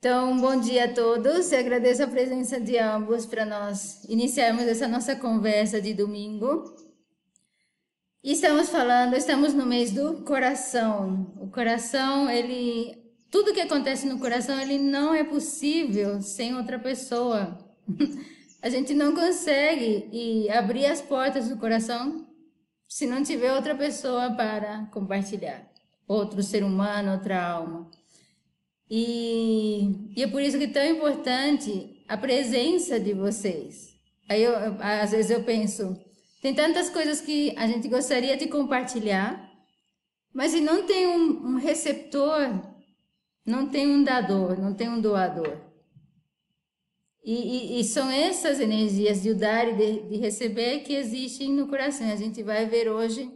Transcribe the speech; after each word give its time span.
Então, 0.00 0.34
bom 0.40 0.58
dia 0.58 0.86
a 0.86 0.94
todos. 0.94 1.52
Eu 1.52 1.58
agradeço 1.58 2.02
a 2.02 2.06
presença 2.06 2.58
de 2.58 2.78
ambos 2.78 3.26
para 3.26 3.44
nós 3.44 4.02
iniciarmos 4.04 4.62
essa 4.62 4.88
nossa 4.88 5.14
conversa 5.14 5.78
de 5.78 5.92
domingo. 5.92 6.74
E 8.24 8.32
estamos 8.32 8.70
falando, 8.70 9.14
estamos 9.14 9.52
no 9.52 9.66
mês 9.66 9.92
do 9.92 10.22
coração. 10.22 11.34
O 11.38 11.50
coração, 11.50 12.30
ele, 12.30 12.96
tudo 13.30 13.52
que 13.52 13.60
acontece 13.60 14.06
no 14.06 14.18
coração, 14.18 14.58
ele 14.58 14.78
não 14.78 15.12
é 15.12 15.22
possível 15.22 16.22
sem 16.22 16.56
outra 16.56 16.78
pessoa. 16.78 17.58
A 18.62 18.70
gente 18.70 18.94
não 18.94 19.14
consegue 19.14 20.08
e 20.10 20.48
abrir 20.48 20.86
as 20.86 21.02
portas 21.02 21.50
do 21.50 21.58
coração 21.58 22.26
se 22.88 23.06
não 23.06 23.22
tiver 23.22 23.52
outra 23.52 23.74
pessoa 23.74 24.30
para 24.30 24.86
compartilhar, 24.86 25.70
outro 26.08 26.42
ser 26.42 26.64
humano, 26.64 27.12
outra 27.12 27.38
alma. 27.38 27.99
E, 28.90 30.10
e 30.16 30.22
é 30.22 30.26
por 30.26 30.42
isso 30.42 30.58
que 30.58 30.64
é 30.64 30.68
tão 30.68 30.84
importante 30.84 32.02
a 32.08 32.16
presença 32.16 32.98
de 32.98 33.14
vocês. 33.14 33.94
Aí 34.28 34.42
eu, 34.42 34.52
às 34.80 35.12
vezes 35.12 35.30
eu 35.30 35.44
penso, 35.44 35.96
tem 36.42 36.52
tantas 36.54 36.90
coisas 36.90 37.20
que 37.20 37.54
a 37.56 37.68
gente 37.68 37.86
gostaria 37.86 38.36
de 38.36 38.48
compartilhar, 38.48 39.48
mas 40.34 40.50
se 40.52 40.60
não 40.60 40.84
tem 40.86 41.06
um, 41.06 41.52
um 41.52 41.56
receptor, 41.56 42.48
não 43.46 43.68
tem 43.68 43.86
um 43.86 44.02
dador, 44.02 44.60
não 44.60 44.74
tem 44.74 44.88
um 44.88 45.00
doador. 45.00 45.56
E, 47.22 47.76
e, 47.76 47.80
e, 47.80 47.84
são 47.84 48.10
essas 48.10 48.60
energias 48.60 49.22
de 49.22 49.34
dar 49.34 49.68
e 49.68 49.74
de, 49.74 50.08
de 50.08 50.16
receber 50.16 50.80
que 50.80 50.94
existem 50.94 51.52
no 51.52 51.68
coração. 51.68 52.10
A 52.10 52.16
gente 52.16 52.42
vai 52.42 52.64
ver 52.64 52.88
hoje 52.88 53.30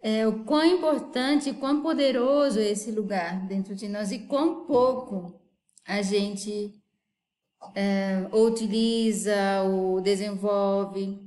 é, 0.00 0.26
o 0.26 0.44
quão 0.44 0.64
importante, 0.64 1.52
quão 1.54 1.82
poderoso 1.82 2.58
é 2.58 2.68
esse 2.68 2.90
lugar 2.90 3.46
dentro 3.46 3.74
de 3.74 3.88
nós 3.88 4.12
e 4.12 4.20
quão 4.20 4.64
pouco 4.64 5.40
a 5.86 6.02
gente 6.02 6.74
é, 7.74 8.28
ou 8.30 8.46
utiliza 8.46 9.62
ou 9.62 10.00
desenvolve, 10.00 11.18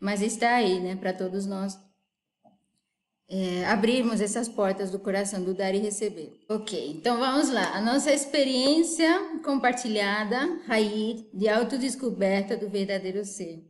mas 0.00 0.22
está 0.22 0.56
aí, 0.56 0.80
né, 0.80 0.96
para 0.96 1.12
todos 1.12 1.46
nós 1.46 1.78
é, 3.28 3.64
abrirmos 3.66 4.20
essas 4.20 4.48
portas 4.48 4.90
do 4.90 4.98
coração 4.98 5.42
do 5.42 5.54
dar 5.54 5.74
e 5.74 5.78
receber. 5.78 6.40
Ok, 6.48 6.92
então 6.92 7.18
vamos 7.18 7.50
lá. 7.50 7.76
A 7.76 7.80
nossa 7.80 8.12
experiência 8.12 9.40
compartilhada, 9.44 10.60
raiz 10.66 11.24
de 11.32 11.48
autodescoberta 11.48 12.56
do 12.56 12.68
verdadeiro 12.68 13.24
ser. 13.24 13.64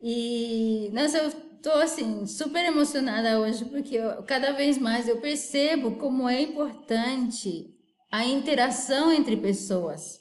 E 0.00 0.90
eu 0.92 1.51
tô 1.62 1.70
assim 1.70 2.26
super 2.26 2.64
emocionada 2.64 3.38
hoje 3.38 3.64
porque 3.66 3.96
eu, 3.96 4.22
cada 4.24 4.52
vez 4.52 4.78
mais 4.78 5.08
eu 5.08 5.20
percebo 5.20 5.92
como 5.92 6.28
é 6.28 6.42
importante 6.42 7.72
a 8.10 8.26
interação 8.26 9.12
entre 9.12 9.36
pessoas. 9.36 10.20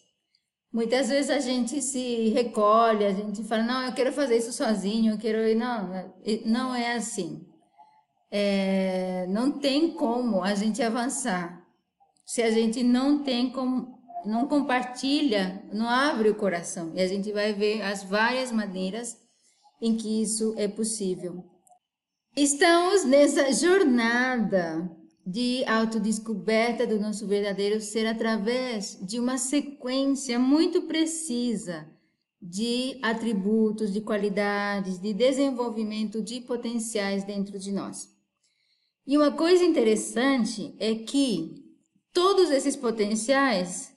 Muitas 0.71 1.09
vezes 1.09 1.29
a 1.29 1.39
gente 1.39 1.81
se 1.81 2.29
recolhe, 2.29 3.03
a 3.03 3.11
gente 3.11 3.43
fala, 3.43 3.63
não, 3.63 3.85
eu 3.85 3.93
quero 3.93 4.13
fazer 4.13 4.37
isso 4.37 4.53
sozinho, 4.53 5.13
eu 5.13 5.17
quero 5.17 5.39
ir. 5.39 5.55
Não, 5.55 6.13
não 6.45 6.73
é 6.73 6.93
assim. 6.93 7.45
É, 8.31 9.25
não 9.27 9.51
tem 9.59 9.91
como 9.91 10.41
a 10.41 10.55
gente 10.55 10.81
avançar 10.81 11.61
se 12.25 12.41
a 12.41 12.49
gente 12.49 12.81
não 12.81 13.21
tem 13.21 13.49
como, 13.49 13.99
não 14.25 14.47
compartilha, 14.47 15.61
não 15.73 15.89
abre 15.89 16.29
o 16.29 16.35
coração. 16.35 16.93
E 16.95 17.01
a 17.01 17.07
gente 17.07 17.29
vai 17.33 17.51
ver 17.51 17.81
as 17.81 18.03
várias 18.03 18.53
maneiras 18.53 19.20
em 19.81 19.97
que 19.97 20.21
isso 20.21 20.53
é 20.57 20.67
possível. 20.67 21.43
Estamos 22.35 23.03
nessa 23.03 23.51
jornada 23.51 24.89
de 25.25 25.63
autodescoberta 25.65 26.87
do 26.87 26.99
nosso 26.99 27.27
verdadeiro 27.27 27.81
ser 27.81 28.05
através 28.05 28.97
de 29.01 29.19
uma 29.19 29.37
sequência 29.37 30.39
muito 30.39 30.83
precisa 30.83 31.89
de 32.41 32.97
atributos, 33.03 33.93
de 33.93 34.01
qualidades, 34.01 34.99
de 34.99 35.13
desenvolvimento 35.13 36.21
de 36.21 36.41
potenciais 36.41 37.23
dentro 37.23 37.59
de 37.59 37.71
nós. 37.71 38.09
E 39.05 39.15
uma 39.17 39.31
coisa 39.31 39.63
interessante 39.63 40.75
é 40.79 40.95
que 40.95 41.63
todos 42.11 42.49
esses 42.49 42.75
potenciais 42.75 43.95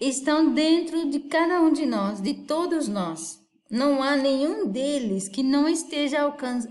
estão 0.00 0.52
dentro 0.54 1.10
de 1.10 1.20
cada 1.20 1.60
um 1.60 1.72
de 1.72 1.84
nós, 1.84 2.20
de 2.20 2.34
todos 2.34 2.88
nós. 2.88 3.43
Não 3.74 4.00
há 4.00 4.16
nenhum 4.16 4.68
deles 4.68 5.28
que 5.28 5.42
não 5.42 5.68
esteja 5.68 6.20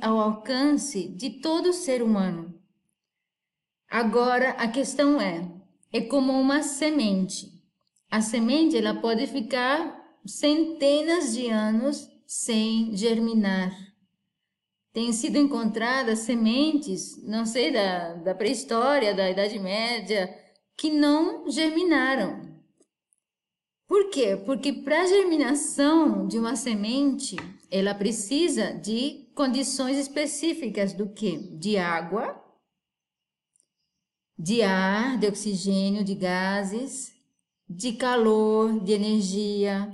ao 0.01 0.19
alcance, 0.21 1.09
de 1.09 1.41
todo 1.41 1.73
ser 1.73 2.01
humano. 2.01 2.57
Agora, 3.91 4.51
a 4.51 4.69
questão 4.69 5.19
é, 5.19 5.51
é 5.91 5.99
como 5.99 6.31
uma 6.31 6.63
semente. 6.63 7.61
A 8.09 8.21
semente 8.21 8.77
ela 8.77 9.01
pode 9.01 9.27
ficar 9.27 10.01
centenas 10.25 11.33
de 11.33 11.49
anos 11.49 12.07
sem 12.25 12.95
germinar. 12.95 13.77
Tem 14.93 15.11
sido 15.11 15.37
encontradas 15.37 16.19
sementes, 16.19 17.21
não 17.27 17.45
sei, 17.45 17.69
da, 17.69 18.13
da 18.13 18.33
pré-história, 18.33 19.13
da 19.13 19.29
Idade 19.29 19.59
Média, 19.59 20.33
que 20.77 20.89
não 20.89 21.51
germinaram. 21.51 22.52
Por 23.93 24.09
quê? 24.09 24.35
Porque 24.43 24.73
para 24.73 25.03
a 25.03 25.05
germinação 25.05 26.25
de 26.27 26.39
uma 26.39 26.55
semente, 26.55 27.35
ela 27.69 27.93
precisa 27.93 28.73
de 28.73 29.29
condições 29.35 29.99
específicas 29.99 30.93
do 30.93 31.09
que? 31.09 31.37
De 31.37 31.77
água, 31.77 32.43
de 34.35 34.63
ar, 34.63 35.19
de 35.19 35.27
oxigênio, 35.27 36.03
de 36.03 36.15
gases, 36.15 37.13
de 37.69 37.93
calor, 37.93 38.83
de 38.83 38.93
energia, 38.93 39.93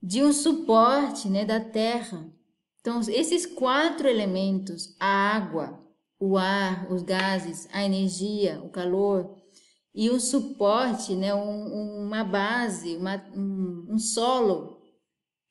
de 0.00 0.22
um 0.22 0.32
suporte 0.32 1.28
né, 1.28 1.44
da 1.44 1.58
terra. 1.58 2.32
Então, 2.80 3.00
esses 3.00 3.44
quatro 3.46 4.06
elementos, 4.06 4.94
a 5.00 5.08
água, 5.08 5.84
o 6.20 6.38
ar, 6.38 6.86
os 6.88 7.02
gases, 7.02 7.68
a 7.72 7.82
energia, 7.84 8.62
o 8.62 8.68
calor 8.68 9.43
e 9.94 10.10
um 10.10 10.18
suporte, 10.18 11.14
né, 11.14 11.32
um, 11.34 12.06
uma 12.06 12.24
base, 12.24 12.96
uma, 12.96 13.24
um, 13.34 13.86
um 13.90 13.98
solo 13.98 14.80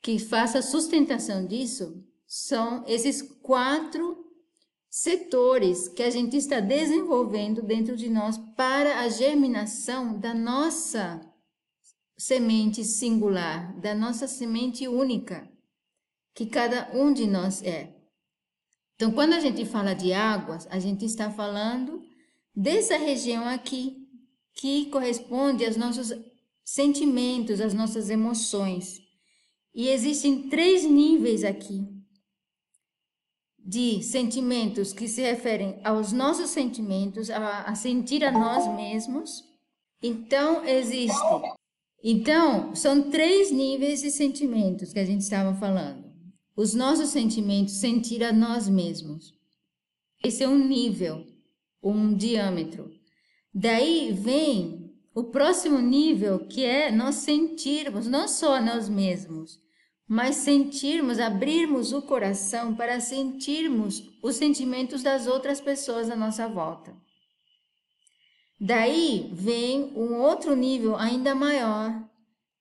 que 0.02 0.20
faça 0.20 0.62
sustentação 0.62 1.46
disso, 1.46 2.04
são 2.28 2.84
esses 2.86 3.22
quatro 3.22 4.24
setores 4.90 5.88
que 5.88 6.04
a 6.04 6.10
gente 6.10 6.36
está 6.36 6.60
desenvolvendo 6.60 7.62
dentro 7.62 7.96
de 7.96 8.10
nós 8.10 8.38
para 8.58 9.00
a 9.00 9.08
germinação 9.08 10.20
da 10.20 10.34
nossa 10.34 11.22
semente 12.18 12.84
singular, 12.84 13.80
da 13.80 13.96
nossa 13.96 14.28
semente 14.28 14.88
única, 14.88 15.50
que 16.36 16.46
cada 16.46 16.92
um 16.94 17.14
de 17.14 17.26
nós 17.26 17.64
é. 17.64 17.96
Então, 18.96 19.12
quando 19.12 19.34
a 19.34 19.40
gente 19.40 19.66
fala 19.66 19.94
de 19.94 20.14
águas, 20.14 20.68
a 20.70 20.80
gente 20.80 21.06
está 21.06 21.32
falando 21.32 22.04
dessa 22.56 22.98
região 22.98 23.48
aqui, 23.48 24.03
que 24.54 24.88
corresponde 24.88 25.66
aos 25.66 25.76
nossos 25.76 26.14
sentimentos, 26.64 27.60
às 27.60 27.74
nossas 27.74 28.10
emoções. 28.10 29.02
E 29.74 29.90
existem 29.90 30.50
três 30.50 30.84
níveis 30.84 31.44
aqui 31.44 31.88
de 33.58 34.04
sentimentos 34.04 34.92
que 34.92 35.08
se 35.08 35.22
referem 35.22 35.80
aos 35.84 36.12
nossos 36.12 36.50
sentimentos, 36.50 37.30
a, 37.30 37.64
a 37.64 37.76
sentir 37.76 38.24
a 38.24 38.32
nós 38.32 38.68
mesmos. 38.76 39.44
Então, 40.02 40.66
existe. 40.66 41.18
Então, 42.04 42.76
são 42.76 43.10
três 43.10 43.52
níveis 43.52 44.02
de 44.02 44.12
sentimentos 44.12 44.92
que 44.92 45.00
a 45.00 45.06
gente 45.06 45.22
estava 45.22 45.56
falando. 45.56 46.12
Os 46.56 46.74
nossos 46.74 47.10
sentimentos, 47.10 47.76
sentir 47.76 48.24
a 48.24 48.34
nós 48.34 48.68
mesmos. 48.68 49.34
Esse 50.24 50.44
é 50.44 50.48
um 50.48 50.68
nível, 50.68 51.26
um 51.82 52.14
diâmetro. 52.14 52.92
Daí 53.54 54.12
vem 54.12 54.92
o 55.14 55.26
próximo 55.26 55.78
nível, 55.78 56.48
que 56.48 56.66
é 56.66 56.92
nós 56.92 57.16
sentirmos 57.16 58.08
não 58.08 58.28
só 58.28 58.60
nós 58.60 58.90
mesmos, 58.90 59.60
mas 60.08 60.38
sentirmos, 60.38 61.20
abrirmos 61.20 61.94
o 61.94 62.02
coração 62.02 62.76
para 62.76 63.00
sentirmos 63.00 64.04
os 64.24 64.38
sentimentos 64.38 65.04
das 65.04 65.28
outras 65.28 65.62
pessoas 65.62 66.10
à 66.10 66.16
nossa 66.16 66.48
volta. 66.48 66.96
Daí 68.60 69.30
vem 69.34 69.94
um 69.96 70.20
outro 70.20 70.56
nível 70.56 70.96
ainda 70.96 71.36
maior, 71.36 72.10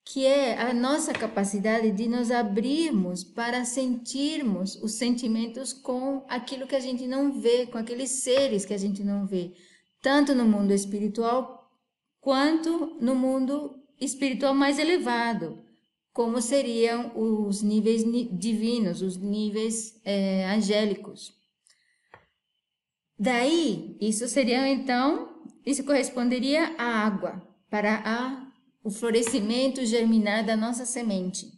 que 0.05 0.27
é 0.27 0.61
a 0.61 0.75
nossa 0.75 1.15
capacidade 1.15 1.91
de 1.93 2.07
nos 2.07 2.31
abrirmos 2.31 3.25
para 3.25 3.65
sentirmos 3.65 4.75
os 4.83 4.95
sentimentos 4.95 5.73
com 5.73 6.23
aquilo 6.29 6.67
que 6.67 6.77
a 6.77 6.81
gente 6.81 7.07
não 7.07 7.33
vê, 7.41 7.67
com 7.67 7.79
aqueles 7.79 8.11
seres 8.23 8.67
que 8.67 8.75
a 8.75 8.79
gente 8.79 9.03
não 9.03 9.27
vê 9.27 9.55
tanto 10.03 10.35
no 10.35 10.45
mundo 10.45 10.73
espiritual 10.73 11.71
quanto 12.21 12.99
no 13.01 13.15
mundo 13.15 13.81
espiritual 14.01 14.53
mais 14.53 14.79
elevado, 14.79 15.65
como 16.13 16.43
seriam 16.43 17.13
os 17.15 17.63
níveis 17.63 18.05
divinos, 18.33 19.01
os 19.01 19.17
níveis 19.17 20.01
é, 20.05 20.45
angélicos. 20.47 21.33
Daí, 23.19 23.97
isso 24.01 24.29
seria 24.29 24.69
então, 24.69 25.43
isso 25.65 25.85
corresponderia 25.85 26.75
à 26.77 27.07
água, 27.07 27.41
para 27.71 28.03
a 28.05 28.53
o 28.85 28.91
florescimento 28.91 29.85
germinar 29.87 30.45
da 30.45 30.57
nossa 30.57 30.85
semente. 30.85 31.53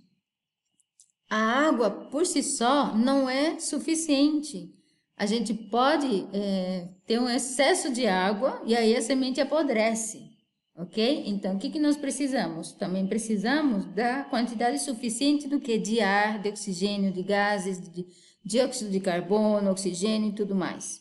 A 1.28 1.68
água 1.68 1.90
por 1.90 2.26
si 2.26 2.42
só 2.42 2.94
não 2.94 3.28
é 3.28 3.58
suficiente. 3.58 4.73
A 5.16 5.26
gente 5.26 5.54
pode 5.54 6.26
é, 6.32 6.88
ter 7.06 7.20
um 7.20 7.28
excesso 7.28 7.92
de 7.92 8.06
água 8.06 8.60
e 8.66 8.74
aí 8.74 8.96
a 8.96 9.02
semente 9.02 9.40
apodrece, 9.40 10.30
ok? 10.76 11.24
Então, 11.26 11.54
o 11.54 11.58
que, 11.58 11.70
que 11.70 11.78
nós 11.78 11.96
precisamos? 11.96 12.72
Também 12.72 13.06
precisamos 13.06 13.84
da 13.86 14.24
quantidade 14.24 14.80
suficiente 14.80 15.46
do 15.46 15.60
que? 15.60 15.78
De 15.78 16.00
ar, 16.00 16.42
de 16.42 16.48
oxigênio, 16.48 17.12
de 17.12 17.22
gases, 17.22 17.80
de 17.80 18.04
dióxido 18.44 18.90
de 18.90 19.00
carbono, 19.00 19.70
oxigênio 19.70 20.30
e 20.30 20.34
tudo 20.34 20.54
mais. 20.54 21.00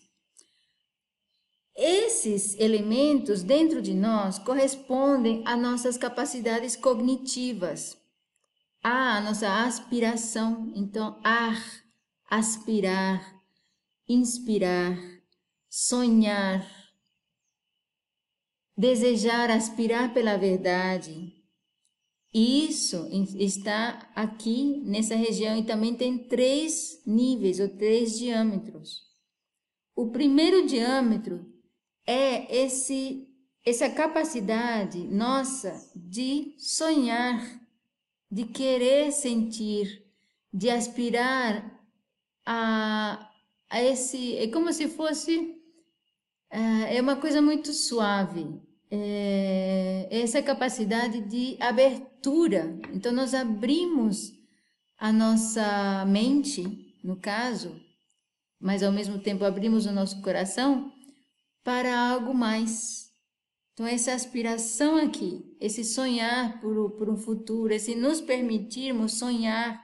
Esses 1.75 2.57
elementos 2.59 3.41
dentro 3.41 3.81
de 3.81 3.95
nós 3.95 4.37
correspondem 4.37 5.41
a 5.43 5.57
nossas 5.57 5.97
capacidades 5.97 6.75
cognitivas, 6.75 7.97
a 8.83 9.19
nossa 9.21 9.65
aspiração. 9.65 10.71
Então, 10.75 11.19
ar, 11.23 11.59
aspirar, 12.29 13.32
inspirar, 14.13 14.97
sonhar, 15.69 16.67
desejar, 18.77 19.49
aspirar 19.49 20.13
pela 20.13 20.37
verdade. 20.37 21.33
Isso 22.33 23.07
está 23.37 24.11
aqui 24.15 24.81
nessa 24.85 25.15
região 25.15 25.55
e 25.57 25.63
também 25.63 25.95
tem 25.95 26.17
três 26.17 27.01
níveis 27.05 27.59
ou 27.59 27.69
três 27.69 28.17
diâmetros. 28.17 29.03
O 29.95 30.09
primeiro 30.09 30.65
diâmetro 30.65 31.45
é 32.05 32.63
esse 32.63 33.29
essa 33.65 33.89
capacidade 33.89 34.99
nossa 35.07 35.89
de 35.95 36.53
sonhar, 36.57 37.41
de 38.29 38.43
querer 38.45 39.11
sentir, 39.11 40.05
de 40.51 40.69
aspirar 40.69 41.81
a, 42.45 43.31
a 43.73 43.83
esse. 43.83 44.37
É 44.37 44.47
como 44.47 44.71
se 44.71 44.87
fosse. 44.87 45.59
É, 46.51 46.97
é 46.97 47.01
uma 47.01 47.15
coisa 47.15 47.41
muito 47.41 47.73
suave. 47.73 48.61
É, 48.91 50.07
essa 50.11 50.43
capacidade 50.43 51.21
de 51.21 51.57
abertura. 51.59 52.79
Então, 52.93 53.11
nós 53.11 53.33
abrimos 53.33 54.31
a 54.99 55.11
nossa 55.11 56.05
mente, 56.05 56.95
no 57.03 57.19
caso, 57.19 57.81
mas 58.59 58.83
ao 58.83 58.91
mesmo 58.91 59.17
tempo 59.17 59.43
abrimos 59.43 59.87
o 59.87 59.91
nosso 59.91 60.21
coração 60.21 60.93
para 61.63 62.11
algo 62.11 62.31
mais. 62.31 63.11
Então, 63.73 63.87
essa 63.87 64.13
aspiração 64.13 64.97
aqui, 64.97 65.57
esse 65.59 65.83
sonhar 65.83 66.61
por, 66.61 66.91
por 66.91 67.09
um 67.09 67.17
futuro, 67.17 67.73
esse 67.73 67.95
nos 67.95 68.21
permitirmos 68.21 69.13
sonhar 69.13 69.83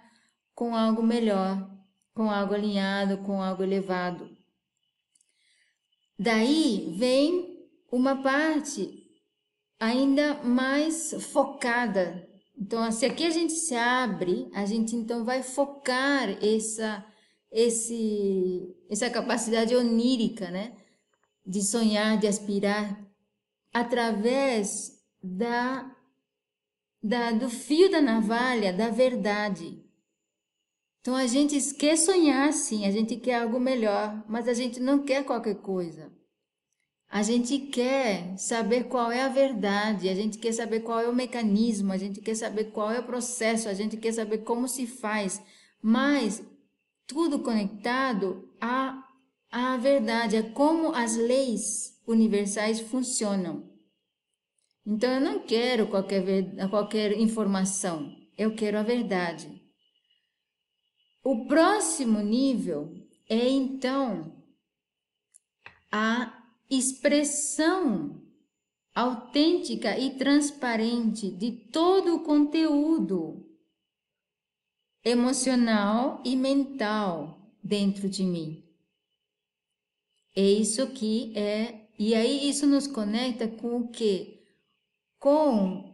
com 0.53 0.75
algo 0.75 1.01
melhor, 1.01 1.67
com 2.19 2.29
algo 2.29 2.53
alinhado, 2.53 3.19
com 3.19 3.41
algo 3.41 3.63
elevado. 3.63 4.29
Daí 6.19 6.93
vem 6.97 7.65
uma 7.89 8.21
parte 8.21 9.09
ainda 9.79 10.33
mais 10.43 11.13
focada. 11.31 12.27
Então, 12.57 12.91
se 12.91 13.05
aqui 13.05 13.23
a 13.23 13.29
gente 13.29 13.53
se 13.53 13.73
abre, 13.73 14.49
a 14.53 14.65
gente 14.65 14.97
então 14.97 15.23
vai 15.23 15.41
focar 15.41 16.27
essa, 16.43 17.05
esse, 17.49 18.67
essa 18.89 19.09
capacidade 19.09 19.73
onírica, 19.73 20.51
né? 20.51 20.75
de 21.45 21.63
sonhar, 21.63 22.17
de 22.17 22.27
aspirar, 22.27 23.01
através 23.73 25.01
da, 25.23 25.89
da, 27.01 27.31
do 27.31 27.49
fio 27.49 27.89
da 27.89 28.01
navalha 28.01 28.73
da 28.73 28.89
verdade. 28.89 29.88
Então 31.01 31.15
a 31.15 31.27
gente 31.27 31.59
quer 31.75 31.97
sonhar 31.97 32.51
sim, 32.51 32.85
a 32.85 32.91
gente 32.91 33.15
quer 33.17 33.41
algo 33.41 33.59
melhor, 33.59 34.23
mas 34.27 34.47
a 34.47 34.53
gente 34.53 34.79
não 34.79 35.03
quer 35.03 35.23
qualquer 35.23 35.55
coisa. 35.55 36.11
A 37.09 37.23
gente 37.23 37.57
quer 37.57 38.37
saber 38.37 38.83
qual 38.83 39.11
é 39.11 39.23
a 39.23 39.29
verdade, 39.29 40.09
a 40.09 40.13
gente 40.13 40.37
quer 40.37 40.51
saber 40.51 40.81
qual 40.81 40.99
é 40.99 41.09
o 41.09 41.15
mecanismo, 41.15 41.91
a 41.91 41.97
gente 41.97 42.21
quer 42.21 42.35
saber 42.35 42.65
qual 42.65 42.91
é 42.91 42.99
o 42.99 43.05
processo, 43.05 43.67
a 43.67 43.73
gente 43.73 43.97
quer 43.97 44.11
saber 44.11 44.39
como 44.39 44.67
se 44.67 44.85
faz, 44.85 45.41
mas 45.81 46.43
tudo 47.07 47.39
conectado 47.39 48.47
a 48.61 49.03
a 49.51 49.77
verdade 49.77 50.35
é 50.35 50.43
como 50.43 50.93
as 50.93 51.15
leis 51.15 51.99
universais 52.07 52.79
funcionam. 52.79 53.67
Então 54.85 55.11
eu 55.11 55.21
não 55.21 55.39
quero 55.39 55.87
qualquer, 55.87 56.23
qualquer 56.69 57.17
informação, 57.19 58.15
eu 58.37 58.53
quero 58.53 58.77
a 58.77 58.83
verdade. 58.83 59.58
O 61.23 61.45
próximo 61.47 62.19
nível 62.19 62.93
é 63.27 63.49
então 63.49 64.43
a 65.91 66.43
expressão 66.69 68.21
autêntica 68.93 69.97
e 69.97 70.17
transparente 70.17 71.29
de 71.31 71.51
todo 71.51 72.15
o 72.15 72.23
conteúdo 72.23 73.45
emocional 75.03 76.21
e 76.25 76.35
mental 76.35 77.53
dentro 77.63 78.09
de 78.09 78.23
mim. 78.23 78.63
É 80.35 80.41
isso 80.41 80.87
que 80.91 81.37
é. 81.37 81.87
E 81.97 82.15
aí 82.15 82.49
isso 82.49 82.65
nos 82.65 82.87
conecta 82.87 83.47
com 83.47 83.81
o 83.81 83.87
quê? 83.89 84.45
Com 85.17 85.88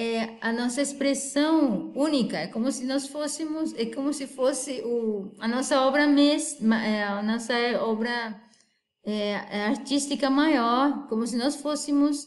é, 0.00 0.38
a 0.40 0.50
nossa 0.50 0.80
expressão 0.80 1.92
única. 1.94 2.38
É 2.38 2.46
como 2.46 2.72
se 2.72 2.86
nós 2.86 3.06
fôssemos, 3.06 3.74
é 3.74 3.84
como 3.84 4.14
se 4.14 4.26
fosse 4.26 4.80
o, 4.82 5.30
a 5.38 5.46
nossa 5.46 5.82
obra 5.82 6.06
mesma, 6.06 6.82
é, 6.82 7.04
a 7.04 7.22
nossa 7.22 7.54
obra 7.82 8.40
é, 9.04 9.36
artística 9.66 10.30
maior, 10.30 11.06
como 11.08 11.26
se 11.26 11.36
nós 11.36 11.56
fôssemos 11.56 12.26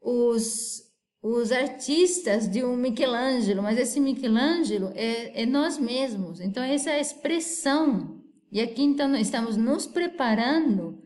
os 0.00 0.84
os 1.22 1.50
artistas 1.50 2.48
de 2.48 2.62
um 2.62 2.76
Michelangelo, 2.76 3.60
mas 3.60 3.76
esse 3.78 3.98
Michelangelo 3.98 4.92
é, 4.94 5.42
é 5.42 5.46
nós 5.46 5.76
mesmos. 5.76 6.40
Então, 6.40 6.62
essa 6.62 6.90
é 6.90 7.00
expressão 7.00 8.22
e 8.52 8.60
aqui 8.60 8.82
então 8.82 9.12
estamos 9.16 9.56
nos 9.56 9.86
preparando 9.86 11.02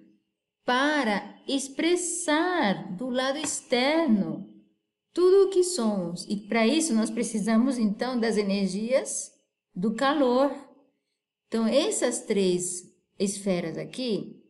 para 0.63 1.37
expressar 1.49 2.95
do 2.97 3.09
lado 3.09 3.39
externo 3.39 4.50
tudo 5.13 5.47
o 5.47 5.51
que 5.51 5.63
somos. 5.63 6.25
E 6.29 6.37
para 6.37 6.67
isso 6.67 6.95
nós 6.95 7.11
precisamos 7.11 7.79
então 7.79 8.19
das 8.19 8.37
energias 8.37 9.33
do 9.75 9.95
calor. 9.95 10.53
Então 11.49 11.67
essas 11.67 12.21
três 12.21 12.91
esferas 13.19 13.77
aqui 13.77 14.41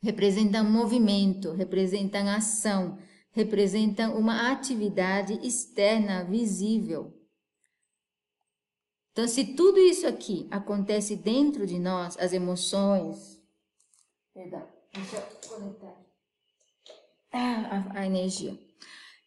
representam 0.00 0.70
movimento, 0.70 1.52
representam 1.52 2.28
ação, 2.28 2.98
representam 3.32 4.16
uma 4.18 4.52
atividade 4.52 5.34
externa 5.46 6.24
visível. 6.24 7.12
Então, 9.12 9.28
se 9.28 9.54
tudo 9.54 9.78
isso 9.78 10.06
aqui 10.06 10.48
acontece 10.50 11.14
dentro 11.14 11.66
de 11.66 11.78
nós, 11.78 12.18
as 12.18 12.32
emoções. 12.32 13.40
Perdão, 14.32 14.68
deixa 14.92 15.16
eu 15.16 15.48
conectar. 15.48 15.96
Ah, 17.32 17.92
a, 17.94 18.00
a 18.00 18.06
energia. 18.06 18.58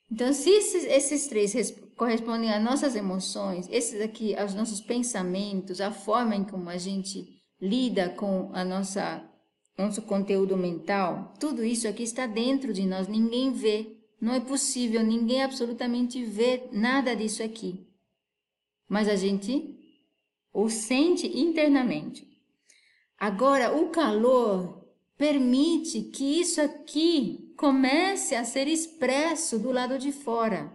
Então, 0.10 0.32
se 0.32 0.50
esses, 0.50 0.86
esses 0.86 1.28
três 1.28 1.54
correspondem 1.96 2.52
às 2.52 2.64
nossas 2.64 2.96
emoções, 2.96 3.68
esses 3.70 4.00
aqui 4.02 4.36
aos 4.36 4.54
nossos 4.54 4.80
pensamentos, 4.80 5.82
a 5.82 5.92
forma 5.92 6.36
em 6.36 6.46
como 6.46 6.70
a 6.70 6.78
gente 6.78 7.26
lida 7.60 8.10
com 8.10 8.50
a 8.54 8.64
nossa 8.64 9.24
nosso 9.78 10.02
conteúdo 10.02 10.58
mental, 10.58 11.36
tudo 11.40 11.64
isso 11.64 11.88
aqui 11.88 12.02
está 12.02 12.26
dentro 12.26 12.74
de 12.74 12.84
nós, 12.86 13.08
ninguém 13.08 13.52
vê. 13.52 13.96
Não 14.20 14.34
é 14.34 14.40
possível, 14.40 15.04
ninguém 15.04 15.44
absolutamente 15.44 16.24
vê 16.24 16.68
nada 16.72 17.16
disso 17.16 17.44
aqui. 17.44 17.86
Mas 18.90 19.08
a 19.08 19.16
gente 19.16 19.78
ou 20.52 20.68
sente 20.70 21.28
internamente. 21.28 22.28
Agora, 23.20 23.76
o 23.78 23.90
calor 23.90 24.88
permite 25.16 26.02
que 26.02 26.40
isso 26.40 26.60
aqui 26.60 27.47
comece 27.58 28.36
a 28.36 28.46
ser 28.46 28.68
expresso 28.68 29.58
do 29.58 29.72
lado 29.72 29.98
de 29.98 30.12
fora. 30.12 30.72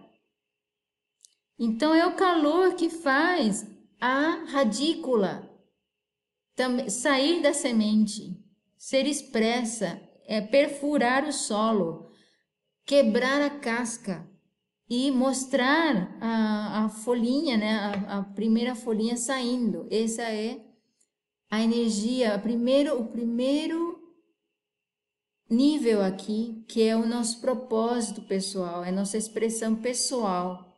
Então, 1.57 1.95
é 1.95 2.05
o 2.05 2.15
calor 2.15 2.75
que 2.75 2.89
faz 2.89 3.65
a 3.99 4.43
radícula 4.47 5.49
sair 6.89 7.41
da 7.41 7.53
semente, 7.53 8.37
ser 8.77 9.07
expressa, 9.07 9.99
é 10.27 10.41
perfurar 10.41 11.25
o 11.25 11.31
solo, 11.31 12.11
quebrar 12.85 13.41
a 13.41 13.49
casca 13.49 14.29
e 14.89 15.09
mostrar 15.09 16.17
a, 16.21 16.85
a 16.85 16.89
folhinha, 16.89 17.57
né, 17.57 17.75
a, 17.75 18.19
a 18.19 18.23
primeira 18.23 18.75
folhinha 18.75 19.15
saindo. 19.15 19.87
Essa 19.89 20.23
é 20.23 20.61
a 21.49 21.61
energia, 21.61 22.37
primeiro, 22.39 22.99
o 22.99 23.07
primeiro 23.07 24.02
nível 25.49 26.01
aqui 26.01 26.63
que 26.67 26.81
é 26.83 26.95
o 26.95 27.05
nosso 27.05 27.39
propósito 27.41 28.21
pessoal, 28.21 28.83
é 28.83 28.91
nossa 28.91 29.17
expressão 29.17 29.75
pessoal. 29.75 30.73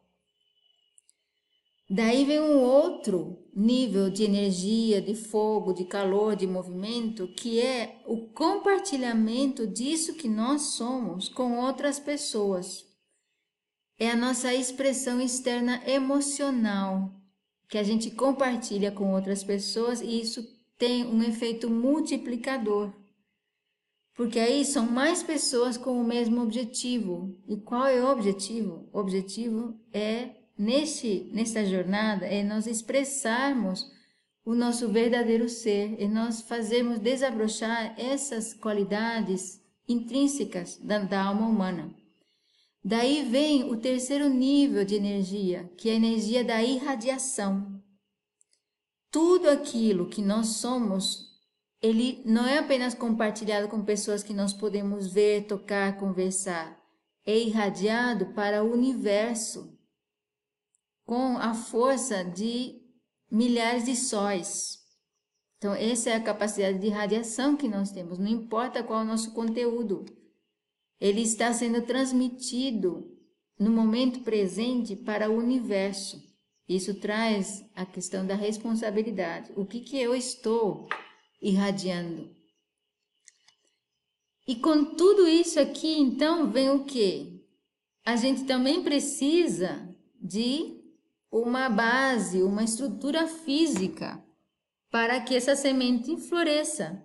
Daí 1.89 2.25
vem 2.25 2.39
um 2.39 2.61
outro 2.61 3.37
nível 3.55 4.09
de 4.09 4.23
energia, 4.23 4.99
de 4.99 5.13
fogo, 5.13 5.71
de 5.71 5.85
calor, 5.85 6.35
de 6.35 6.47
movimento, 6.47 7.27
que 7.27 7.61
é 7.61 8.01
o 8.07 8.27
compartilhamento 8.29 9.67
disso 9.67 10.15
que 10.15 10.27
nós 10.27 10.73
somos 10.73 11.29
com 11.29 11.59
outras 11.59 11.99
pessoas. 11.99 12.83
É 13.99 14.09
a 14.09 14.15
nossa 14.15 14.53
expressão 14.53 15.21
externa 15.21 15.81
emocional 15.87 17.11
que 17.69 17.77
a 17.77 17.83
gente 17.83 18.11
compartilha 18.11 18.91
com 18.91 19.13
outras 19.13 19.43
pessoas 19.43 20.01
e 20.01 20.19
isso 20.19 20.43
tem 20.77 21.05
um 21.05 21.21
efeito 21.23 21.69
multiplicador. 21.69 22.91
Porque 24.15 24.39
aí 24.39 24.63
são 24.63 24.85
mais 24.85 25.21
pessoas 25.21 25.77
com 25.77 25.99
o 25.99 26.03
mesmo 26.03 26.41
objetivo. 26.41 27.37
E 27.47 27.57
qual 27.57 27.85
é 27.85 28.01
o 28.01 28.09
objetivo? 28.09 28.87
O 28.93 28.99
objetivo 28.99 29.77
é 29.93 30.29
neste, 30.57 31.29
nesta 31.33 31.65
jornada 31.65 32.25
é 32.25 32.41
nós 32.41 32.65
expressarmos 32.65 33.91
o 34.45 34.53
nosso 34.53 34.87
verdadeiro 34.89 35.49
ser, 35.49 35.99
e 35.99 36.07
nós 36.07 36.41
fazermos 36.41 36.99
desabrochar 36.99 37.95
essas 37.99 38.53
qualidades 38.53 39.59
intrínsecas 39.87 40.77
da, 40.77 40.99
da 40.99 41.23
alma 41.23 41.47
humana. 41.47 41.93
Daí 42.83 43.23
vem 43.23 43.63
o 43.71 43.77
terceiro 43.77 44.29
nível 44.29 44.85
de 44.85 44.93
energia, 44.93 45.67
que 45.75 45.89
é 45.89 45.93
a 45.93 45.95
energia 45.95 46.43
da 46.43 46.61
irradiação. 46.61 47.81
Tudo 49.09 49.49
aquilo 49.49 50.05
que 50.07 50.21
nós 50.21 50.47
somos, 50.57 51.24
ele 51.85 52.21
não 52.25 52.45
é 52.45 52.57
apenas 52.57 52.95
compartilhado 52.95 53.67
com 53.67 53.85
pessoas 53.85 54.23
que 54.23 54.33
nós 54.33 54.53
podemos 54.53 55.13
ver, 55.13 55.45
tocar, 55.45 55.97
conversar, 55.97 56.81
é 57.23 57.37
irradiado 57.37 58.33
para 58.33 58.63
o 58.63 58.73
universo 58.73 59.77
com 61.05 61.37
a 61.37 61.53
força 61.53 62.23
de 62.23 62.81
milhares 63.29 63.85
de 63.85 63.95
sóis. 63.95 64.79
Então, 65.57 65.75
essa 65.75 66.09
é 66.09 66.15
a 66.15 66.23
capacidade 66.23 66.79
de 66.79 66.89
radiação 66.89 67.55
que 67.55 67.67
nós 67.67 67.91
temos, 67.91 68.17
não 68.17 68.27
importa 68.27 68.83
qual 68.83 69.01
é 69.01 69.03
o 69.03 69.07
nosso 69.07 69.31
conteúdo. 69.31 70.05
Ele 70.99 71.21
está 71.21 71.53
sendo 71.53 71.83
transmitido 71.83 73.15
no 73.59 73.69
momento 73.69 74.21
presente 74.21 74.95
para 74.95 75.29
o 75.29 75.37
universo. 75.37 76.19
Isso 76.67 76.99
traz 76.99 77.63
a 77.75 77.85
questão 77.85 78.25
da 78.25 78.33
responsabilidade. 78.33 79.51
O 79.55 79.65
que, 79.65 79.81
que 79.81 79.99
eu 79.99 80.15
estou 80.15 80.87
irradiando? 81.47 82.35
E 84.47 84.55
com 84.55 84.95
tudo 84.95 85.27
isso 85.27 85.59
aqui, 85.59 85.97
então, 85.97 86.51
vem 86.51 86.69
o 86.69 86.83
que? 86.85 87.43
A 88.05 88.15
gente 88.15 88.45
também 88.45 88.83
precisa 88.83 89.89
de 90.21 90.79
uma 91.31 91.69
base, 91.69 92.43
uma 92.43 92.63
estrutura 92.63 93.27
física 93.27 94.23
para 94.91 95.19
que 95.19 95.35
essa 95.35 95.55
semente 95.55 96.15
floresça. 96.17 97.03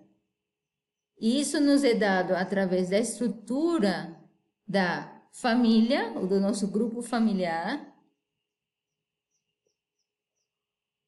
E 1.18 1.40
isso 1.40 1.58
nos 1.60 1.82
é 1.82 1.94
dado 1.94 2.34
através 2.34 2.90
da 2.90 2.98
estrutura 2.98 4.18
da 4.66 5.20
família, 5.32 6.12
ou 6.14 6.26
do 6.26 6.40
nosso 6.40 6.68
grupo 6.68 7.02
familiar, 7.02 7.89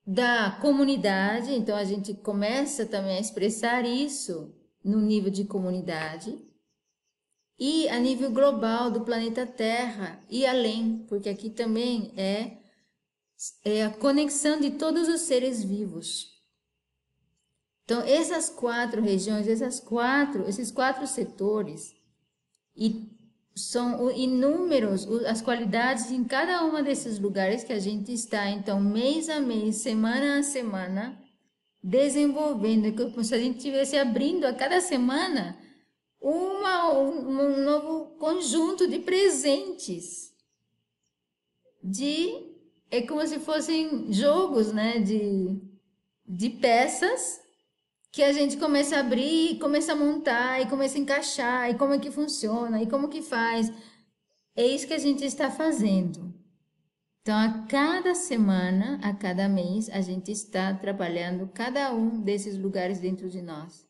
da 0.06 0.50
comunidade, 0.60 1.52
então 1.52 1.76
a 1.76 1.84
gente 1.84 2.14
começa 2.14 2.84
também 2.84 3.16
a 3.16 3.20
expressar 3.20 3.84
isso 3.84 4.54
no 4.84 5.00
nível 5.00 5.30
de 5.30 5.44
comunidade 5.44 6.36
e 7.58 7.88
a 7.88 7.98
nível 7.98 8.32
global 8.32 8.90
do 8.90 9.02
planeta 9.02 9.46
Terra 9.46 10.20
e 10.28 10.44
além, 10.44 11.04
porque 11.08 11.28
aqui 11.28 11.48
também 11.48 12.12
é 12.16 12.58
é 13.64 13.84
a 13.84 13.90
conexão 13.90 14.60
de 14.60 14.70
todos 14.70 15.08
os 15.08 15.22
seres 15.22 15.64
vivos. 15.64 16.32
Então, 17.84 18.00
essas 18.02 18.48
quatro 18.48 19.02
regiões, 19.02 19.48
essas 19.48 19.80
quatro, 19.80 20.48
esses 20.48 20.70
quatro 20.70 21.06
setores, 21.06 21.92
e 22.76 23.11
são 23.54 24.10
inúmeros 24.10 25.06
as 25.26 25.42
qualidades 25.42 26.10
em 26.10 26.24
cada 26.24 26.64
uma 26.64 26.82
desses 26.82 27.18
lugares 27.18 27.62
que 27.62 27.72
a 27.72 27.78
gente 27.78 28.12
está, 28.12 28.50
então, 28.50 28.80
mês 28.80 29.28
a 29.28 29.40
mês, 29.40 29.76
semana 29.76 30.38
a 30.38 30.42
semana, 30.42 31.20
desenvolvendo, 31.82 32.94
como 32.94 33.22
se 33.22 33.34
a 33.34 33.38
gente 33.38 33.58
estivesse 33.58 33.96
abrindo 33.96 34.44
a 34.44 34.54
cada 34.54 34.80
semana 34.80 35.58
uma, 36.20 36.94
um, 36.94 37.28
um 37.28 37.64
novo 37.64 38.16
conjunto 38.16 38.88
de 38.88 39.00
presentes, 39.00 40.32
de 41.82 42.50
é 42.90 43.02
como 43.02 43.26
se 43.26 43.38
fossem 43.38 44.12
jogos, 44.12 44.72
né, 44.72 44.98
de, 45.00 45.58
de 46.26 46.50
peças 46.50 47.41
que 48.12 48.22
a 48.22 48.32
gente 48.32 48.58
começa 48.58 48.96
a 48.96 49.00
abrir, 49.00 49.58
começa 49.58 49.92
a 49.92 49.96
montar 49.96 50.60
e 50.60 50.68
começa 50.68 50.98
a 50.98 51.00
encaixar 51.00 51.70
e 51.70 51.74
como 51.74 51.94
é 51.94 51.98
que 51.98 52.10
funciona 52.10 52.82
e 52.82 52.86
como 52.86 53.08
que 53.08 53.22
faz. 53.22 53.72
É 54.54 54.66
isso 54.66 54.86
que 54.86 54.92
a 54.92 54.98
gente 54.98 55.24
está 55.24 55.50
fazendo. 55.50 56.32
Então, 57.22 57.38
a 57.38 57.66
cada 57.66 58.14
semana, 58.14 59.00
a 59.02 59.14
cada 59.14 59.48
mês, 59.48 59.88
a 59.88 60.02
gente 60.02 60.30
está 60.30 60.74
trabalhando 60.74 61.50
cada 61.54 61.92
um 61.94 62.20
desses 62.20 62.58
lugares 62.58 63.00
dentro 63.00 63.30
de 63.30 63.40
nós. 63.40 63.88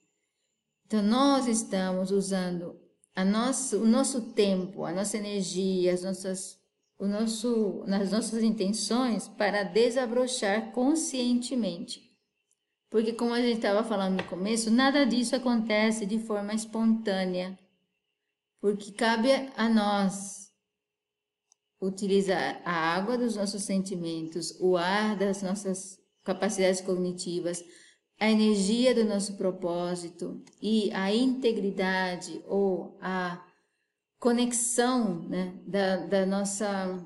Então, 0.87 1.02
nós 1.02 1.49
estamos 1.49 2.12
usando 2.12 2.79
a 3.17 3.25
nosso, 3.25 3.79
o 3.79 3.87
nosso 3.87 4.33
tempo, 4.33 4.85
a 4.85 4.93
nossa 4.93 5.17
energia, 5.17 5.93
as 5.93 6.05
nossas 6.05 6.62
o 6.97 7.07
nosso, 7.09 7.83
nas 7.88 8.12
nossas 8.12 8.45
intenções 8.45 9.26
para 9.26 9.64
desabrochar 9.64 10.71
conscientemente. 10.71 12.12
Porque, 12.93 13.15
como 13.15 13.33
a 13.33 13.41
gente 13.41 13.57
estava 13.57 13.83
falando 13.83 14.19
no 14.19 14.29
começo, 14.29 14.71
nada 14.71 15.07
disso 15.07 15.35
acontece 15.35 16.05
de 16.05 16.19
forma 16.19 16.53
espontânea. 16.53 17.59
Porque 18.61 18.93
cabe 18.93 19.31
a 19.57 19.67
nós 19.67 20.53
utilizar 21.81 22.61
a 22.67 22.95
água 22.95 23.17
dos 23.17 23.35
nossos 23.35 23.63
sentimentos, 23.63 24.55
o 24.61 24.77
ar 24.77 25.17
das 25.17 25.43
nossas 25.43 25.99
capacidades 26.23 26.83
cognitivas, 26.83 27.65
a 28.21 28.31
energia 28.31 28.95
do 28.95 29.05
nosso 29.05 29.39
propósito 29.39 30.45
e 30.61 30.93
a 30.93 31.13
integridade 31.13 32.45
ou 32.47 32.99
a 33.01 33.43
conexão 34.19 35.23
né, 35.31 35.59
da, 35.67 35.97
da 35.97 36.27
nossa 36.27 37.03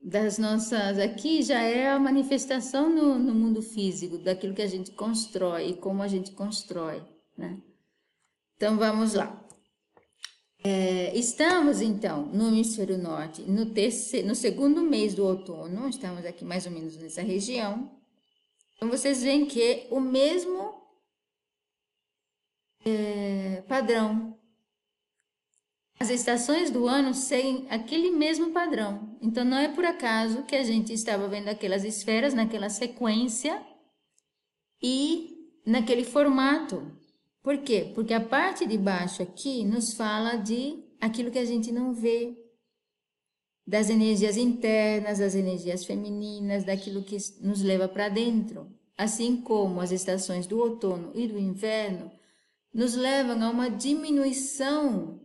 das 0.00 0.38
nossas 0.38 0.98
aqui 0.98 1.42
já 1.42 1.60
é 1.60 1.90
a 1.90 1.98
manifestação 1.98 2.88
no, 2.88 3.18
no 3.18 3.34
mundo 3.34 3.60
físico 3.60 4.16
daquilo 4.18 4.54
que 4.54 4.62
a 4.62 4.66
gente 4.66 4.92
constrói 4.92 5.70
e 5.70 5.76
como 5.76 6.02
a 6.02 6.08
gente 6.08 6.32
constrói 6.32 7.02
né? 7.36 7.58
então 8.56 8.76
vamos 8.78 9.14
lá 9.14 9.44
é, 10.62 11.16
estamos 11.16 11.80
então 11.80 12.26
no 12.26 12.48
hemisfério 12.48 12.96
norte 12.96 13.42
no 13.42 13.66
terceiro 13.66 14.28
no 14.28 14.34
segundo 14.34 14.82
mês 14.82 15.14
do 15.14 15.24
outono 15.24 15.88
estamos 15.88 16.24
aqui 16.24 16.44
mais 16.44 16.64
ou 16.64 16.72
menos 16.72 16.96
nessa 16.96 17.22
região 17.22 17.90
então 18.76 18.88
vocês 18.88 19.22
veem 19.22 19.46
que 19.46 19.88
o 19.90 19.98
mesmo 19.98 20.80
é, 22.84 23.62
padrão 23.68 24.37
as 26.00 26.10
estações 26.10 26.70
do 26.70 26.86
ano 26.86 27.12
seguem 27.12 27.66
aquele 27.68 28.10
mesmo 28.10 28.52
padrão. 28.52 29.16
Então, 29.20 29.44
não 29.44 29.56
é 29.56 29.68
por 29.68 29.84
acaso 29.84 30.44
que 30.44 30.54
a 30.54 30.62
gente 30.62 30.92
estava 30.92 31.26
vendo 31.28 31.48
aquelas 31.48 31.84
esferas 31.84 32.32
naquela 32.34 32.70
sequência 32.70 33.60
e 34.80 35.50
naquele 35.66 36.04
formato. 36.04 36.96
Por 37.42 37.58
quê? 37.58 37.90
Porque 37.94 38.14
a 38.14 38.20
parte 38.20 38.66
de 38.66 38.78
baixo 38.78 39.22
aqui 39.22 39.64
nos 39.64 39.92
fala 39.94 40.36
de 40.36 40.84
aquilo 41.00 41.30
que 41.30 41.38
a 41.38 41.44
gente 41.44 41.72
não 41.72 41.92
vê, 41.92 42.36
das 43.66 43.90
energias 43.90 44.38
internas, 44.38 45.18
das 45.18 45.34
energias 45.34 45.84
femininas, 45.84 46.64
daquilo 46.64 47.02
que 47.02 47.18
nos 47.42 47.60
leva 47.60 47.86
para 47.86 48.08
dentro. 48.08 48.66
Assim 48.96 49.36
como 49.42 49.80
as 49.80 49.92
estações 49.92 50.46
do 50.46 50.58
outono 50.58 51.12
e 51.14 51.26
do 51.26 51.38
inverno 51.38 52.10
nos 52.72 52.94
levam 52.94 53.42
a 53.42 53.50
uma 53.50 53.68
diminuição 53.68 55.20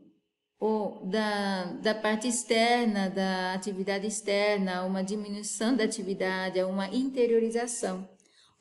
ou 0.65 1.05
da, 1.05 1.65
da 1.81 1.93
parte 1.93 2.25
externa, 2.25 3.09
da 3.09 3.53
atividade 3.53 4.07
externa, 4.07 4.85
uma 4.85 5.03
diminuição 5.03 5.75
da 5.75 5.83
atividade, 5.83 6.63
uma 6.63 6.87
interiorização. 6.87 8.07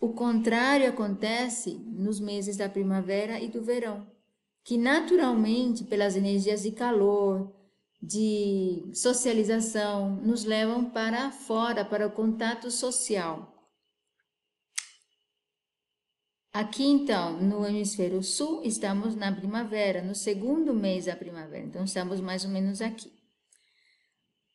O 0.00 0.08
contrário 0.08 0.88
acontece 0.88 1.80
nos 1.86 2.18
meses 2.18 2.56
da 2.56 2.68
primavera 2.68 3.38
e 3.38 3.46
do 3.46 3.62
verão, 3.62 4.04
que 4.64 4.76
naturalmente, 4.76 5.84
pelas 5.84 6.16
energias 6.16 6.64
de 6.64 6.72
calor, 6.72 7.54
de 8.02 8.82
socialização, 8.92 10.16
nos 10.16 10.44
levam 10.44 10.86
para 10.86 11.30
fora, 11.30 11.84
para 11.84 12.08
o 12.08 12.10
contato 12.10 12.68
social. 12.68 13.51
Aqui, 16.52 16.84
então, 16.84 17.40
no 17.40 17.66
hemisfério 17.66 18.22
sul, 18.22 18.62
estamos 18.62 19.16
na 19.16 19.32
primavera, 19.32 20.02
no 20.02 20.14
segundo 20.14 20.74
mês 20.74 21.06
da 21.06 21.16
primavera. 21.16 21.64
Então, 21.64 21.84
estamos 21.84 22.20
mais 22.20 22.44
ou 22.44 22.50
menos 22.50 22.82
aqui. 22.82 23.10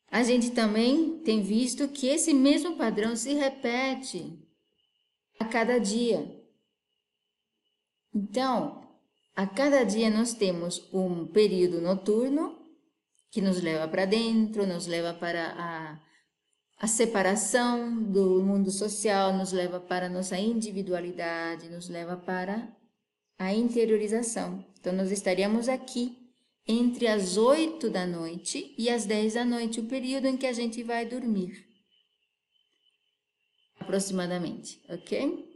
A 0.08 0.22
gente 0.22 0.52
também 0.52 1.18
tem 1.24 1.42
visto 1.42 1.88
que 1.88 2.06
esse 2.06 2.32
mesmo 2.32 2.76
padrão 2.76 3.16
se 3.16 3.34
repete 3.34 4.38
a 5.40 5.44
cada 5.44 5.78
dia. 5.78 6.40
Então, 8.14 8.88
a 9.34 9.46
cada 9.46 9.82
dia 9.82 10.08
nós 10.08 10.32
temos 10.34 10.88
um 10.92 11.26
período 11.26 11.80
noturno 11.80 12.58
que 13.30 13.40
nos 13.40 13.60
leva 13.60 13.88
para 13.88 14.04
dentro, 14.04 14.66
nos 14.66 14.86
leva 14.86 15.12
para 15.12 15.52
a 15.58 16.07
a 16.80 16.86
separação 16.86 18.02
do 18.04 18.40
mundo 18.42 18.70
social 18.70 19.36
nos 19.36 19.50
leva 19.50 19.80
para 19.80 20.06
a 20.06 20.08
nossa 20.08 20.38
individualidade, 20.38 21.68
nos 21.68 21.88
leva 21.88 22.16
para 22.16 22.68
a 23.36 23.52
interiorização. 23.52 24.64
Então, 24.78 24.92
nós 24.92 25.10
estaríamos 25.10 25.68
aqui 25.68 26.16
entre 26.66 27.08
as 27.08 27.36
8 27.36 27.90
da 27.90 28.06
noite 28.06 28.74
e 28.78 28.88
as 28.88 29.06
10 29.06 29.34
da 29.34 29.44
noite, 29.44 29.80
o 29.80 29.86
período 29.86 30.26
em 30.26 30.36
que 30.36 30.46
a 30.46 30.52
gente 30.52 30.82
vai 30.84 31.04
dormir. 31.04 31.66
Aproximadamente, 33.80 34.80
ok? 34.88 35.48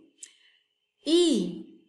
E 1.07 1.83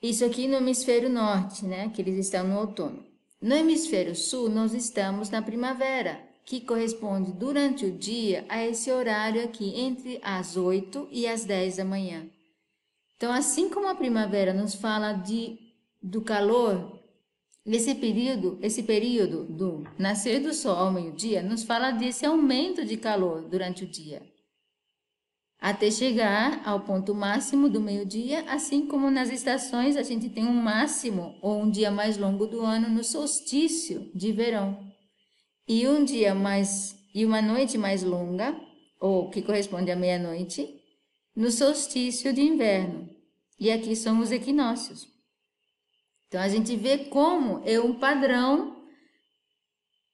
isso 0.00 0.24
aqui 0.24 0.46
no 0.46 0.56
hemisfério 0.56 1.10
norte, 1.10 1.64
né? 1.64 1.90
Que 1.90 2.00
eles 2.00 2.16
estão 2.16 2.46
no 2.46 2.58
outono. 2.58 3.06
No 3.40 3.54
hemisfério 3.54 4.14
sul, 4.14 4.48
nós 4.48 4.72
estamos 4.72 5.28
na 5.28 5.42
primavera 5.42 6.27
que 6.48 6.62
corresponde 6.62 7.30
durante 7.30 7.84
o 7.84 7.92
dia 7.92 8.46
a 8.48 8.64
esse 8.64 8.90
horário 8.90 9.44
aqui, 9.44 9.78
entre 9.78 10.18
as 10.22 10.56
8 10.56 11.06
e 11.12 11.26
as 11.26 11.44
10 11.44 11.76
da 11.76 11.84
manhã. 11.84 12.26
Então, 13.14 13.30
assim 13.30 13.68
como 13.68 13.86
a 13.86 13.94
primavera 13.94 14.54
nos 14.54 14.74
fala 14.74 15.12
de, 15.12 15.58
do 16.02 16.22
calor, 16.22 17.02
esse 17.66 17.94
período, 17.94 18.58
esse 18.62 18.82
período 18.82 19.44
do 19.44 19.84
nascer 19.98 20.40
do 20.40 20.54
sol 20.54 20.74
ao 20.74 20.90
meio-dia 20.90 21.42
nos 21.42 21.64
fala 21.64 21.90
desse 21.90 22.24
aumento 22.24 22.82
de 22.82 22.96
calor 22.96 23.42
durante 23.42 23.84
o 23.84 23.86
dia, 23.86 24.22
até 25.60 25.90
chegar 25.90 26.66
ao 26.66 26.80
ponto 26.80 27.14
máximo 27.14 27.68
do 27.68 27.78
meio-dia, 27.78 28.46
assim 28.48 28.86
como 28.86 29.10
nas 29.10 29.28
estações 29.28 29.98
a 29.98 30.02
gente 30.02 30.30
tem 30.30 30.46
um 30.46 30.62
máximo 30.62 31.36
ou 31.42 31.60
um 31.60 31.70
dia 31.70 31.90
mais 31.90 32.16
longo 32.16 32.46
do 32.46 32.62
ano 32.62 32.88
no 32.88 33.04
solstício 33.04 34.10
de 34.14 34.32
verão 34.32 34.87
e 35.68 35.86
um 35.86 36.02
dia 36.02 36.34
mais 36.34 36.96
e 37.14 37.24
uma 37.24 37.42
noite 37.42 37.76
mais 37.76 38.02
longa, 38.02 38.58
ou 39.00 39.30
que 39.30 39.42
corresponde 39.42 39.90
à 39.90 39.96
meia-noite, 39.96 40.80
no 41.34 41.50
solstício 41.50 42.32
de 42.32 42.40
inverno. 42.40 43.08
E 43.58 43.70
aqui 43.70 43.94
são 43.94 44.20
os 44.20 44.30
equinócios. 44.30 45.08
Então 46.26 46.40
a 46.40 46.48
gente 46.48 46.76
vê 46.76 46.98
como 47.06 47.62
é 47.64 47.80
um 47.80 47.94
padrão 47.94 48.76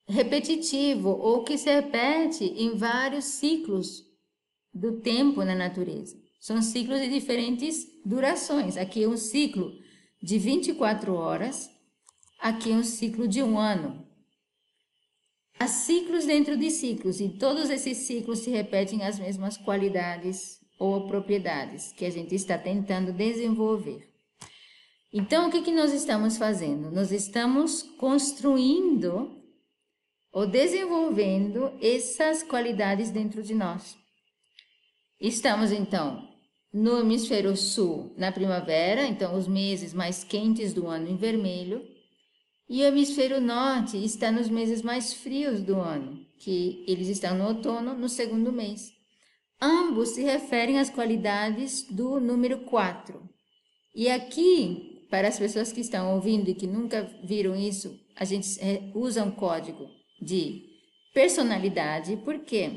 repetitivo 0.07 1.11
ou 1.11 1.45
que 1.45 1.59
se 1.59 1.71
repete 1.71 2.45
em 2.45 2.77
vários 2.77 3.25
ciclos 3.25 4.05
do 4.73 5.01
tempo 5.01 5.45
na 5.45 5.55
natureza. 5.55 6.17
São 6.41 6.61
ciclos 6.61 7.01
de 7.01 7.09
diferentes 7.09 7.87
durações. 8.05 8.77
Aqui 8.77 9.03
é 9.03 9.09
um 9.09 9.17
ciclo 9.17 9.73
de 10.23 10.39
24 10.39 11.15
horas, 11.15 11.71
aqui 12.41 12.73
é 12.73 12.75
um 12.75 12.85
ciclo 12.85 13.27
de 13.27 13.43
um 13.43 13.59
ano. 13.59 14.04
Há 15.59 15.69
ciclos 15.69 16.27
dentro 16.27 16.57
de 16.57 16.71
ciclos, 16.71 17.21
e 17.21 17.29
todos 17.29 17.71
esses 17.71 17.99
ciclos 17.99 18.41
se 18.41 18.51
repetem 18.51 19.05
as 19.05 19.19
mesmas 19.19 19.57
qualidades 19.57 20.61
ou 20.79 21.07
propriedades 21.07 21.93
que 21.93 22.05
a 22.05 22.11
gente 22.11 22.35
está 22.35 22.59
tentando 22.59 23.13
desenvolver. 23.13 24.09
Então, 25.13 25.49
o 25.49 25.51
que, 25.51 25.63
que 25.63 25.73
nós 25.73 25.93
estamos 25.93 26.37
fazendo? 26.37 26.91
Nós 26.91 27.13
estamos 27.13 27.83
construindo 27.99 29.41
ou 30.33 30.45
desenvolvendo 30.45 31.73
essas 31.81 32.43
qualidades 32.43 33.11
dentro 33.13 33.41
de 33.41 33.55
nós. 33.55 33.97
Estamos, 35.21 35.71
então, 35.71 36.29
no 36.73 36.99
hemisfério 36.99 37.57
sul, 37.57 38.13
na 38.19 38.33
primavera, 38.33 39.07
então, 39.07 39.39
os 39.39 39.47
meses 39.47 39.95
mais 39.95 40.25
quentes 40.25 40.75
do 40.75 40.89
ano 40.89 41.09
em 41.09 41.17
vermelho, 41.17 41.94
e 42.69 42.83
o 42.83 42.87
hemisfério 42.87 43.41
norte 43.41 44.03
está 44.03 44.33
nos 44.33 44.49
meses 44.49 44.81
mais 44.83 45.13
frios 45.13 45.63
do 45.63 45.77
ano, 45.77 46.19
que 46.39 46.85
eles 46.89 47.09
estão 47.09 47.37
no 47.37 47.47
outono, 47.49 47.95
no 47.95 48.09
segundo 48.09 48.51
mês. 48.51 48.93
Ambos 49.61 50.11
se 50.11 50.23
referem 50.23 50.79
às 50.79 50.91
qualidades 50.91 51.87
do 51.91 52.19
número 52.19 52.65
4. 52.65 53.23
E 53.95 54.09
aqui, 54.09 55.07
para 55.11 55.29
as 55.29 55.39
pessoas 55.39 55.73
que 55.73 55.81
estão 55.81 56.15
ouvindo 56.15 56.49
e 56.49 56.55
que 56.55 56.67
nunca 56.67 57.09
viram 57.23 57.55
isso, 57.55 57.99
a 58.17 58.25
gente 58.25 58.49
usa 58.95 59.23
um 59.23 59.31
código 59.31 59.87
de 60.21 60.63
personalidade. 61.13 62.17
Por 62.25 62.41
quê? 62.41 62.71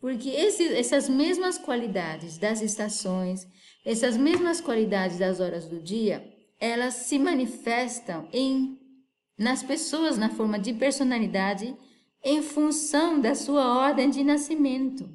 Porque 0.00 0.28
esse, 0.28 0.74
essas 0.74 1.08
mesmas 1.08 1.56
qualidades 1.56 2.36
das 2.36 2.62
estações, 2.62 3.46
essas 3.84 4.16
mesmas 4.16 4.60
qualidades 4.60 5.18
das 5.18 5.40
horas 5.40 5.66
do 5.66 5.80
dia, 5.80 6.24
elas 6.58 6.94
se 6.94 7.18
manifestam 7.18 8.28
em 8.32 8.79
nas 9.40 9.62
pessoas 9.62 10.18
na 10.18 10.28
forma 10.28 10.58
de 10.58 10.74
personalidade 10.74 11.74
em 12.22 12.42
função 12.42 13.18
da 13.18 13.34
sua 13.34 13.74
ordem 13.74 14.10
de 14.10 14.22
nascimento. 14.22 15.08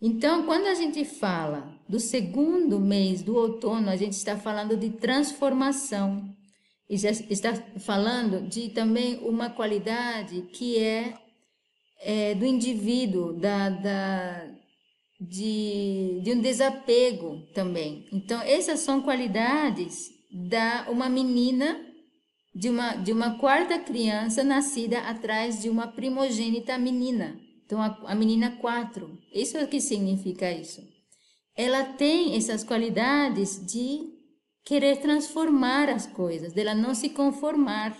Então, 0.00 0.44
quando 0.44 0.66
a 0.66 0.74
gente 0.74 1.04
fala 1.04 1.76
do 1.88 1.98
segundo 1.98 2.78
mês 2.78 3.20
do 3.20 3.34
outono, 3.34 3.90
a 3.90 3.96
gente 3.96 4.12
está 4.12 4.36
falando 4.36 4.76
de 4.76 4.90
transformação. 4.90 6.32
E 6.88 6.96
já 6.96 7.10
está 7.10 7.52
falando 7.80 8.48
de 8.48 8.68
também 8.68 9.18
uma 9.24 9.50
qualidade 9.50 10.42
que 10.52 10.78
é, 10.78 11.14
é 12.00 12.34
do 12.36 12.46
indivíduo, 12.46 13.32
da, 13.32 13.70
da, 13.70 14.46
de, 15.20 16.20
de 16.22 16.32
um 16.32 16.40
desapego 16.40 17.42
também. 17.52 18.06
Então, 18.12 18.40
essas 18.42 18.78
são 18.78 19.02
qualidades 19.02 20.10
da 20.30 20.86
uma 20.88 21.08
menina 21.08 21.88
de 22.58 22.68
uma, 22.68 22.96
de 22.96 23.12
uma 23.12 23.38
quarta 23.38 23.78
criança 23.78 24.42
nascida 24.42 24.98
atrás 25.02 25.62
de 25.62 25.70
uma 25.70 25.86
primogênita 25.86 26.76
menina. 26.76 27.38
Então, 27.64 27.80
a, 27.80 27.96
a 28.04 28.14
menina 28.16 28.56
quatro. 28.60 29.16
Isso 29.32 29.56
é 29.56 29.62
o 29.62 29.68
que 29.68 29.80
significa 29.80 30.50
isso. 30.50 30.82
Ela 31.54 31.84
tem 31.84 32.34
essas 32.36 32.64
qualidades 32.64 33.64
de 33.64 34.12
querer 34.64 34.96
transformar 34.96 35.88
as 35.88 36.08
coisas, 36.08 36.52
dela 36.52 36.74
não 36.74 36.96
se 36.96 37.10
conformar, 37.10 37.96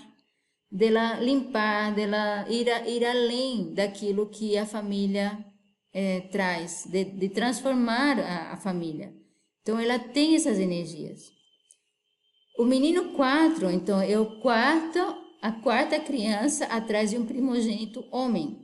dela 0.69 1.21
limpar, 1.21 1.95
dela 1.95 2.45
ir, 2.51 2.69
a, 2.69 2.89
ir 2.89 3.05
além 3.05 3.73
daquilo 3.73 4.29
que 4.29 4.59
a 4.59 4.67
família 4.67 5.39
é, 5.93 6.23
traz, 6.33 6.85
de, 6.91 7.05
de 7.05 7.29
transformar 7.29 8.19
a, 8.19 8.55
a 8.55 8.57
família. 8.57 9.15
Então, 9.63 9.79
ela 9.79 10.01
tem 10.01 10.35
essas 10.35 10.59
energias. 10.59 11.38
O 12.59 12.65
menino 12.65 13.13
quatro, 13.13 13.71
então, 13.71 14.01
é 14.01 14.19
o 14.19 14.41
quarto, 14.41 14.99
a 15.41 15.53
quarta 15.53 16.01
criança 16.01 16.65
atrás 16.65 17.11
de 17.11 17.17
um 17.17 17.25
primogênito 17.25 18.05
homem. 18.11 18.59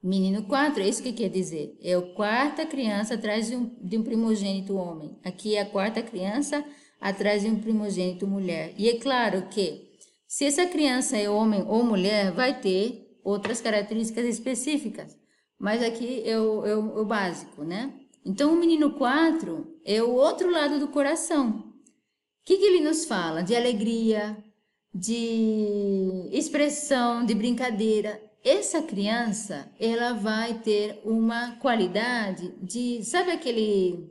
Menino 0.00 0.44
quatro, 0.44 0.80
é 0.80 0.88
isso 0.88 1.02
que 1.02 1.12
quer 1.12 1.30
dizer. 1.30 1.76
É 1.82 1.94
a 1.94 2.00
quarta 2.14 2.64
criança 2.64 3.14
atrás 3.14 3.48
de 3.48 3.56
um, 3.56 3.76
de 3.82 3.98
um 3.98 4.04
primogênito 4.04 4.76
homem. 4.76 5.18
Aqui 5.24 5.56
é 5.56 5.62
a 5.62 5.66
quarta 5.66 6.00
criança 6.00 6.64
atrás 7.00 7.42
de 7.42 7.48
um 7.48 7.58
primogênito 7.58 8.24
mulher. 8.24 8.72
E 8.78 8.88
é 8.88 9.00
claro 9.00 9.48
que, 9.48 9.90
se 10.28 10.44
essa 10.44 10.64
criança 10.64 11.16
é 11.16 11.28
homem 11.28 11.64
ou 11.66 11.82
mulher, 11.82 12.30
vai 12.30 12.60
ter 12.60 13.18
outras 13.24 13.60
características 13.60 14.26
específicas. 14.26 15.18
Mas 15.58 15.82
aqui 15.82 16.22
é 16.24 16.38
o, 16.38 16.64
é 16.64 16.76
o, 16.76 16.98
é 16.98 17.00
o 17.00 17.04
básico, 17.04 17.64
né? 17.64 17.92
Então, 18.24 18.52
o 18.52 18.56
menino 18.56 18.92
4 18.92 19.80
é 19.84 20.00
o 20.00 20.12
outro 20.12 20.48
lado 20.48 20.78
do 20.78 20.86
coração 20.86 21.69
que, 22.50 22.58
que 22.58 22.64
ele 22.64 22.80
nos 22.80 23.04
fala? 23.04 23.44
De 23.44 23.54
alegria, 23.54 24.36
de 24.92 26.28
expressão, 26.32 27.24
de 27.24 27.32
brincadeira. 27.32 28.20
Essa 28.42 28.82
criança, 28.82 29.70
ela 29.78 30.14
vai 30.14 30.54
ter 30.54 31.00
uma 31.04 31.52
qualidade 31.60 32.52
de, 32.60 33.04
sabe 33.04 33.30
aquele 33.30 34.10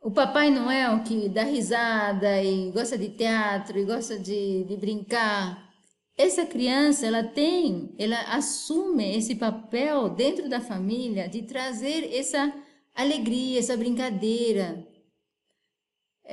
o 0.00 0.10
Papai 0.10 0.50
Noel 0.50 1.02
que 1.02 1.28
dá 1.28 1.42
risada 1.44 2.42
e 2.42 2.70
gosta 2.70 2.96
de 2.96 3.10
teatro 3.10 3.78
e 3.78 3.84
gosta 3.84 4.18
de, 4.18 4.64
de 4.64 4.76
brincar. 4.78 5.70
Essa 6.16 6.46
criança, 6.46 7.06
ela 7.06 7.22
tem, 7.22 7.94
ela 7.98 8.18
assume 8.34 9.14
esse 9.14 9.34
papel 9.34 10.08
dentro 10.08 10.48
da 10.48 10.60
família 10.60 11.28
de 11.28 11.42
trazer 11.42 12.14
essa 12.14 12.50
alegria, 12.94 13.58
essa 13.58 13.76
brincadeira, 13.76 14.86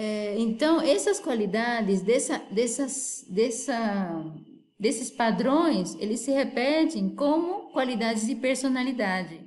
é, 0.01 0.39
então, 0.39 0.79
essas 0.79 1.19
qualidades, 1.19 2.01
dessa, 2.01 2.37
dessas, 2.49 3.25
dessa, 3.27 4.23
desses 4.79 5.11
padrões, 5.11 5.93
eles 5.95 6.21
se 6.21 6.31
repetem 6.31 7.13
como 7.13 7.69
qualidades 7.73 8.25
de 8.25 8.33
personalidade. 8.33 9.41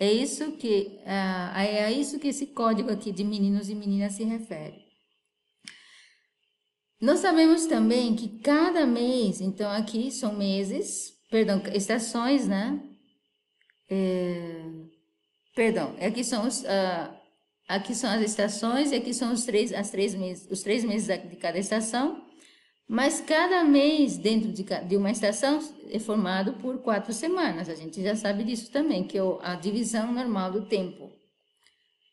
É 0.00 0.10
isso 0.10 0.52
que 0.52 0.98
é 1.04 1.84
a 1.84 1.92
isso 1.92 2.18
que 2.18 2.28
esse 2.28 2.46
código 2.46 2.90
aqui 2.90 3.12
de 3.12 3.22
meninos 3.22 3.68
e 3.68 3.74
meninas 3.74 4.14
se 4.14 4.24
refere. 4.24 4.82
Nós 6.98 7.18
sabemos 7.18 7.66
também 7.66 8.16
que 8.16 8.38
cada 8.38 8.86
mês, 8.86 9.42
então 9.42 9.70
aqui 9.70 10.10
são 10.10 10.34
meses, 10.34 11.12
perdão, 11.30 11.62
estações, 11.74 12.48
né? 12.48 12.82
É, 13.90 14.64
perdão, 15.54 15.94
aqui 16.00 16.24
são 16.24 16.48
os, 16.48 16.62
uh, 16.62 17.23
aqui 17.68 17.94
são 17.94 18.10
as 18.10 18.22
estações 18.22 18.92
e 18.92 18.96
aqui 18.96 19.12
são 19.14 19.32
os 19.32 19.44
três, 19.44 19.72
as 19.72 19.90
três 19.90 20.14
meses, 20.14 20.48
os 20.50 20.62
três 20.62 20.84
meses 20.84 21.06
de 21.06 21.36
cada 21.36 21.58
estação. 21.58 22.22
Mas 22.86 23.20
cada 23.20 23.64
mês 23.64 24.18
dentro 24.18 24.52
de, 24.52 24.62
de 24.62 24.96
uma 24.96 25.10
estação 25.10 25.58
é 25.90 25.98
formado 25.98 26.54
por 26.54 26.78
quatro 26.78 27.12
semanas. 27.12 27.68
A 27.68 27.74
gente 27.74 28.02
já 28.02 28.14
sabe 28.14 28.44
disso 28.44 28.70
também, 28.70 29.04
que 29.04 29.16
é 29.16 29.22
a 29.40 29.54
divisão 29.54 30.12
normal 30.12 30.52
do 30.52 30.66
tempo. 30.66 31.10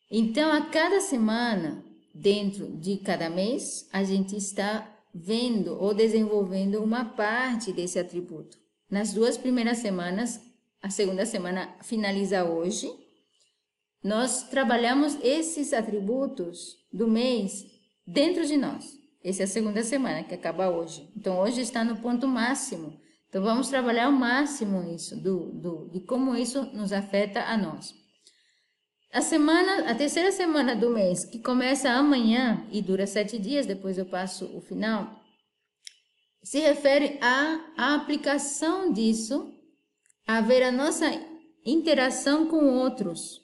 Então, 0.09 0.51
a 0.51 0.61
cada 0.65 1.01
semana, 1.01 1.83
dentro 2.13 2.67
de 2.77 2.97
cada 2.97 3.29
mês, 3.29 3.87
a 3.91 4.03
gente 4.03 4.35
está 4.35 4.89
vendo 5.13 5.77
ou 5.77 5.93
desenvolvendo 5.93 6.81
uma 6.81 7.03
parte 7.03 7.73
desse 7.73 7.99
atributo. 7.99 8.57
Nas 8.89 9.13
duas 9.13 9.37
primeiras 9.37 9.77
semanas, 9.77 10.39
a 10.81 10.89
segunda 10.89 11.25
semana 11.25 11.75
finaliza 11.81 12.43
hoje, 12.43 12.89
nós 14.03 14.43
trabalhamos 14.43 15.17
esses 15.21 15.73
atributos 15.73 16.77
do 16.91 17.07
mês 17.07 17.65
dentro 18.05 18.45
de 18.45 18.57
nós. 18.57 18.99
Essa 19.23 19.43
é 19.43 19.45
a 19.45 19.47
segunda 19.47 19.83
semana 19.83 20.23
que 20.23 20.33
acaba 20.33 20.69
hoje. 20.69 21.07
Então 21.15 21.39
hoje 21.39 21.61
está 21.61 21.83
no 21.83 21.97
ponto 21.97 22.27
máximo. 22.27 22.99
Então 23.29 23.43
vamos 23.43 23.69
trabalhar 23.69 24.07
ao 24.07 24.11
máximo 24.11 24.83
isso, 24.93 25.15
do, 25.15 25.51
do, 25.53 25.89
de 25.89 26.01
como 26.01 26.35
isso 26.35 26.63
nos 26.73 26.91
afeta 26.91 27.41
a 27.43 27.55
nós. 27.55 27.93
A 29.13 29.21
semana, 29.21 29.89
a 29.91 29.95
terceira 29.95 30.31
semana 30.31 30.75
do 30.75 30.89
mês, 30.89 31.25
que 31.25 31.39
começa 31.39 31.89
amanhã 31.89 32.65
e 32.71 32.81
dura 32.81 33.05
sete 33.05 33.37
dias, 33.37 33.65
depois 33.65 33.97
eu 33.97 34.05
passo 34.05 34.45
o 34.55 34.61
final, 34.61 35.21
se 36.43 36.59
refere 36.59 37.19
à, 37.21 37.59
à 37.77 37.95
aplicação 37.95 38.91
disso, 38.91 39.53
a 40.25 40.41
ver 40.41 40.63
a 40.63 40.71
nossa 40.71 41.05
interação 41.65 42.47
com 42.47 42.79
outros. 42.79 43.40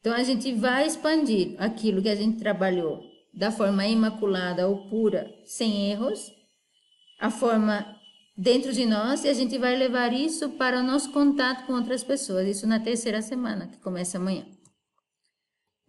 Então 0.00 0.14
a 0.14 0.22
gente 0.22 0.52
vai 0.54 0.86
expandir 0.86 1.54
aquilo 1.58 2.02
que 2.02 2.08
a 2.08 2.14
gente 2.14 2.38
trabalhou 2.38 3.02
da 3.32 3.52
forma 3.52 3.86
imaculada 3.86 4.66
ou 4.66 4.88
pura, 4.88 5.30
sem 5.44 5.90
erros, 5.90 6.32
a 7.20 7.30
forma 7.30 8.00
dentro 8.36 8.72
de 8.72 8.86
nós 8.86 9.24
e 9.24 9.28
a 9.28 9.34
gente 9.34 9.58
vai 9.58 9.76
levar 9.76 10.12
isso 10.12 10.50
para 10.50 10.80
o 10.80 10.82
nosso 10.82 11.12
contato 11.12 11.66
com 11.66 11.74
outras 11.74 12.02
pessoas, 12.02 12.48
isso 12.48 12.66
na 12.66 12.80
terceira 12.80 13.20
semana, 13.20 13.68
que 13.68 13.78
começa 13.78 14.16
amanhã. 14.16 14.46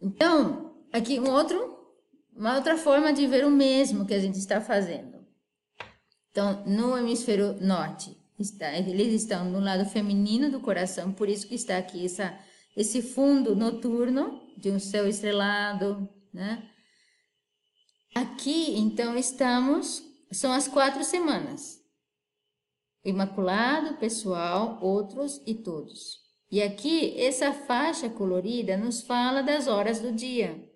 Então, 0.02 0.76
aqui 0.92 1.20
um 1.20 1.30
outro, 1.32 1.78
uma 2.36 2.56
outra 2.58 2.78
forma 2.78 3.14
de 3.14 3.26
ver 3.28 3.46
o 3.46 3.52
mesmo 3.52 4.06
que 4.06 4.14
a 4.14 4.20
gente 4.20 4.38
está 4.38 4.60
fazendo. 4.60 5.22
Então, 6.32 6.64
no 6.66 6.98
hemisfério 6.98 7.58
norte, 7.62 8.18
está, 8.40 8.74
eles 8.74 9.22
estão 9.22 9.46
no 9.46 9.60
lado 9.60 9.86
feminino 9.86 10.52
do 10.52 10.60
coração, 10.60 11.14
por 11.14 11.30
isso 11.30 11.48
que 11.48 11.56
está 11.56 11.78
aqui 11.78 12.06
essa, 12.06 12.38
esse 12.76 13.02
fundo 13.02 13.56
noturno 13.56 14.42
de 14.58 14.72
um 14.72 14.80
céu 14.80 15.08
estrelado, 15.08 16.08
né? 16.34 16.70
Aqui, 18.16 18.78
então, 18.78 19.18
estamos, 19.18 20.04
são 20.32 20.52
as 20.52 20.68
quatro 20.68 21.04
semanas. 21.04 21.80
Imaculado, 23.04 23.98
pessoal, 23.98 24.80
outros 24.82 25.42
e 25.46 25.56
todos. 25.56 26.20
E 26.52 26.62
aqui, 26.62 27.18
essa 27.20 27.54
faixa 27.54 28.10
colorida 28.10 28.76
nos 28.78 29.02
fala 29.02 29.42
das 29.42 29.68
horas 29.68 30.00
do 30.00 30.12
dia. 30.12 30.70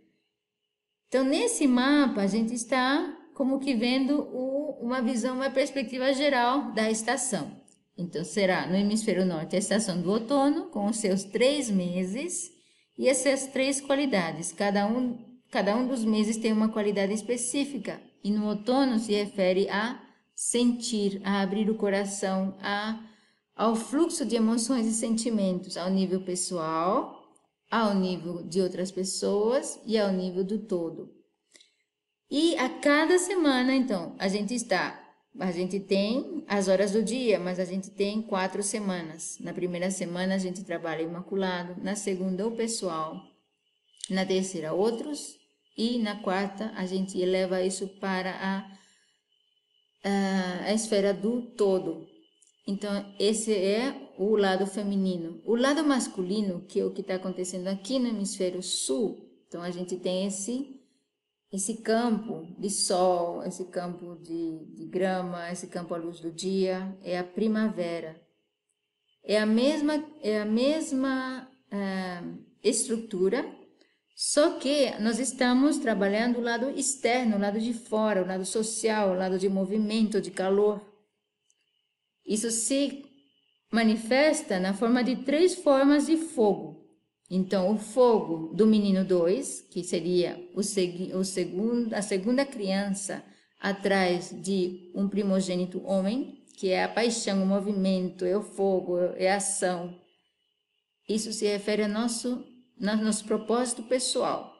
Então, 1.08 1.23
nesse 1.23 1.67
mapa, 1.67 2.21
a 2.21 2.27
gente 2.27 2.53
está 2.53 3.15
como 3.34 3.60
que 3.60 3.75
vendo 3.75 4.21
o, 4.34 4.79
uma 4.81 5.01
visão, 5.01 5.36
uma 5.36 5.49
perspectiva 5.49 6.13
geral 6.13 6.71
da 6.71 6.89
estação. 6.89 7.64
Então, 7.97 8.23
será 8.23 8.67
no 8.67 8.75
hemisfério 8.75 9.25
norte 9.25 9.55
a 9.55 9.60
estação 9.60 10.01
do 10.01 10.12
outono, 10.12 10.65
com 10.65 10.88
os 10.88 10.97
seus 10.97 11.23
três 11.23 11.69
meses 11.69 12.51
e 12.97 13.08
essas 13.08 13.47
três 13.47 13.79
qualidades, 13.79 14.51
cada 14.51 14.86
um 14.86 15.36
Cada 15.55 15.73
um 15.73 15.88
dos 15.88 16.03
meses 16.03 16.36
tem 16.36 16.51
uma 16.51 16.67
qualidade 16.67 17.13
específica 17.13 18.01
e 18.21 18.29
no 18.29 18.45
outono 18.47 18.99
se 18.99 19.13
refere 19.13 19.69
a 19.69 20.01
sentir, 20.36 21.21
a 21.23 21.41
abrir 21.41 21.69
o 21.69 21.75
coração, 21.75 22.58
a, 22.60 22.99
ao 23.55 23.73
fluxo 23.73 24.25
de 24.25 24.36
emoções 24.36 24.86
e 24.86 24.91
sentimentos 24.91 25.77
ao 25.77 25.89
nível 25.89 26.21
pessoal, 26.25 27.23
ao 27.71 27.95
nível 27.95 28.43
de 28.43 28.60
outras 28.60 28.91
pessoas 28.91 29.79
e 29.86 29.97
ao 29.97 30.12
nível 30.12 30.43
do 30.43 30.60
todo. 30.60 31.10
E 32.29 32.58
a 32.58 32.67
cada 32.67 33.17
semana, 33.17 33.73
então, 33.73 34.13
a 34.19 34.27
gente 34.27 34.53
está, 34.53 35.04
a 35.39 35.51
gente 35.51 35.79
tem 35.79 36.43
as 36.47 36.67
horas 36.67 36.91
do 36.91 37.03
dia, 37.03 37.39
mas 37.39 37.59
a 37.59 37.65
gente 37.65 37.89
tem 37.89 38.21
quatro 38.21 38.63
semanas. 38.63 39.37
Na 39.39 39.53
primeira 39.53 39.91
semana 39.91 40.35
a 40.35 40.37
gente 40.37 40.63
trabalha 40.63 41.01
imaculado, 41.01 41.81
na 41.81 41.95
segunda 41.95 42.47
o 42.47 42.55
pessoal, 42.55 43.21
na 44.09 44.25
terceira 44.25 44.73
outros 44.73 45.35
e 45.77 45.99
na 45.99 46.21
quarta, 46.21 46.71
a 46.75 46.85
gente 46.85 47.19
eleva 47.19 47.61
isso 47.61 47.87
para 47.99 48.31
a, 48.31 48.77
a, 50.03 50.65
a 50.65 50.73
esfera 50.73 51.13
do 51.13 51.41
todo. 51.53 52.07
Então, 52.67 53.13
esse 53.19 53.53
é 53.53 54.13
o 54.17 54.35
lado 54.35 54.65
feminino. 54.65 55.41
O 55.45 55.55
lado 55.55 55.83
masculino, 55.83 56.65
que 56.65 56.79
é 56.79 56.85
o 56.85 56.91
que 56.91 57.01
está 57.01 57.15
acontecendo 57.15 57.67
aqui 57.67 57.99
no 57.99 58.07
hemisfério 58.07 58.63
sul, 58.63 59.29
então 59.47 59.61
a 59.61 59.69
gente 59.69 59.97
tem 59.97 60.25
esse 60.25 60.79
esse 61.51 61.81
campo 61.81 62.55
de 62.60 62.69
sol, 62.69 63.43
esse 63.43 63.65
campo 63.65 64.15
de, 64.21 64.65
de, 64.75 64.86
grama, 64.88 65.51
esse 65.51 65.67
campo 65.67 65.93
à 65.93 65.97
luz 65.97 66.19
do 66.19 66.31
dia, 66.31 66.97
é 67.03 67.17
a 67.17 67.23
primavera. 67.23 68.21
É 69.23 69.39
a 69.39 69.45
mesma, 69.45 70.03
é 70.21 70.41
a 70.41 70.45
mesma 70.45 71.49
uh, 71.71 72.45
estrutura 72.63 73.45
só 74.15 74.58
que 74.58 74.97
nós 75.01 75.19
estamos 75.19 75.77
trabalhando 75.77 76.38
o 76.38 76.41
lado 76.41 76.69
externo, 76.69 77.36
o 77.36 77.39
lado 77.39 77.60
de 77.60 77.73
fora, 77.73 78.23
o 78.23 78.25
lado 78.25 78.45
social, 78.45 79.10
o 79.10 79.13
lado 79.13 79.38
de 79.38 79.49
movimento, 79.49 80.21
de 80.21 80.31
calor. 80.31 80.81
Isso 82.25 82.49
se 82.49 83.03
manifesta 83.69 84.58
na 84.58 84.73
forma 84.73 85.03
de 85.03 85.17
três 85.17 85.55
formas 85.55 86.05
de 86.05 86.15
fogo. 86.15 86.74
Então, 87.29 87.73
o 87.73 87.77
fogo 87.77 88.53
do 88.53 88.67
menino 88.67 89.03
2, 89.03 89.61
que 89.71 89.83
seria 89.83 90.39
o, 90.53 90.61
seg 90.61 91.11
o 91.15 91.23
segundo, 91.23 91.93
a 91.93 92.01
segunda 92.01 92.45
criança 92.45 93.23
atrás 93.59 94.29
de 94.43 94.91
um 94.93 95.09
primogênito 95.09 95.83
homem, 95.85 96.43
que 96.57 96.69
é 96.69 96.83
a 96.83 96.89
paixão, 96.89 97.43
o 97.43 97.47
movimento, 97.47 98.25
é 98.25 98.38
o 98.38 98.43
fogo, 98.43 98.99
é 99.17 99.31
a 99.31 99.38
ação. 99.38 99.99
Isso 101.09 101.33
se 101.33 101.45
refere 101.45 101.83
ao 101.83 101.89
nosso 101.89 102.45
no 102.77 102.95
nosso 102.97 103.25
propósito 103.25 103.83
pessoal. 103.83 104.53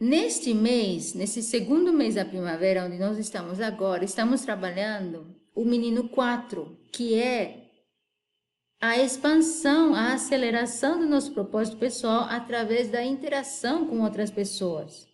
Neste 0.00 0.52
mês, 0.52 1.14
nesse 1.14 1.42
segundo 1.42 1.92
mês 1.92 2.16
da 2.16 2.24
primavera, 2.24 2.84
onde 2.84 2.98
nós 2.98 3.16
estamos 3.16 3.60
agora, 3.60 4.04
estamos 4.04 4.42
trabalhando 4.42 5.36
o 5.54 5.64
menino 5.64 6.08
4, 6.08 6.76
que 6.92 7.14
é 7.14 7.63
a 8.86 8.98
expansão, 8.98 9.94
a 9.94 10.12
aceleração 10.12 10.98
do 10.98 11.06
nosso 11.06 11.32
propósito 11.32 11.78
pessoal 11.78 12.24
através 12.24 12.90
da 12.90 13.02
interação 13.02 13.86
com 13.86 14.02
outras 14.02 14.30
pessoas. 14.30 15.08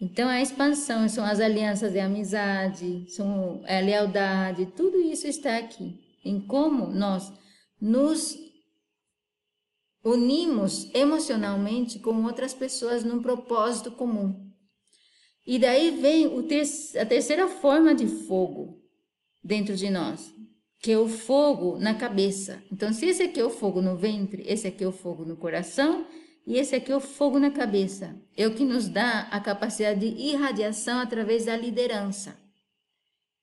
Então, 0.00 0.28
a 0.28 0.42
expansão 0.42 1.08
são 1.08 1.24
as 1.24 1.38
alianças 1.38 1.92
de 1.92 2.00
amizade, 2.00 3.08
são 3.08 3.62
a 3.68 3.78
lealdade, 3.78 4.66
tudo 4.76 5.00
isso 5.00 5.28
está 5.28 5.56
aqui. 5.58 6.00
Em 6.24 6.40
como 6.40 6.88
nós 6.88 7.32
nos 7.80 8.36
unimos 10.04 10.92
emocionalmente 10.92 12.00
com 12.00 12.24
outras 12.24 12.52
pessoas 12.52 13.04
num 13.04 13.22
propósito 13.22 13.92
comum. 13.92 14.50
E 15.46 15.56
daí 15.56 15.92
vem 15.92 16.42
ter 16.48 16.64
a 17.00 17.06
terceira 17.06 17.46
forma 17.46 17.94
de 17.94 18.08
fogo 18.08 18.82
dentro 19.42 19.76
de 19.76 19.88
nós, 19.88 20.34
que 20.80 20.92
é 20.92 20.98
o 20.98 21.08
fogo 21.08 21.78
na 21.78 21.94
cabeça. 21.94 22.62
Então, 22.70 22.92
se 22.92 23.06
esse 23.06 23.22
aqui 23.22 23.40
é 23.40 23.44
o 23.44 23.50
fogo 23.50 23.80
no 23.80 23.96
ventre, 23.96 24.44
esse 24.46 24.66
aqui 24.66 24.84
é 24.84 24.88
o 24.88 24.92
fogo 24.92 25.24
no 25.24 25.36
coração 25.36 26.06
e 26.46 26.56
esse 26.58 26.76
aqui 26.76 26.92
é 26.92 26.96
o 26.96 27.00
fogo 27.00 27.38
na 27.38 27.50
cabeça. 27.50 28.16
É 28.36 28.46
o 28.46 28.54
que 28.54 28.64
nos 28.64 28.88
dá 28.88 29.22
a 29.30 29.40
capacidade 29.40 30.00
de 30.00 30.06
irradiação 30.06 31.00
através 31.00 31.46
da 31.46 31.56
liderança. 31.56 32.38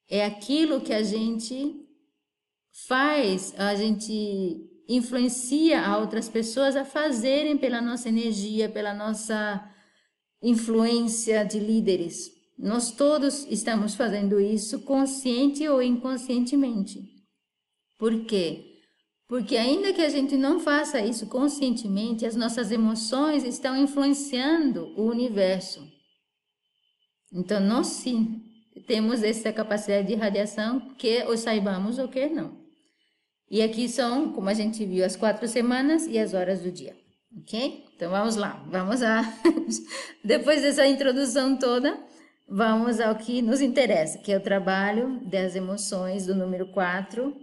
É 0.09 0.23
aquilo 0.25 0.81
que 0.81 0.93
a 0.93 1.03
gente 1.03 1.81
faz, 2.87 3.53
a 3.57 3.75
gente 3.75 4.69
influencia 4.87 5.81
a 5.81 5.97
outras 5.97 6.27
pessoas 6.29 6.75
a 6.75 6.85
fazerem 6.85 7.57
pela 7.57 7.81
nossa 7.81 8.09
energia, 8.09 8.69
pela 8.69 8.93
nossa 8.93 9.69
influência 10.41 11.43
de 11.43 11.59
líderes. 11.59 12.31
Nós 12.57 12.91
todos 12.91 13.45
estamos 13.49 13.95
fazendo 13.95 14.39
isso 14.39 14.81
consciente 14.81 15.67
ou 15.67 15.81
inconscientemente. 15.81 17.12
Por 17.97 18.25
quê? 18.25 18.73
Porque 19.27 19.57
ainda 19.57 19.93
que 19.93 20.01
a 20.01 20.09
gente 20.09 20.37
não 20.37 20.59
faça 20.59 20.99
isso 20.99 21.27
conscientemente, 21.27 22.25
as 22.25 22.35
nossas 22.35 22.71
emoções 22.71 23.43
estão 23.43 23.75
influenciando 23.75 24.93
o 24.95 25.09
universo. 25.09 25.87
Então, 27.31 27.59
nós 27.59 27.87
sim 27.87 28.41
temos 28.85 29.23
essa 29.23 29.51
capacidade 29.51 30.07
de 30.07 30.15
radiação, 30.15 30.79
que 30.97 31.23
o 31.23 31.37
saibamos 31.37 31.97
ou 31.97 32.07
que 32.07 32.27
não. 32.27 32.61
E 33.49 33.61
aqui 33.61 33.87
são, 33.87 34.33
como 34.33 34.49
a 34.49 34.53
gente 34.53 34.85
viu, 34.85 35.05
as 35.05 35.15
quatro 35.15 35.47
semanas 35.47 36.05
e 36.07 36.17
as 36.17 36.33
horas 36.33 36.61
do 36.61 36.71
dia. 36.71 36.95
Ok? 37.41 37.85
Então 37.95 38.11
vamos 38.11 38.35
lá, 38.35 38.63
vamos 38.67 39.01
a. 39.01 39.21
Depois 40.23 40.61
dessa 40.61 40.85
introdução 40.85 41.57
toda, 41.57 41.99
vamos 42.47 42.99
ao 42.99 43.15
que 43.15 43.41
nos 43.41 43.61
interessa, 43.61 44.19
que 44.19 44.31
é 44.31 44.37
o 44.37 44.43
trabalho 44.43 45.19
das 45.25 45.55
emoções 45.55 46.25
do 46.25 46.35
número 46.35 46.67
4 46.67 47.35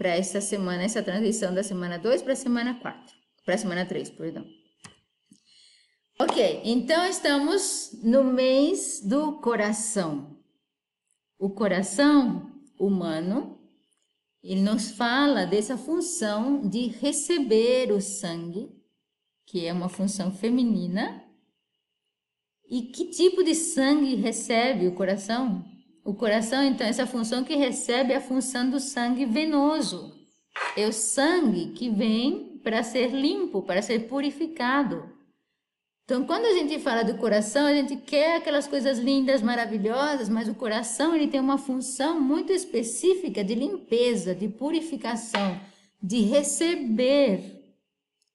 para 0.00 0.16
esta 0.16 0.40
semana, 0.40 0.82
essa 0.82 1.02
transição 1.02 1.52
da 1.52 1.62
semana 1.62 1.98
2 1.98 2.22
para 2.22 2.32
a 2.32 2.36
semana 2.36 2.80
4, 2.80 3.14
para 3.44 3.54
a 3.54 3.58
semana 3.58 3.84
3, 3.84 4.08
perdão. 4.08 4.46
Ok, 6.18 6.62
então 6.64 7.04
estamos 7.04 8.00
no 8.02 8.24
mês 8.24 9.02
do 9.04 9.40
coração. 9.40 10.38
O 11.38 11.50
coração 11.50 12.50
humano, 12.78 13.60
ele 14.42 14.62
nos 14.62 14.90
fala 14.92 15.44
dessa 15.44 15.76
função 15.76 16.66
de 16.66 16.86
receber 16.86 17.92
o 17.92 18.00
sangue 18.00 18.80
que 19.50 19.66
é 19.66 19.72
uma 19.72 19.90
função 19.90 20.32
feminina. 20.32 21.22
E 22.68 22.82
que 22.82 23.10
tipo 23.10 23.42
de 23.42 23.54
sangue 23.54 24.14
recebe 24.14 24.86
o 24.86 24.94
coração? 24.94 25.64
O 26.10 26.14
coração, 26.14 26.64
então, 26.64 26.84
essa 26.84 27.06
função 27.06 27.44
que 27.44 27.54
recebe 27.54 28.12
é 28.12 28.16
a 28.16 28.20
função 28.20 28.68
do 28.68 28.80
sangue 28.80 29.24
venoso. 29.24 30.12
É 30.76 30.84
o 30.88 30.92
sangue 30.92 31.66
que 31.66 31.88
vem 31.88 32.60
para 32.64 32.82
ser 32.82 33.12
limpo, 33.12 33.62
para 33.62 33.80
ser 33.80 34.08
purificado. 34.08 35.08
Então, 36.04 36.24
quando 36.24 36.46
a 36.46 36.52
gente 36.52 36.80
fala 36.80 37.04
do 37.04 37.16
coração, 37.16 37.64
a 37.64 37.72
gente 37.72 37.94
quer 37.94 38.38
aquelas 38.38 38.66
coisas 38.66 38.98
lindas, 38.98 39.40
maravilhosas, 39.40 40.28
mas 40.28 40.48
o 40.48 40.54
coração 40.56 41.14
ele 41.14 41.28
tem 41.28 41.38
uma 41.38 41.56
função 41.56 42.20
muito 42.20 42.52
específica 42.52 43.44
de 43.44 43.54
limpeza, 43.54 44.34
de 44.34 44.48
purificação, 44.48 45.60
de 46.02 46.22
receber 46.22 47.72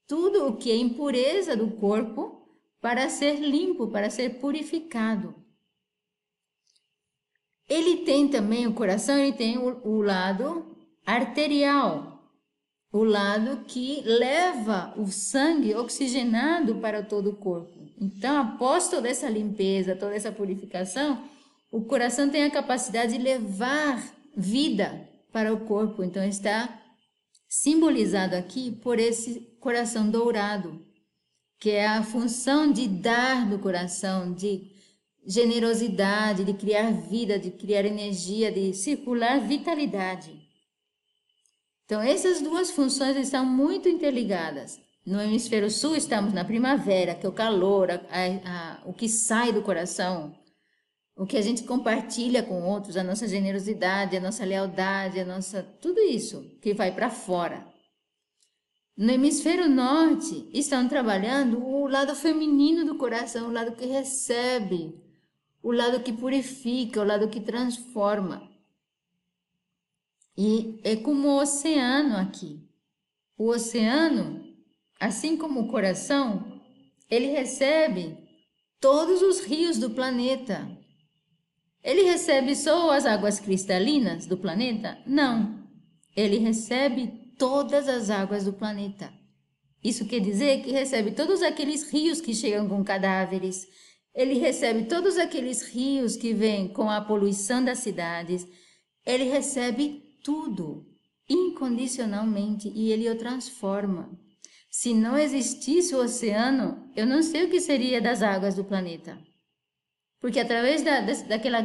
tudo 0.07 0.47
o 0.47 0.55
que 0.55 0.71
é 0.71 0.77
impureza 0.77 1.57
do 1.57 1.71
corpo 1.71 2.47
para 2.79 3.09
ser 3.09 3.41
limpo, 3.41 3.89
para 3.89 4.09
ser 4.09 4.39
purificado. 4.39 5.43
Ele 7.67 7.97
tem 7.97 8.27
também 8.27 8.67
o 8.67 8.73
coração, 8.73 9.17
ele 9.17 9.33
tem 9.33 9.57
o, 9.57 9.81
o 9.87 10.01
lado 10.01 10.75
arterial, 11.05 12.23
o 12.91 13.03
lado 13.03 13.65
que 13.65 14.01
leva 14.05 14.93
o 14.97 15.07
sangue 15.07 15.75
oxigenado 15.75 16.75
para 16.75 17.03
todo 17.03 17.31
o 17.31 17.35
corpo. 17.35 17.73
Então, 17.99 18.37
após 18.37 18.87
toda 18.87 19.09
essa 19.09 19.29
limpeza, 19.29 19.95
toda 19.95 20.15
essa 20.15 20.31
purificação, 20.31 21.23
o 21.71 21.83
coração 21.85 22.29
tem 22.29 22.43
a 22.43 22.51
capacidade 22.51 23.17
de 23.17 23.23
levar 23.23 24.01
vida 24.35 25.09
para 25.31 25.53
o 25.53 25.61
corpo. 25.61 26.03
Então, 26.03 26.23
está 26.23 26.81
simbolizado 27.49 28.35
aqui 28.35 28.71
por 28.71 28.99
esse 28.99 29.41
coração 29.59 30.09
dourado, 30.09 30.85
que 31.59 31.71
é 31.71 31.87
a 31.87 32.03
função 32.03 32.71
de 32.71 32.87
dar 32.87 33.49
do 33.49 33.57
coração, 33.59 34.33
de 34.33 34.74
generosidade, 35.25 36.43
de 36.43 36.53
criar 36.53 36.91
vida, 36.91 37.39
de 37.39 37.51
criar 37.51 37.85
energia, 37.85 38.51
de 38.51 38.73
circular 38.73 39.39
vitalidade. 39.39 40.31
Então, 41.85 42.01
essas 42.01 42.41
duas 42.41 42.71
funções 42.71 43.15
estão 43.17 43.45
muito 43.45 43.87
interligadas. 43.87 44.79
No 45.05 45.21
hemisfério 45.21 45.69
sul, 45.69 45.95
estamos 45.95 46.33
na 46.33 46.43
primavera, 46.43 47.13
que 47.13 47.25
é 47.25 47.29
o 47.29 47.33
calor, 47.33 47.91
a, 47.91 47.99
a, 47.99 48.81
o 48.85 48.93
que 48.93 49.07
sai 49.07 49.53
do 49.53 49.61
coração, 49.61 50.35
o 51.15 51.25
que 51.25 51.37
a 51.37 51.41
gente 51.41 51.63
compartilha 51.63 52.41
com 52.41 52.63
outros, 52.63 52.97
a 52.97 53.03
nossa 53.03 53.27
generosidade, 53.27 54.17
a 54.17 54.19
nossa 54.19 54.43
lealdade, 54.43 55.19
a 55.19 55.25
nossa 55.25 55.61
tudo 55.79 55.99
isso 56.01 56.43
que 56.59 56.73
vai 56.73 56.91
para 56.91 57.09
fora. 57.09 57.65
No 58.97 59.11
hemisfério 59.11 59.69
norte 59.69 60.49
estão 60.53 60.87
trabalhando 60.87 61.63
o 61.63 61.87
lado 61.87 62.15
feminino 62.15 62.83
do 62.83 62.97
coração, 62.97 63.49
o 63.49 63.51
lado 63.51 63.75
que 63.75 63.85
recebe, 63.85 65.04
o 65.65 65.71
lado 65.71 66.03
que 66.03 66.13
purifica, 66.13 67.01
o 67.01 67.03
lado 67.03 67.27
que 67.27 67.39
transforma. 67.39 68.47
E 70.37 70.79
é 70.83 70.95
como 70.95 71.27
o 71.27 71.41
oceano 71.41 72.17
aqui. 72.17 72.61
O 73.35 73.47
oceano, 73.49 74.45
assim 74.99 75.35
como 75.35 75.61
o 75.61 75.67
coração, 75.67 76.61
ele 77.09 77.31
recebe 77.31 78.15
todos 78.79 79.23
os 79.23 79.43
rios 79.43 79.79
do 79.79 79.89
planeta, 79.89 80.69
ele 81.83 82.03
recebe 82.03 82.55
só 82.55 82.91
as 82.91 83.07
águas 83.07 83.39
cristalinas 83.39 84.27
do 84.27 84.37
planeta? 84.37 84.99
Não. 85.07 85.67
Ele 86.15 86.37
recebe 86.37 87.33
todas 87.39 87.87
as 87.87 88.11
águas 88.11 88.45
do 88.45 88.53
planeta. 88.53 89.11
Isso 89.83 90.05
quer 90.05 90.19
dizer 90.19 90.61
que 90.61 90.71
recebe 90.71 91.09
todos 91.09 91.41
aqueles 91.41 91.91
rios 91.91 92.21
que 92.21 92.35
chegam 92.35 92.69
com 92.69 92.83
cadáveres. 92.83 93.67
Ele 94.15 94.35
recebe 94.35 94.85
todos 94.85 95.17
aqueles 95.17 95.61
rios 95.61 96.15
que 96.15 96.33
vêm 96.33 96.69
com 96.69 96.89
a 96.89 97.01
poluição 97.01 97.63
das 97.63 97.79
cidades. 97.79 98.47
Ele 99.05 99.25
recebe 99.25 100.01
tudo 100.23 100.85
incondicionalmente 101.29 102.71
e 102.73 102.91
ele 102.91 103.09
o 103.09 103.17
transforma. 103.17 104.09
Se 104.71 104.93
não 104.93 105.17
existisse 105.17 105.93
o 105.93 106.01
oceano, 106.01 106.89
eu 106.95 107.05
não 107.05 107.21
sei 107.21 107.43
o 107.43 107.49
que 107.49 107.59
seria 107.59 108.01
das 108.01 108.21
águas 108.21 108.55
do 108.55 108.63
planeta. 108.63 109.17
Porque 110.21 110.39
através 110.39 110.81
da, 110.81 111.01
daquela, 111.01 111.61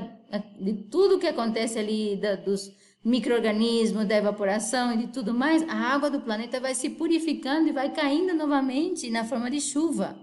de 0.61 0.75
tudo 0.91 1.19
que 1.19 1.27
acontece 1.27 1.79
ali, 1.79 2.17
da, 2.17 2.35
dos 2.35 2.71
micro-organismos, 3.05 4.07
da 4.07 4.17
evaporação 4.17 4.93
e 4.93 5.07
de 5.07 5.13
tudo 5.13 5.33
mais, 5.33 5.63
a 5.69 5.75
água 5.75 6.11
do 6.11 6.21
planeta 6.21 6.61
vai 6.61 6.75
se 6.75 6.91
purificando 6.91 7.69
e 7.69 7.73
vai 7.73 7.93
caindo 7.93 8.35
novamente 8.35 9.09
na 9.09 9.25
forma 9.25 9.51
de 9.51 9.61
chuva. 9.61 10.19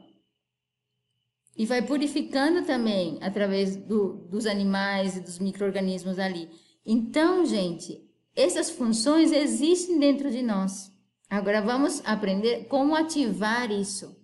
E 1.58 1.66
vai 1.66 1.82
purificando 1.82 2.64
também 2.64 3.18
através 3.20 3.76
do, 3.76 4.28
dos 4.30 4.46
animais 4.46 5.18
e 5.18 5.22
dos 5.22 5.40
micro-organismos 5.40 6.20
ali. 6.20 6.50
Então, 6.86 7.46
gente, 7.46 8.00
essas 8.36 8.70
funções 8.70 9.32
existem 9.32 9.98
dentro 9.98 10.30
de 10.30 10.44
nós. 10.44 10.92
Agora 11.30 11.62
vamos 11.62 12.02
aprender 12.06 12.66
como 12.66 12.96
ativar 12.96 13.72
isso, 13.72 14.16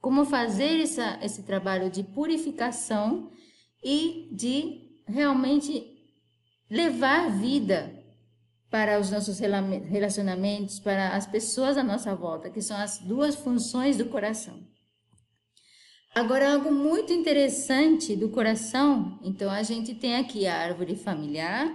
como 0.00 0.24
fazer 0.24 0.80
essa, 0.80 1.18
esse 1.22 1.42
trabalho 1.42 1.90
de 1.90 2.02
purificação 2.02 3.30
e 3.84 4.28
de 4.32 5.02
realmente 5.06 5.96
levar 6.70 7.30
vida 7.30 7.94
para 8.70 8.98
os 8.98 9.10
nossos 9.10 9.38
relacionamentos, 9.38 10.80
para 10.80 11.14
as 11.14 11.26
pessoas 11.26 11.78
à 11.78 11.82
nossa 11.82 12.14
volta, 12.14 12.50
que 12.50 12.60
são 12.60 12.76
as 12.76 12.98
duas 12.98 13.34
funções 13.34 13.96
do 13.96 14.06
coração. 14.06 14.66
Agora, 16.18 16.54
algo 16.54 16.72
muito 16.72 17.12
interessante 17.12 18.16
do 18.16 18.28
coração, 18.28 19.20
então 19.22 19.48
a 19.48 19.62
gente 19.62 19.94
tem 19.94 20.16
aqui 20.16 20.48
a 20.48 20.58
árvore 20.58 20.96
familiar, 20.96 21.72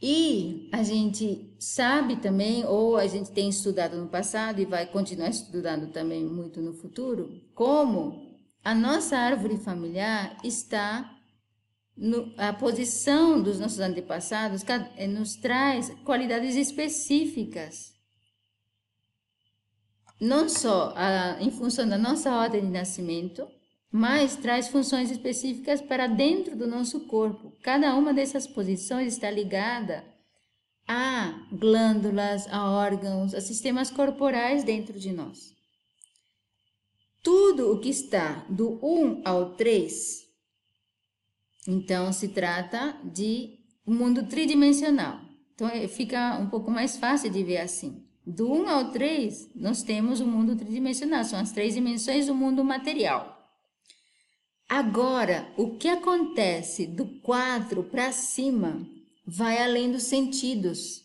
e 0.00 0.70
a 0.72 0.80
gente 0.84 1.56
sabe 1.58 2.14
também, 2.14 2.64
ou 2.64 2.96
a 2.96 3.08
gente 3.08 3.32
tem 3.32 3.48
estudado 3.48 3.96
no 3.96 4.06
passado 4.06 4.60
e 4.60 4.64
vai 4.64 4.86
continuar 4.86 5.30
estudando 5.30 5.90
também 5.90 6.24
muito 6.24 6.60
no 6.60 6.72
futuro, 6.72 7.42
como 7.52 8.38
a 8.62 8.76
nossa 8.76 9.16
árvore 9.16 9.58
familiar 9.58 10.36
está 10.44 11.18
no, 11.96 12.32
a 12.36 12.52
posição 12.52 13.42
dos 13.42 13.58
nossos 13.58 13.80
antepassados 13.80 14.64
eh, 14.96 15.08
nos 15.08 15.34
traz 15.34 15.90
qualidades 16.04 16.54
específicas. 16.54 17.92
Não 20.22 20.48
só 20.48 20.94
a, 20.94 21.36
em 21.40 21.50
função 21.50 21.88
da 21.88 21.98
nossa 21.98 22.30
ordem 22.30 22.60
de 22.60 22.70
nascimento, 22.70 23.44
mas 23.90 24.36
traz 24.36 24.68
funções 24.68 25.10
específicas 25.10 25.80
para 25.80 26.06
dentro 26.06 26.54
do 26.54 26.64
nosso 26.64 27.08
corpo. 27.08 27.52
Cada 27.60 27.92
uma 27.96 28.14
dessas 28.14 28.46
posições 28.46 29.14
está 29.14 29.28
ligada 29.28 30.04
a 30.86 31.44
glândulas, 31.50 32.46
a 32.52 32.70
órgãos, 32.70 33.34
a 33.34 33.40
sistemas 33.40 33.90
corporais 33.90 34.62
dentro 34.62 34.96
de 34.96 35.10
nós. 35.12 35.52
Tudo 37.20 37.72
o 37.72 37.80
que 37.80 37.88
está 37.88 38.46
do 38.48 38.78
1 38.80 39.22
ao 39.24 39.56
3, 39.56 40.22
então 41.66 42.12
se 42.12 42.28
trata 42.28 42.96
de 43.02 43.58
um 43.84 43.92
mundo 43.92 44.28
tridimensional. 44.28 45.20
Então 45.52 45.68
fica 45.88 46.38
um 46.38 46.48
pouco 46.48 46.70
mais 46.70 46.96
fácil 46.96 47.28
de 47.28 47.42
ver 47.42 47.58
assim. 47.58 48.01
Do 48.24 48.52
1 48.52 48.68
ao 48.68 48.92
3, 48.92 49.50
nós 49.54 49.82
temos 49.82 50.20
o 50.20 50.24
um 50.24 50.28
mundo 50.28 50.54
tridimensional, 50.54 51.24
são 51.24 51.38
as 51.40 51.50
três 51.50 51.74
dimensões 51.74 52.26
do 52.26 52.34
mundo 52.34 52.64
material. 52.64 53.38
Agora, 54.68 55.52
o 55.56 55.76
que 55.76 55.88
acontece 55.88 56.86
do 56.86 57.04
4 57.20 57.82
para 57.84 58.12
cima 58.12 58.86
vai 59.26 59.58
além 59.58 59.90
dos 59.90 60.04
sentidos. 60.04 61.02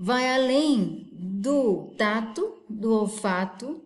vai 0.00 0.32
além 0.32 1.10
do 1.12 1.92
tato, 1.98 2.62
do 2.70 2.92
olfato, 2.92 3.82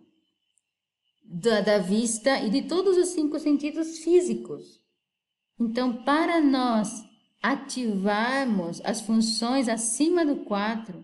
da, 1.23 1.59
da 1.59 1.79
vista 1.79 2.39
e 2.39 2.51
de 2.51 2.61
todos 2.61 2.95
os 2.97 3.09
cinco 3.09 3.39
sentidos 3.39 3.97
físicos. 3.97 4.79
Então, 5.59 6.03
para 6.03 6.39
nós 6.39 7.03
ativarmos 7.41 8.79
as 8.85 9.01
funções 9.01 9.67
acima 9.67 10.23
do 10.23 10.45
4, 10.45 11.03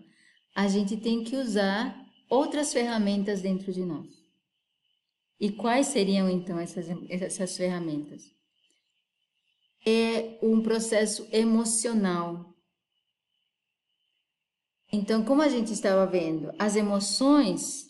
a 0.54 0.68
gente 0.68 0.96
tem 0.96 1.24
que 1.24 1.36
usar 1.36 1.96
outras 2.28 2.72
ferramentas 2.72 3.40
dentro 3.40 3.72
de 3.72 3.84
nós. 3.84 4.08
E 5.38 5.50
quais 5.50 5.86
seriam 5.86 6.28
então 6.28 6.58
essas, 6.58 6.86
essas 7.08 7.56
ferramentas? 7.56 8.30
É 9.86 10.38
um 10.42 10.62
processo 10.62 11.26
emocional. 11.32 12.54
Então, 14.92 15.24
como 15.24 15.40
a 15.40 15.48
gente 15.48 15.72
estava 15.72 16.04
vendo, 16.04 16.52
as 16.58 16.76
emoções, 16.76 17.88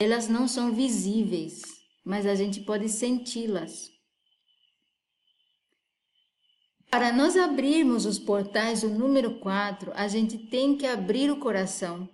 elas 0.00 0.26
não 0.26 0.48
são 0.48 0.72
visíveis, 0.72 1.62
mas 2.04 2.26
a 2.26 2.34
gente 2.34 2.60
pode 2.62 2.88
senti-las. 2.88 3.91
Para 6.92 7.10
nós 7.10 7.38
abrirmos 7.38 8.04
os 8.04 8.18
portais 8.18 8.82
do 8.82 8.90
número 8.90 9.38
4, 9.38 9.92
a 9.94 10.06
gente 10.08 10.36
tem 10.36 10.76
que 10.76 10.86
abrir 10.86 11.30
o 11.30 11.38
coração 11.38 12.06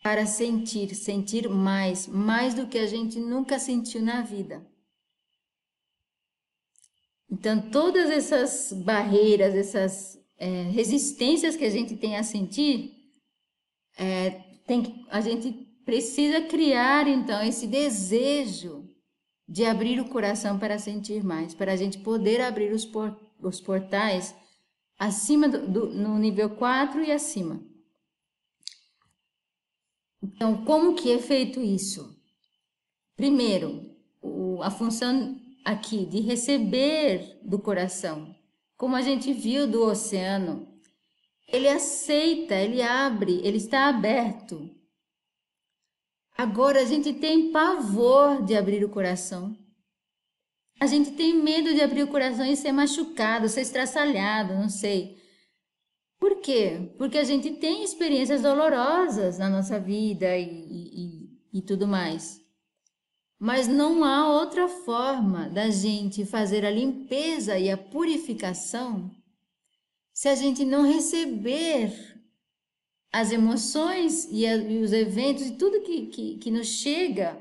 para 0.00 0.24
sentir, 0.26 0.94
sentir 0.94 1.48
mais, 1.48 2.06
mais 2.06 2.54
do 2.54 2.68
que 2.68 2.78
a 2.78 2.86
gente 2.86 3.18
nunca 3.18 3.58
sentiu 3.58 4.00
na 4.00 4.22
vida. 4.22 4.64
Então, 7.28 7.68
todas 7.68 8.10
essas 8.10 8.72
barreiras, 8.72 9.56
essas 9.56 10.24
é, 10.38 10.62
resistências 10.70 11.56
que 11.56 11.64
a 11.64 11.70
gente 11.70 11.96
tem 11.96 12.16
a 12.16 12.22
sentir, 12.22 12.92
é, 13.98 14.30
tem 14.68 14.84
que, 14.84 15.04
a 15.10 15.20
gente 15.20 15.50
precisa 15.84 16.42
criar 16.42 17.08
então 17.08 17.42
esse 17.42 17.66
desejo 17.66 18.88
de 19.48 19.64
abrir 19.64 19.98
o 19.98 20.08
coração 20.08 20.60
para 20.60 20.78
sentir 20.78 21.24
mais, 21.24 21.52
para 21.54 21.72
a 21.72 21.76
gente 21.76 21.98
poder 21.98 22.40
abrir 22.40 22.72
os 22.72 22.84
portais 22.84 23.21
os 23.42 23.60
portais 23.60 24.34
acima 24.98 25.48
do, 25.48 25.66
do, 25.66 25.86
no 25.90 26.18
nível 26.18 26.50
4 26.50 27.02
e 27.02 27.10
acima. 27.10 27.60
Então, 30.22 30.64
como 30.64 30.94
que 30.94 31.10
é 31.10 31.18
feito 31.18 31.60
isso? 31.60 32.16
Primeiro, 33.16 33.90
o, 34.20 34.62
a 34.62 34.70
função 34.70 35.40
aqui 35.64 36.06
de 36.06 36.20
receber 36.20 37.40
do 37.42 37.58
coração, 37.58 38.34
como 38.76 38.94
a 38.94 39.02
gente 39.02 39.32
viu 39.32 39.66
do 39.66 39.82
oceano, 39.84 40.68
ele 41.48 41.68
aceita, 41.68 42.54
ele 42.54 42.80
abre, 42.80 43.40
ele 43.44 43.58
está 43.58 43.88
aberto. 43.88 44.70
Agora 46.36 46.80
a 46.80 46.84
gente 46.84 47.12
tem 47.12 47.52
pavor 47.52 48.42
de 48.44 48.56
abrir 48.56 48.84
o 48.84 48.88
coração. 48.88 49.56
A 50.82 50.86
gente 50.86 51.12
tem 51.12 51.32
medo 51.32 51.72
de 51.72 51.80
abrir 51.80 52.02
o 52.02 52.08
coração 52.08 52.44
e 52.44 52.56
ser 52.56 52.72
machucado, 52.72 53.48
ser 53.48 53.60
estraçalhado, 53.60 54.54
não 54.54 54.68
sei. 54.68 55.16
Por 56.18 56.40
quê? 56.40 56.92
Porque 56.98 57.18
a 57.18 57.22
gente 57.22 57.52
tem 57.52 57.84
experiências 57.84 58.42
dolorosas 58.42 59.38
na 59.38 59.48
nossa 59.48 59.78
vida 59.78 60.36
e, 60.36 60.42
e, 60.42 61.40
e 61.52 61.62
tudo 61.62 61.86
mais. 61.86 62.40
Mas 63.38 63.68
não 63.68 64.02
há 64.02 64.28
outra 64.28 64.66
forma 64.66 65.48
da 65.48 65.70
gente 65.70 66.26
fazer 66.26 66.66
a 66.66 66.70
limpeza 66.70 67.56
e 67.56 67.70
a 67.70 67.76
purificação 67.76 69.08
se 70.12 70.26
a 70.28 70.34
gente 70.34 70.64
não 70.64 70.82
receber 70.82 71.92
as 73.12 73.30
emoções 73.30 74.26
e, 74.32 74.44
a, 74.44 74.56
e 74.56 74.82
os 74.82 74.92
eventos 74.92 75.46
e 75.46 75.52
tudo 75.52 75.82
que, 75.82 76.06
que, 76.06 76.38
que 76.38 76.50
nos 76.50 76.66
chega 76.66 77.40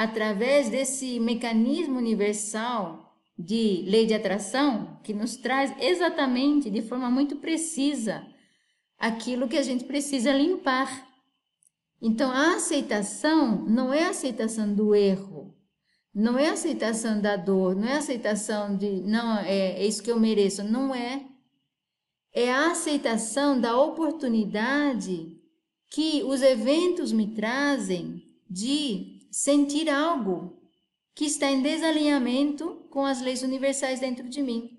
através 0.00 0.70
desse 0.70 1.20
mecanismo 1.20 1.98
universal 1.98 3.14
de 3.38 3.84
lei 3.86 4.06
de 4.06 4.14
atração, 4.14 4.98
que 5.04 5.12
nos 5.12 5.36
traz 5.36 5.74
exatamente, 5.78 6.70
de 6.70 6.80
forma 6.80 7.10
muito 7.10 7.36
precisa, 7.36 8.26
aquilo 8.98 9.46
que 9.46 9.58
a 9.58 9.62
gente 9.62 9.84
precisa 9.84 10.32
limpar. 10.32 11.06
Então, 12.00 12.30
a 12.30 12.54
aceitação 12.54 13.62
não 13.66 13.92
é 13.92 14.04
a 14.04 14.08
aceitação 14.08 14.72
do 14.72 14.94
erro, 14.94 15.54
não 16.14 16.38
é 16.38 16.48
a 16.48 16.54
aceitação 16.54 17.20
da 17.20 17.36
dor, 17.36 17.76
não 17.76 17.86
é 17.86 17.96
a 17.96 17.98
aceitação 17.98 18.74
de, 18.74 19.02
não, 19.02 19.38
é, 19.40 19.82
é 19.82 19.86
isso 19.86 20.02
que 20.02 20.10
eu 20.10 20.18
mereço, 20.18 20.64
não 20.64 20.94
é. 20.94 21.26
É 22.32 22.50
a 22.50 22.70
aceitação 22.70 23.60
da 23.60 23.78
oportunidade 23.78 25.36
que 25.90 26.22
os 26.24 26.40
eventos 26.40 27.12
me 27.12 27.26
trazem 27.34 28.22
de 28.48 29.09
sentir 29.30 29.88
algo 29.88 30.60
que 31.14 31.24
está 31.24 31.50
em 31.50 31.62
desalinhamento 31.62 32.86
com 32.90 33.04
as 33.04 33.20
leis 33.20 33.42
universais 33.42 34.00
dentro 34.00 34.28
de 34.28 34.42
mim. 34.42 34.78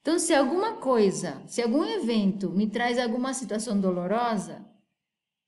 Então, 0.00 0.18
se 0.18 0.34
alguma 0.34 0.74
coisa, 0.74 1.42
se 1.46 1.62
algum 1.62 1.84
evento 1.84 2.50
me 2.50 2.68
traz 2.68 2.98
alguma 2.98 3.32
situação 3.34 3.80
dolorosa, 3.80 4.64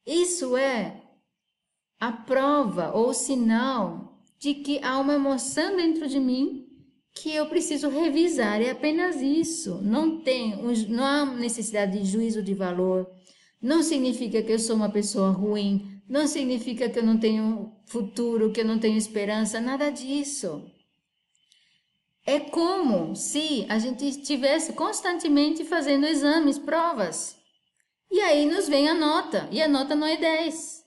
isso 0.06 0.56
é 0.56 1.02
a 1.98 2.12
prova 2.12 2.92
ou 2.92 3.12
sinal 3.14 4.20
de 4.38 4.54
que 4.54 4.78
há 4.82 4.98
uma 4.98 5.14
emoção 5.14 5.76
dentro 5.76 6.06
de 6.06 6.20
mim 6.20 6.68
que 7.14 7.34
eu 7.34 7.46
preciso 7.46 7.88
revisar. 7.88 8.60
É 8.60 8.70
apenas 8.70 9.16
isso. 9.22 9.80
Não 9.82 10.20
tem, 10.20 10.56
não 10.88 11.04
há 11.04 11.24
necessidade 11.24 11.98
de 11.98 12.04
juízo 12.04 12.42
de 12.42 12.54
valor. 12.54 13.08
Não 13.60 13.82
significa 13.82 14.42
que 14.42 14.52
eu 14.52 14.58
sou 14.58 14.76
uma 14.76 14.90
pessoa 14.90 15.30
ruim 15.30 15.93
não 16.08 16.26
significa 16.26 16.88
que 16.88 16.98
eu 16.98 17.02
não 17.02 17.18
tenho 17.18 17.72
futuro, 17.86 18.52
que 18.52 18.60
eu 18.60 18.64
não 18.64 18.78
tenho 18.78 18.96
esperança, 18.96 19.60
nada 19.60 19.90
disso. 19.90 20.70
É 22.26 22.40
como 22.40 23.14
se 23.14 23.66
a 23.68 23.78
gente 23.78 24.06
estivesse 24.06 24.72
constantemente 24.72 25.64
fazendo 25.64 26.06
exames, 26.06 26.58
provas. 26.58 27.36
E 28.10 28.20
aí 28.20 28.46
nos 28.46 28.68
vem 28.68 28.88
a 28.88 28.94
nota, 28.94 29.48
e 29.50 29.60
a 29.60 29.68
nota 29.68 29.94
não 29.94 30.06
é 30.06 30.16
10. 30.16 30.84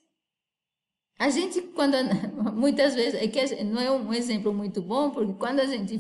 A 1.20 1.30
gente, 1.30 1.62
quando 1.62 1.98
muitas 2.54 2.94
vezes, 2.94 3.16
é 3.16 3.28
que 3.28 3.64
não 3.64 3.82
é 3.82 3.92
um 3.92 4.14
exemplo 4.14 4.54
muito 4.54 4.82
bom, 4.82 5.10
porque 5.10 5.34
quando 5.34 5.60
a 5.60 5.66
gente 5.66 6.00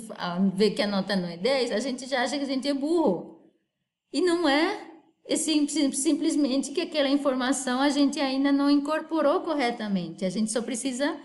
vê 0.53 0.71
que 0.71 0.81
a 0.81 0.87
nota 0.87 1.15
não 1.15 1.27
é 1.27 1.37
10, 1.37 1.71
a 1.71 1.79
gente 1.79 2.07
já 2.07 2.23
acha 2.23 2.37
que 2.37 2.43
a 2.43 2.47
gente 2.47 2.67
é 2.67 2.73
burro. 2.73 3.37
E 4.13 4.21
não 4.21 4.47
é 4.47 4.86
é 5.27 5.35
sim, 5.35 5.67
simplesmente 5.91 6.71
que 6.71 6.81
aquela 6.81 7.09
informação 7.09 7.81
a 7.81 7.89
gente 7.89 8.19
ainda 8.19 8.51
não 8.51 8.69
incorporou 8.69 9.41
corretamente. 9.41 10.23
A 10.23 10.29
gente 10.29 10.51
só 10.51 10.61
precisa 10.61 11.17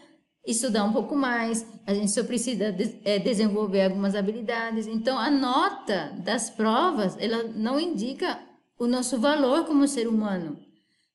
estudar 0.45 0.85
um 0.85 0.93
pouco 0.93 1.15
mais, 1.15 1.65
a 1.87 1.95
gente 1.95 2.11
só 2.11 2.25
precisa 2.25 2.73
de, 2.73 2.99
é, 3.05 3.19
desenvolver 3.19 3.83
algumas 3.83 4.15
habilidades. 4.15 4.89
Então, 4.89 5.17
a 5.19 5.31
nota 5.31 6.13
das 6.25 6.51
provas, 6.51 7.17
ela 7.19 7.45
não 7.45 7.79
indica 7.79 8.41
o 8.77 8.89
nosso 8.89 9.19
valor 9.21 9.65
como 9.65 9.87
ser 9.87 10.09
humano. 10.09 10.59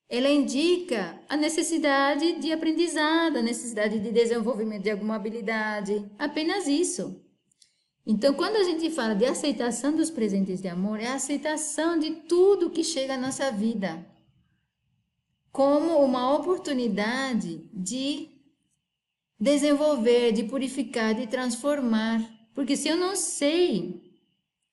Ela 0.09 0.29
indica 0.29 1.19
a 1.27 1.35
necessidade 1.35 2.39
de 2.39 2.53
aprendizado, 2.53 3.37
a 3.37 3.41
necessidade 3.41 3.99
de 3.99 4.11
desenvolvimento 4.11 4.83
de 4.83 4.91
alguma 4.91 5.17
habilidade, 5.17 6.09
apenas 6.17 6.65
isso. 6.65 7.21
Então, 8.09 8.33
quando 8.33 8.55
a 8.55 8.63
gente 8.63 8.89
fala 8.89 9.13
de 9.13 9.25
aceitação 9.25 9.93
dos 9.93 10.09
presentes 10.09 10.61
de 10.61 10.69
amor, 10.69 10.97
é 10.97 11.07
a 11.07 11.15
aceitação 11.15 11.99
de 11.99 12.11
tudo 12.11 12.69
que 12.69 12.81
chega 12.81 13.15
à 13.15 13.17
nossa 13.17 13.51
vida 13.51 14.05
como 15.51 15.97
uma 16.05 16.33
oportunidade 16.33 17.69
de 17.73 18.29
desenvolver, 19.37 20.31
de 20.31 20.43
purificar, 20.43 21.15
de 21.15 21.27
transformar. 21.27 22.21
Porque 22.53 22.77
se 22.77 22.87
eu 22.87 22.95
não 22.95 23.13
sei 23.13 24.01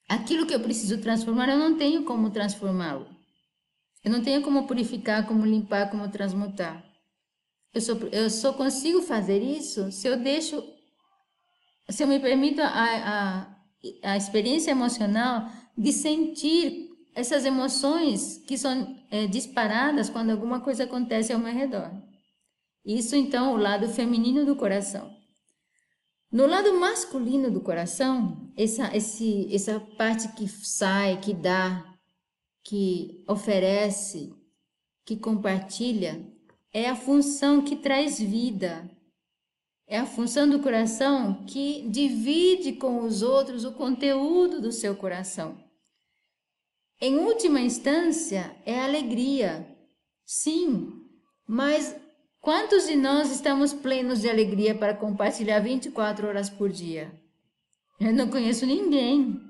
aquilo 0.08 0.46
que 0.46 0.54
eu 0.54 0.60
preciso 0.60 0.98
transformar, 0.98 1.48
eu 1.48 1.58
não 1.58 1.76
tenho 1.76 2.04
como 2.04 2.30
transformá-lo. 2.30 3.08
Eu 4.04 4.12
não 4.12 4.22
tenho 4.22 4.42
como 4.42 4.66
purificar, 4.66 5.26
como 5.26 5.44
limpar, 5.44 5.90
como 5.90 6.08
transmutar. 6.08 6.84
Eu 7.72 7.80
só, 7.80 7.94
eu 8.12 8.30
só 8.30 8.52
consigo 8.52 9.02
fazer 9.02 9.42
isso 9.42 9.90
se 9.90 10.06
eu 10.06 10.16
deixo 10.20 10.62
se 11.88 12.02
eu 12.02 12.08
me 12.08 12.18
permito 12.18 12.60
a, 12.62 12.68
a, 12.68 13.56
a 14.02 14.16
experiência 14.16 14.70
emocional 14.70 15.50
de 15.76 15.92
sentir 15.92 16.90
essas 17.14 17.44
emoções 17.44 18.42
que 18.46 18.58
são 18.58 18.98
é, 19.10 19.26
disparadas 19.26 20.10
quando 20.10 20.30
alguma 20.30 20.60
coisa 20.60 20.84
acontece 20.84 21.32
ao 21.32 21.38
meu 21.38 21.52
redor. 21.52 21.90
Isso, 22.84 23.16
então, 23.16 23.54
o 23.54 23.56
lado 23.56 23.88
feminino 23.88 24.44
do 24.44 24.56
coração. 24.56 25.14
No 26.30 26.46
lado 26.46 26.74
masculino 26.78 27.50
do 27.50 27.60
coração, 27.60 28.52
essa, 28.56 28.94
esse, 28.94 29.48
essa 29.54 29.78
parte 29.96 30.28
que 30.34 30.48
sai, 30.48 31.20
que 31.20 31.32
dá, 31.32 31.84
que 32.64 33.24
oferece, 33.28 34.34
que 35.04 35.16
compartilha, 35.16 36.26
é 36.72 36.88
a 36.88 36.96
função 36.96 37.62
que 37.62 37.76
traz 37.76 38.18
vida, 38.18 38.90
é 39.94 39.98
a 39.98 40.06
função 40.06 40.48
do 40.50 40.58
coração 40.58 41.44
que 41.46 41.88
divide 41.88 42.72
com 42.72 43.04
os 43.04 43.22
outros 43.22 43.64
o 43.64 43.70
conteúdo 43.70 44.60
do 44.60 44.72
seu 44.72 44.96
coração. 44.96 45.56
Em 47.00 47.16
última 47.18 47.60
instância, 47.60 48.56
é 48.66 48.80
alegria. 48.80 49.64
Sim, 50.24 50.90
mas 51.46 51.94
quantos 52.40 52.88
de 52.88 52.96
nós 52.96 53.30
estamos 53.30 53.72
plenos 53.72 54.20
de 54.20 54.28
alegria 54.28 54.74
para 54.74 54.96
compartilhar 54.96 55.60
24 55.60 56.26
horas 56.26 56.50
por 56.50 56.70
dia? 56.70 57.12
Eu 58.00 58.12
não 58.12 58.28
conheço 58.28 58.66
ninguém. 58.66 59.40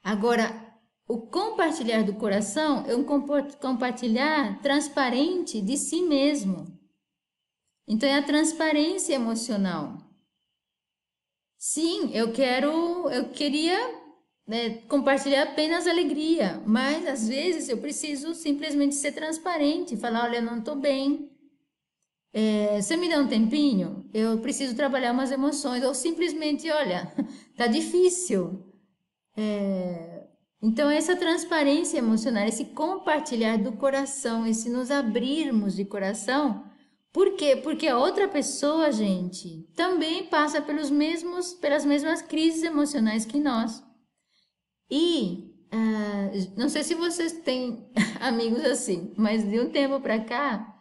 Agora, 0.00 0.76
o 1.08 1.22
compartilhar 1.22 2.04
do 2.04 2.14
coração 2.14 2.84
é 2.86 2.94
um 2.94 3.02
compartilhar 3.02 4.62
transparente 4.62 5.60
de 5.60 5.76
si 5.76 6.02
mesmo. 6.02 6.83
Então 7.86 8.08
é 8.08 8.18
a 8.18 8.22
transparência 8.22 9.14
emocional. 9.14 9.98
Sim, 11.58 12.10
eu 12.14 12.32
quero, 12.32 13.10
eu 13.10 13.30
queria 13.30 13.78
né, 14.46 14.82
compartilhar 14.88 15.44
apenas 15.44 15.86
alegria, 15.86 16.62
mas 16.66 17.06
às 17.06 17.28
vezes 17.28 17.68
eu 17.68 17.78
preciso 17.78 18.34
simplesmente 18.34 18.94
ser 18.94 19.12
transparente, 19.12 19.96
falar, 19.96 20.24
olha, 20.24 20.36
eu 20.36 20.42
não 20.42 20.58
estou 20.58 20.76
bem. 20.76 21.30
É, 22.32 22.80
você 22.80 22.96
me 22.96 23.08
dá 23.08 23.18
um 23.18 23.28
tempinho? 23.28 24.08
Eu 24.12 24.38
preciso 24.40 24.74
trabalhar 24.74 25.12
umas 25.12 25.30
emoções, 25.30 25.82
ou 25.84 25.94
simplesmente, 25.94 26.70
olha, 26.70 27.12
tá 27.56 27.66
difícil. 27.66 28.62
É, 29.36 30.26
então, 30.62 30.90
essa 30.90 31.14
transparência 31.16 31.98
emocional, 31.98 32.44
esse 32.46 32.66
compartilhar 32.66 33.58
do 33.58 33.72
coração, 33.72 34.46
esse 34.46 34.68
nos 34.68 34.90
abrirmos 34.90 35.76
de 35.76 35.84
coração, 35.84 36.64
por 37.14 37.36
quê? 37.36 37.54
Porque 37.54 37.86
a 37.86 37.96
outra 37.96 38.26
pessoa, 38.26 38.90
gente, 38.90 39.68
também 39.76 40.26
passa 40.26 40.60
pelos 40.60 40.90
mesmos, 40.90 41.54
pelas 41.54 41.84
mesmas 41.84 42.20
crises 42.20 42.64
emocionais 42.64 43.24
que 43.24 43.38
nós. 43.38 43.84
E 44.90 45.54
uh, 45.72 46.58
não 46.58 46.68
sei 46.68 46.82
se 46.82 46.96
vocês 46.96 47.32
têm 47.32 47.88
amigos 48.20 48.64
assim, 48.64 49.14
mas 49.16 49.48
de 49.48 49.60
um 49.60 49.70
tempo 49.70 50.00
para 50.00 50.24
cá 50.24 50.72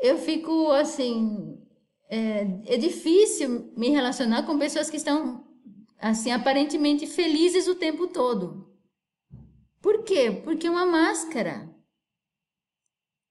eu 0.00 0.16
fico 0.18 0.70
assim, 0.70 1.58
é, 2.08 2.74
é 2.74 2.76
difícil 2.76 3.72
me 3.76 3.88
relacionar 3.90 4.44
com 4.44 4.56
pessoas 4.56 4.88
que 4.88 4.96
estão 4.96 5.44
assim 5.98 6.30
aparentemente 6.30 7.08
felizes 7.08 7.66
o 7.66 7.74
tempo 7.74 8.06
todo. 8.06 8.70
Por 9.82 10.04
quê? 10.04 10.30
Porque 10.44 10.68
é 10.68 10.70
uma 10.70 10.86
máscara. 10.86 11.68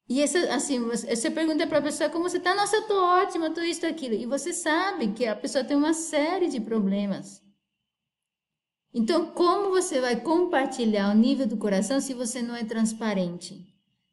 E 0.09 0.21
essa, 0.21 0.39
assim, 0.51 0.79
você 0.79 1.29
pergunta 1.29 1.67
para 1.67 1.77
a 1.77 1.83
pessoa 1.83 2.09
como 2.09 2.27
você 2.27 2.37
está, 2.37 2.55
nossa, 2.55 2.77
eu 2.77 2.81
estou 2.81 2.97
ótima, 2.97 3.47
estou 3.47 3.63
isso, 3.63 3.85
aquilo. 3.85 4.15
E 4.15 4.25
você 4.25 4.51
sabe 4.51 5.11
que 5.11 5.23
a 5.27 5.35
pessoa 5.35 5.63
tem 5.63 5.77
uma 5.77 5.93
série 5.93 6.47
de 6.47 6.59
problemas. 6.59 7.43
Então, 8.91 9.27
como 9.27 9.69
você 9.69 10.01
vai 10.01 10.19
compartilhar 10.19 11.11
o 11.11 11.15
nível 11.15 11.45
do 11.45 11.57
coração 11.57 12.01
se 12.01 12.15
você 12.15 12.41
não 12.41 12.55
é 12.55 12.63
transparente? 12.63 13.63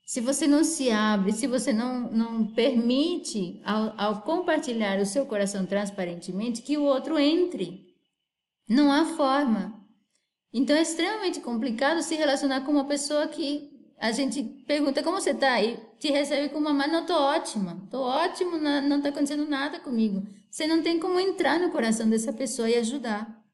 Se 0.05 0.21
você 0.21 0.47
não 0.47 0.63
se 0.63 0.91
abre, 0.91 1.33
se 1.33 1.47
você 1.47 1.73
não, 1.73 2.11
não 2.13 2.47
permite, 2.49 3.63
ao, 3.65 3.95
ao 3.99 4.21
compartilhar 4.21 5.01
o 5.01 5.07
seu 5.07 5.25
coração 5.25 5.65
transparentemente, 5.65 6.61
que 6.61 6.77
o 6.77 6.83
outro 6.83 7.19
entre. 7.19 7.87
Não 8.69 8.93
há 8.93 9.07
forma. 9.17 9.83
Então 10.53 10.77
é 10.77 10.83
extremamente 10.83 11.41
complicado 11.41 12.03
se 12.03 12.15
relacionar 12.15 12.61
com 12.67 12.73
uma 12.73 12.85
pessoa 12.85 13.27
que 13.29 13.76
a 13.99 14.13
gente 14.13 14.43
pergunta 14.67 15.03
como 15.03 15.21
você 15.21 15.35
tá 15.35 15.63
e 15.63 15.77
te 15.99 16.11
recebe 16.11 16.49
com 16.51 16.59
uma 16.59 16.73
mãe, 16.73 16.89
não 16.89 17.07
tô 17.07 17.15
ótima, 17.15 17.81
tô 17.91 18.01
ótimo, 18.03 18.59
não, 18.59 18.83
não 18.83 19.01
tá 19.01 19.09
acontecendo 19.09 19.47
nada 19.47 19.81
comigo. 19.81 20.27
Você 20.51 20.67
não 20.67 20.83
tem 20.83 20.99
como 20.99 21.19
entrar 21.19 21.59
no 21.59 21.71
coração 21.71 22.09
dessa 22.09 22.33
pessoa 22.33 22.69
e 22.69 22.77
ajudar. 22.77 23.45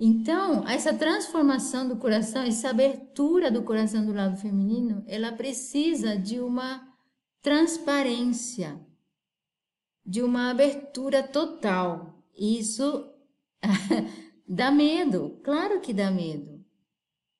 Então, 0.00 0.66
essa 0.68 0.94
transformação 0.94 1.88
do 1.88 1.96
coração, 1.96 2.42
essa 2.42 2.70
abertura 2.70 3.50
do 3.50 3.62
coração 3.62 4.06
do 4.06 4.12
lado 4.12 4.36
feminino, 4.36 5.04
ela 5.06 5.32
precisa 5.32 6.16
de 6.16 6.38
uma 6.38 6.86
transparência, 7.42 8.78
de 10.06 10.22
uma 10.22 10.50
abertura 10.50 11.22
total. 11.22 12.22
Isso 12.36 13.04
Dá 14.48 14.70
medo, 14.70 15.38
claro 15.44 15.78
que 15.78 15.92
dá 15.92 16.10
medo. 16.10 16.57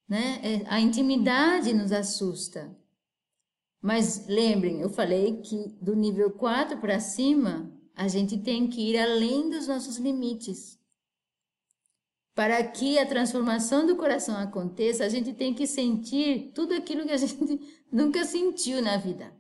Né? 0.09 0.41
É, 0.43 0.67
a 0.69 0.81
intimidade 0.81 1.73
nos 1.75 1.93
assusta. 1.93 2.75
Mas 3.81 4.27
lembrem, 4.27 4.81
eu 4.81 4.89
falei 4.89 5.41
que 5.41 5.69
do 5.81 5.95
nível 5.95 6.31
4 6.31 6.79
para 6.79 6.99
cima, 6.99 7.71
a 7.95 8.09
gente 8.09 8.39
tem 8.39 8.69
que 8.69 8.81
ir 8.81 8.99
além 8.99 9.51
dos 9.51 9.69
nossos 9.69 9.99
limites. 9.99 10.79
Para 12.35 12.63
que 12.65 12.99
a 12.99 13.07
transformação 13.07 13.87
do 13.87 13.97
coração 13.97 14.37
aconteça, 14.37 15.05
a 15.05 15.09
gente 15.09 15.33
tem 15.33 15.53
que 15.53 15.67
sentir 15.67 16.53
tudo 16.55 16.75
aquilo 16.75 17.05
que 17.05 17.13
a 17.13 17.17
gente 17.19 17.85
nunca 17.93 18.25
sentiu 18.25 18.81
na 18.81 18.97
vida. 18.97 19.37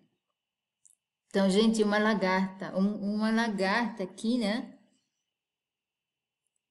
Então, 1.28 1.48
gente, 1.48 1.82
uma 1.82 1.98
lagarta, 1.98 2.76
um, 2.76 3.14
uma 3.14 3.30
lagarta 3.30 4.02
aqui, 4.02 4.38
né? 4.38 4.78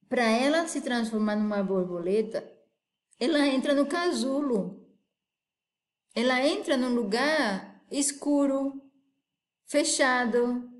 para 0.08 0.24
ela 0.24 0.66
se 0.66 0.80
transformar 0.80 1.36
numa 1.36 1.62
borboleta, 1.62 2.50
ela 3.18 3.46
entra 3.46 3.74
no 3.74 3.86
casulo. 3.86 4.86
Ela 6.14 6.46
entra 6.46 6.76
num 6.76 6.94
lugar 6.94 7.84
escuro, 7.90 8.82
fechado. 9.66 10.70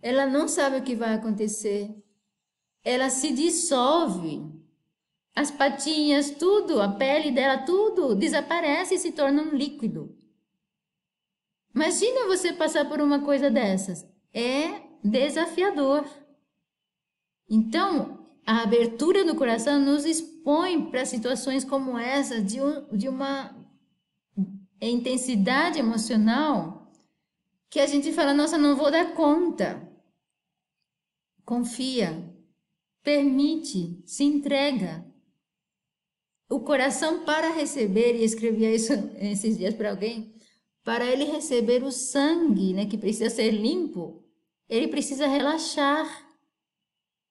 Ela 0.00 0.26
não 0.26 0.48
sabe 0.48 0.78
o 0.78 0.82
que 0.82 0.94
vai 0.94 1.14
acontecer. 1.14 1.94
Ela 2.84 3.10
se 3.10 3.32
dissolve. 3.32 4.42
As 5.34 5.50
patinhas, 5.50 6.30
tudo, 6.32 6.80
a 6.80 6.88
pele 6.88 7.30
dela, 7.30 7.58
tudo 7.58 8.14
desaparece 8.14 8.94
e 8.94 8.98
se 8.98 9.12
torna 9.12 9.42
um 9.42 9.54
líquido. 9.54 10.16
Imagina 11.74 12.26
você 12.26 12.52
passar 12.52 12.88
por 12.88 13.00
uma 13.00 13.20
coisa 13.20 13.50
dessas. 13.50 14.04
É 14.32 14.82
desafiador. 15.04 16.04
Então, 17.48 18.26
a 18.44 18.62
abertura 18.62 19.24
do 19.24 19.36
coração 19.36 19.80
nos 19.80 20.04
expõe 20.04 20.37
para 20.90 21.04
situações 21.04 21.62
como 21.62 21.98
essa, 21.98 22.40
de, 22.40 22.58
um, 22.58 22.96
de 22.96 23.06
uma 23.06 23.54
intensidade 24.80 25.78
emocional, 25.78 26.90
que 27.68 27.78
a 27.78 27.86
gente 27.86 28.12
fala: 28.12 28.32
nossa, 28.32 28.56
não 28.56 28.74
vou 28.74 28.90
dar 28.90 29.12
conta. 29.14 29.86
Confia, 31.44 32.34
permite, 33.02 34.02
se 34.06 34.24
entrega. 34.24 35.04
O 36.48 36.60
coração 36.60 37.26
para 37.26 37.50
receber, 37.50 38.16
e 38.16 38.24
escrevia 38.24 38.74
isso 38.74 38.94
esses 39.20 39.58
dias 39.58 39.74
para 39.74 39.90
alguém, 39.90 40.34
para 40.82 41.04
ele 41.04 41.24
receber 41.24 41.82
o 41.82 41.92
sangue, 41.92 42.72
né, 42.72 42.86
que 42.86 42.96
precisa 42.96 43.28
ser 43.28 43.50
limpo, 43.50 44.24
ele 44.66 44.88
precisa 44.88 45.26
relaxar 45.26 46.27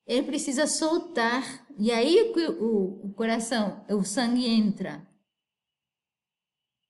ele 0.07 0.23
precisa 0.23 0.65
soltar. 0.65 1.67
E 1.77 1.91
aí 1.91 2.33
o, 2.59 3.07
o 3.07 3.13
coração, 3.13 3.83
o 3.89 4.03
sangue 4.03 4.47
entra. 4.47 5.05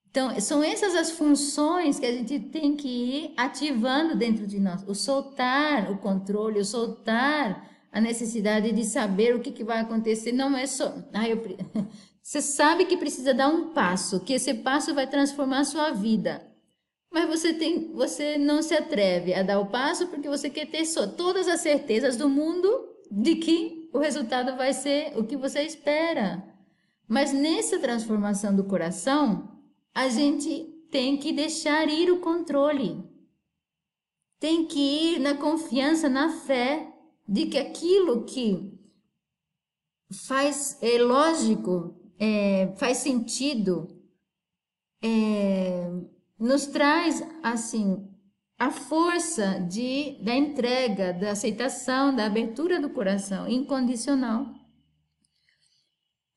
Então, 0.09 0.39
são 0.39 0.63
essas 0.63 0.95
as 0.95 1.11
funções 1.11 1.99
que 1.99 2.05
a 2.05 2.11
gente 2.11 2.39
tem 2.39 2.75
que 2.75 2.87
ir 2.87 3.33
ativando 3.35 4.15
dentro 4.15 4.47
de 4.47 4.59
nós. 4.59 4.83
O 4.87 4.95
soltar 4.95 5.91
o 5.91 5.97
controle, 5.97 6.59
o 6.59 6.65
soltar 6.65 7.69
a 7.91 8.01
necessidade 8.01 8.71
de 8.71 8.83
saber 8.83 9.35
o 9.35 9.41
que, 9.41 9.51
que 9.51 9.63
vai 9.63 9.79
acontecer. 9.79 10.31
Não 10.31 10.55
é 10.55 10.65
só. 10.65 10.95
Ah, 11.13 11.27
eu... 11.27 11.41
Você 12.21 12.41
sabe 12.41 12.85
que 12.85 12.97
precisa 12.97 13.33
dar 13.33 13.47
um 13.47 13.69
passo, 13.69 14.19
que 14.19 14.33
esse 14.33 14.53
passo 14.55 14.93
vai 14.93 15.07
transformar 15.07 15.59
a 15.59 15.63
sua 15.63 15.91
vida. 15.91 16.45
Mas 17.09 17.29
você, 17.29 17.53
tem, 17.53 17.93
você 17.93 18.37
não 18.37 18.61
se 18.61 18.73
atreve 18.73 19.33
a 19.33 19.41
dar 19.43 19.61
o 19.61 19.67
passo 19.67 20.07
porque 20.07 20.27
você 20.27 20.49
quer 20.49 20.65
ter 20.65 20.85
só 20.85 21.07
todas 21.07 21.47
as 21.47 21.61
certezas 21.61 22.17
do 22.17 22.27
mundo 22.27 22.96
de 23.11 23.35
que 23.35 23.89
o 23.93 23.99
resultado 23.99 24.55
vai 24.55 24.73
ser 24.73 25.17
o 25.17 25.23
que 25.23 25.35
você 25.35 25.63
espera. 25.63 26.43
Mas 27.07 27.31
nessa 27.31 27.79
transformação 27.79 28.55
do 28.55 28.63
coração, 28.63 29.57
a 29.93 30.09
gente 30.09 30.65
tem 30.91 31.17
que 31.17 31.31
deixar 31.31 31.87
ir 31.89 32.11
o 32.11 32.19
controle. 32.19 33.03
Tem 34.39 34.65
que 34.65 34.79
ir 34.79 35.19
na 35.19 35.35
confiança, 35.35 36.07
na 36.07 36.29
fé 36.29 36.93
de 37.27 37.47
que 37.47 37.57
aquilo 37.57 38.23
que 38.25 38.71
faz 40.27 40.77
é 40.81 41.01
lógico, 41.01 41.95
é, 42.19 42.73
faz 42.77 42.97
sentido, 42.97 43.87
é, 45.03 45.89
nos 46.39 46.67
traz 46.67 47.21
assim 47.43 48.06
a 48.57 48.71
força 48.71 49.59
de, 49.59 50.17
da 50.23 50.35
entrega, 50.35 51.13
da 51.13 51.31
aceitação, 51.31 52.15
da 52.15 52.25
abertura 52.25 52.79
do 52.81 52.89
coração 52.89 53.47
incondicional. 53.47 54.47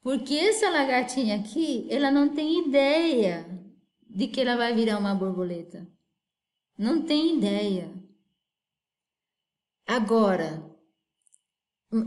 Porque 0.03 0.35
essa 0.35 0.69
lagartinha 0.71 1.37
aqui, 1.37 1.87
ela 1.91 2.11
não 2.11 2.35
tem 2.35 2.67
ideia 2.67 3.47
de 4.09 4.29
que 4.29 4.41
ela 4.41 4.57
vai 4.57 4.75
virar 4.75 4.99
uma 4.99 5.15
borboleta. 5.15 5.87
Não 6.77 7.03
tem 7.03 7.37
ideia. 7.37 7.91
Agora, 9.87 10.63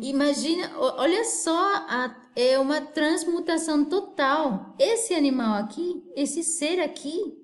imagina, 0.02 0.78
olha 0.78 1.24
só 1.26 1.76
a, 1.88 2.30
é 2.36 2.58
uma 2.58 2.82
transmutação 2.82 3.86
total. 3.86 4.76
Esse 4.80 5.14
animal 5.14 5.56
aqui, 5.64 6.04
esse 6.16 6.44
ser 6.44 6.80
aqui, 6.80 7.43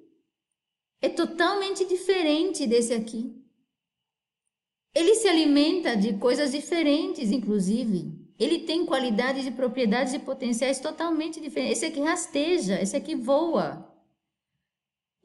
é 1.01 1.09
totalmente 1.09 1.85
diferente 1.85 2.67
desse 2.67 2.93
aqui. 2.93 3.35
Ele 4.93 5.15
se 5.15 5.27
alimenta 5.27 5.95
de 5.95 6.13
coisas 6.17 6.51
diferentes, 6.51 7.31
inclusive. 7.31 8.17
Ele 8.37 8.59
tem 8.59 8.85
qualidades 8.85 9.45
e 9.45 9.51
propriedades 9.51 10.13
e 10.13 10.19
potenciais 10.19 10.79
totalmente 10.79 11.39
diferentes. 11.39 11.77
Esse 11.77 11.85
aqui 11.85 12.01
rasteja, 12.01 12.81
esse 12.81 12.95
aqui 12.95 13.15
voa. 13.15 13.85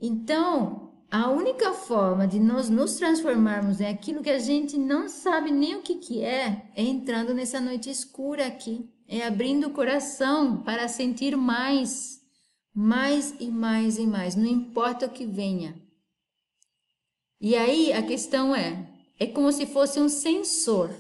Então, 0.01 0.85
a 1.11 1.31
única 1.31 1.73
forma 1.73 2.27
de 2.27 2.41
nós 2.41 2.69
nos 2.69 2.97
transformarmos 2.97 3.81
em 3.81 3.87
aquilo 3.87 4.23
que 4.23 4.31
a 4.31 4.39
gente 4.39 4.77
não 4.77 5.09
sabe 5.09 5.51
nem 5.53 5.77
o 5.77 5.83
que, 5.83 5.95
que 5.95 6.25
é, 6.25 6.71
é 6.75 6.83
entrando 6.83 7.33
nessa 7.33 7.61
noite 7.61 7.89
escura 7.89 8.47
aqui, 8.47 8.91
é 9.07 9.25
abrindo 9.25 9.69
o 9.69 9.73
coração 9.73 10.63
para 10.63 10.89
sentir 10.89 11.37
mais, 11.37 12.21
mais 12.75 13.35
e 13.39 13.49
mais 13.49 13.99
e 13.99 14.07
mais, 14.07 14.35
não 14.35 14.47
importa 14.47 15.07
o 15.07 15.11
que 15.11 15.25
venha. 15.25 15.81
E 17.41 17.55
aí 17.55 17.93
a 17.93 18.03
questão 18.03 18.55
é: 18.55 18.89
é 19.19 19.27
como 19.27 19.53
se 19.53 19.67
fosse 19.67 20.01
um 20.01 20.09
sensor. 20.09 20.91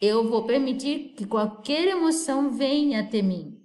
Eu 0.00 0.28
vou 0.28 0.44
permitir 0.44 1.14
que 1.16 1.26
qualquer 1.26 1.88
emoção 1.88 2.50
venha 2.50 3.00
até 3.00 3.22
mim. 3.22 3.58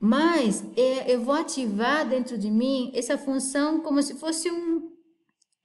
Mas 0.00 0.64
é, 0.76 1.12
eu 1.12 1.22
vou 1.22 1.34
ativar 1.34 2.08
dentro 2.08 2.38
de 2.38 2.50
mim 2.50 2.92
essa 2.94 3.18
função 3.18 3.80
como 3.80 4.02
se 4.02 4.14
fosse 4.14 4.50
um, 4.50 4.90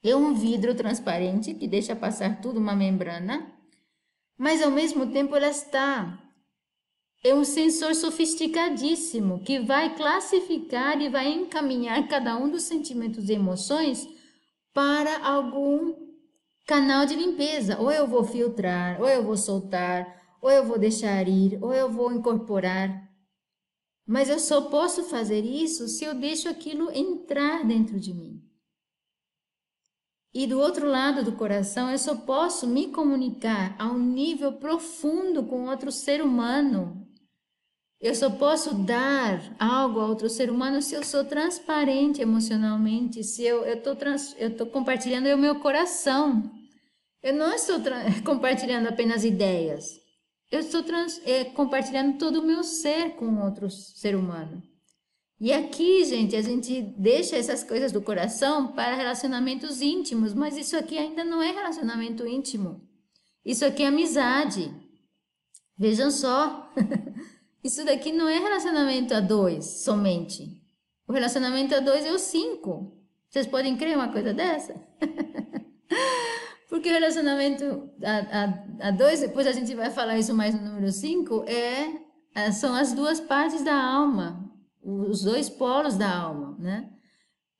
é 0.01 0.15
um 0.15 0.33
vidro 0.33 0.73
transparente 0.75 1.53
que 1.53 1.67
deixa 1.67 1.95
passar 1.95 2.41
tudo 2.41 2.59
uma 2.59 2.75
membrana, 2.75 3.53
mas 4.37 4.61
ao 4.61 4.71
mesmo 4.71 5.11
tempo 5.11 5.35
ela 5.35 5.49
está 5.49 6.17
é 7.23 7.33
um 7.33 7.43
sensor 7.43 7.93
sofisticadíssimo 7.95 9.43
que 9.43 9.59
vai 9.59 9.95
classificar 9.95 11.01
e 11.01 11.09
vai 11.09 11.27
encaminhar 11.27 12.07
cada 12.07 12.37
um 12.37 12.49
dos 12.49 12.63
sentimentos 12.63 13.29
e 13.29 13.33
emoções 13.33 14.07
para 14.73 15.25
algum 15.25 15.95
canal 16.65 17.05
de 17.05 17.15
limpeza. 17.15 17.77
Ou 17.79 17.91
eu 17.91 18.07
vou 18.07 18.23
filtrar, 18.23 19.01
ou 19.01 19.07
eu 19.07 19.23
vou 19.23 19.35
soltar, 19.35 20.37
ou 20.41 20.49
eu 20.49 20.63
vou 20.65 20.79
deixar 20.79 21.27
ir, 21.27 21.61
ou 21.61 21.73
eu 21.73 21.91
vou 21.91 22.13
incorporar. 22.13 23.09
Mas 24.07 24.29
eu 24.29 24.39
só 24.39 24.61
posso 24.61 25.03
fazer 25.03 25.41
isso 25.41 25.87
se 25.87 26.05
eu 26.05 26.15
deixo 26.15 26.47
aquilo 26.47 26.89
entrar 26.91 27.65
dentro 27.65 27.99
de 27.99 28.13
mim. 28.13 28.41
E 30.33 30.47
do 30.47 30.59
outro 30.59 30.87
lado 30.87 31.23
do 31.23 31.33
coração, 31.33 31.89
eu 31.91 31.97
só 31.97 32.15
posso 32.15 32.65
me 32.65 32.91
comunicar 32.91 33.75
a 33.77 33.87
um 33.87 33.99
nível 33.99 34.53
profundo 34.53 35.43
com 35.43 35.67
outro 35.67 35.91
ser 35.91 36.21
humano. 36.21 37.08
Eu 38.01 38.15
só 38.15 38.29
posso 38.29 38.73
dar 38.73 39.55
algo 39.59 39.99
a 39.99 40.07
outro 40.07 40.29
ser 40.29 40.49
humano 40.49 40.81
se 40.81 40.95
eu 40.95 41.03
sou 41.03 41.25
transparente 41.25 42.21
emocionalmente, 42.21 43.23
se 43.23 43.43
eu 43.43 43.65
estou 43.65 43.97
eu 44.37 44.67
compartilhando 44.67 45.27
o 45.27 45.37
meu 45.37 45.59
coração. 45.59 46.49
Eu 47.21 47.33
não 47.33 47.53
estou 47.53 47.77
compartilhando 48.23 48.87
apenas 48.87 49.25
ideias. 49.25 49.99
Eu 50.49 50.61
estou 50.61 50.83
é, 51.25 51.43
compartilhando 51.43 52.17
todo 52.17 52.39
o 52.39 52.45
meu 52.45 52.63
ser 52.63 53.15
com 53.15 53.43
outro 53.43 53.69
ser 53.69 54.15
humano. 54.15 54.63
E 55.39 55.51
aqui, 55.53 56.03
gente, 56.05 56.35
a 56.35 56.41
gente 56.41 56.81
deixa 56.97 57.35
essas 57.35 57.63
coisas 57.63 57.91
do 57.91 58.01
coração 58.01 58.73
para 58.73 58.95
relacionamentos 58.95 59.81
íntimos, 59.81 60.33
mas 60.33 60.57
isso 60.57 60.75
aqui 60.75 60.97
ainda 60.97 61.23
não 61.23 61.41
é 61.41 61.51
relacionamento 61.51 62.25
íntimo. 62.25 62.81
Isso 63.45 63.63
aqui 63.65 63.83
é 63.83 63.87
amizade. 63.87 64.73
Vejam 65.77 66.11
só. 66.11 66.69
isso 67.63 67.85
daqui 67.85 68.11
não 68.11 68.27
é 68.27 68.37
relacionamento 68.39 69.13
a 69.13 69.19
dois 69.19 69.65
somente. 69.65 70.59
O 71.07 71.11
relacionamento 71.13 71.75
a 71.75 71.79
dois 71.79 72.05
é 72.05 72.11
o 72.11 72.19
cinco. 72.19 72.97
Vocês 73.29 73.45
podem 73.45 73.77
crer 73.77 73.95
uma 73.95 74.11
coisa 74.11 74.33
dessa? 74.33 74.75
Porque 76.69 76.89
o 76.89 76.93
relacionamento 76.93 77.89
a, 78.03 78.43
a, 78.43 78.89
a 78.89 78.91
dois, 78.91 79.21
depois 79.21 79.47
a 79.47 79.51
gente 79.51 79.73
vai 79.73 79.89
falar 79.89 80.17
isso 80.17 80.33
mais 80.33 80.53
no 80.53 80.61
número 80.61 80.91
5, 80.91 81.43
é, 81.45 81.99
é, 82.35 82.51
são 82.51 82.75
as 82.75 82.93
duas 82.93 83.19
partes 83.19 83.63
da 83.63 83.73
alma, 83.73 84.49
os 84.81 85.23
dois 85.23 85.49
polos 85.49 85.97
da 85.97 86.15
alma, 86.15 86.55
né? 86.59 86.89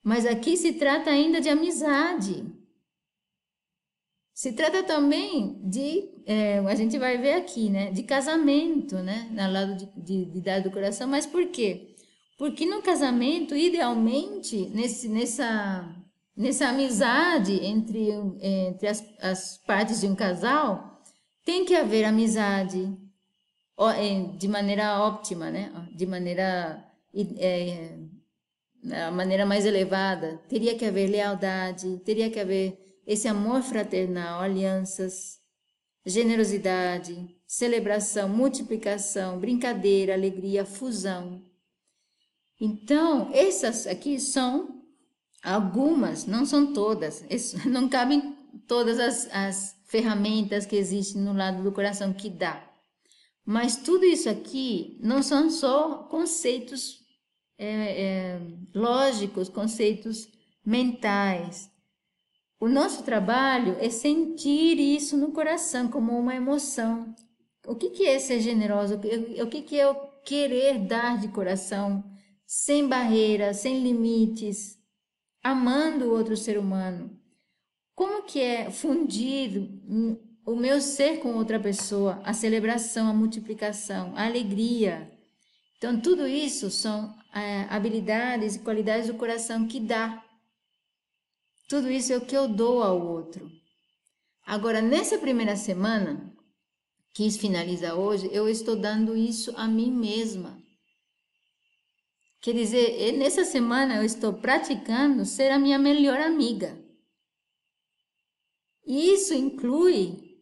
Mas 0.03 0.25
aqui 0.25 0.55
se 0.55 0.73
trata 0.73 1.09
ainda 1.09 1.41
de 1.41 1.49
amizade. 1.49 2.45
Se 4.33 4.53
trata 4.53 4.83
também 4.83 5.59
de, 5.67 6.09
é, 6.31 6.59
a 6.59 6.75
gente 6.75 6.95
vai 6.99 7.17
ver 7.17 7.33
aqui, 7.33 7.71
né? 7.71 7.89
De 7.89 8.03
casamento, 8.03 8.97
né? 8.97 9.27
Na 9.31 9.47
lado 9.47 9.75
de, 9.75 9.89
de, 9.97 10.25
de 10.25 10.41
dar 10.41 10.61
do 10.61 10.69
coração. 10.69 11.07
Mas 11.07 11.25
por 11.25 11.47
quê? 11.47 11.95
Porque 12.37 12.67
no 12.67 12.83
casamento, 12.83 13.55
idealmente, 13.55 14.69
nesse, 14.69 15.09
nessa 15.09 15.95
nessa 16.37 16.69
amizade 16.69 17.53
entre, 17.65 18.11
entre 18.41 18.87
as, 18.87 19.03
as 19.19 19.57
partes 19.57 20.01
de 20.01 20.07
um 20.07 20.15
casal, 20.15 21.01
tem 21.43 21.65
que 21.65 21.75
haver 21.75 22.05
amizade 22.05 22.95
é, 23.97 24.37
de 24.37 24.47
maneira 24.47 25.01
óptima, 25.01 25.49
né? 25.49 25.71
De 25.95 26.05
maneira 26.05 26.85
é, 27.39 27.97
a 29.07 29.09
maneira 29.09 29.47
mais 29.47 29.65
elevada, 29.65 30.39
teria 30.47 30.77
que 30.77 30.85
haver 30.85 31.09
lealdade, 31.09 31.97
teria 32.05 32.29
que 32.29 32.39
haver 32.39 33.01
esse 33.07 33.27
amor 33.27 33.63
fraternal, 33.63 34.41
alianças, 34.41 35.38
generosidade, 36.09 37.35
celebração, 37.47 38.27
multiplicação, 38.27 39.39
brincadeira, 39.39 40.13
alegria, 40.13 40.65
fusão. 40.65 41.43
Então, 42.59 43.29
essas 43.33 43.87
aqui 43.87 44.19
são 44.19 44.79
Algumas, 45.41 46.25
não 46.25 46.45
são 46.45 46.73
todas, 46.73 47.23
não 47.65 47.87
cabem 47.87 48.35
todas 48.67 48.99
as, 48.99 49.29
as 49.31 49.75
ferramentas 49.85 50.65
que 50.65 50.75
existem 50.75 51.21
no 51.21 51.33
lado 51.33 51.63
do 51.63 51.71
coração 51.71 52.13
que 52.13 52.29
dá. 52.29 52.65
Mas 53.45 53.77
tudo 53.77 54.05
isso 54.05 54.29
aqui 54.29 54.99
não 55.01 55.23
são 55.23 55.49
só 55.49 56.03
conceitos 56.03 56.99
é, 57.57 58.03
é, 58.03 58.41
lógicos, 58.75 59.49
conceitos 59.49 60.27
mentais. 60.63 61.69
O 62.59 62.67
nosso 62.67 63.03
trabalho 63.03 63.77
é 63.79 63.89
sentir 63.89 64.79
isso 64.79 65.15
no 65.15 65.31
coração 65.31 65.87
como 65.87 66.17
uma 66.17 66.35
emoção. 66.35 67.15
O 67.65 67.75
que, 67.75 67.89
que 67.91 68.05
é 68.05 68.19
ser 68.19 68.41
generoso? 68.41 68.95
O 69.41 69.47
que, 69.47 69.61
que 69.61 69.79
é 69.79 69.85
eu 69.85 69.95
querer 70.25 70.79
dar 70.79 71.17
de 71.17 71.29
coração, 71.29 72.03
sem 72.45 72.87
barreiras, 72.87 73.57
sem 73.57 73.81
limites, 73.81 74.77
amando 75.43 76.05
o 76.05 76.11
outro 76.11 76.35
ser 76.35 76.57
humano. 76.57 77.17
Como 77.95 78.23
que 78.23 78.39
é 78.39 78.69
fundir 78.69 79.69
o 80.45 80.55
meu 80.55 80.79
ser 80.81 81.19
com 81.19 81.33
outra 81.33 81.59
pessoa, 81.59 82.21
a 82.23 82.33
celebração, 82.33 83.09
a 83.09 83.13
multiplicação, 83.13 84.13
a 84.15 84.25
alegria. 84.25 85.11
Então, 85.77 85.99
tudo 85.99 86.27
isso 86.27 86.69
são 86.69 87.15
é, 87.33 87.65
habilidades 87.69 88.55
e 88.55 88.59
qualidades 88.59 89.07
do 89.07 89.15
coração 89.15 89.67
que 89.67 89.79
dá. 89.79 90.23
Tudo 91.69 91.89
isso 91.91 92.11
é 92.11 92.17
o 92.17 92.25
que 92.25 92.35
eu 92.35 92.47
dou 92.47 92.81
ao 92.81 92.99
outro. 92.99 93.49
Agora, 94.43 94.81
nessa 94.81 95.19
primeira 95.19 95.55
semana, 95.55 96.33
que 97.13 97.29
finaliza 97.29 97.93
hoje, 97.93 98.27
eu 98.31 98.49
estou 98.49 98.75
dando 98.75 99.15
isso 99.15 99.53
a 99.55 99.67
mim 99.67 99.91
mesma. 99.91 100.57
Quer 102.41 102.53
dizer, 102.53 103.11
nessa 103.17 103.45
semana 103.45 103.97
eu 103.97 104.03
estou 104.03 104.33
praticando 104.33 105.25
ser 105.25 105.51
a 105.51 105.59
minha 105.59 105.77
melhor 105.77 106.19
amiga. 106.19 106.75
E 108.87 109.13
isso 109.13 109.35
inclui 109.35 110.41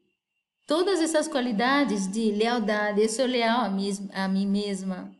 todas 0.66 1.02
essas 1.02 1.28
qualidades 1.28 2.10
de 2.10 2.32
lealdade, 2.32 3.02
eu 3.02 3.10
sou 3.10 3.26
leal 3.26 3.62
a 3.66 3.70
mim, 3.70 3.90
a 4.14 4.28
mim 4.30 4.48
mesma, 4.48 5.14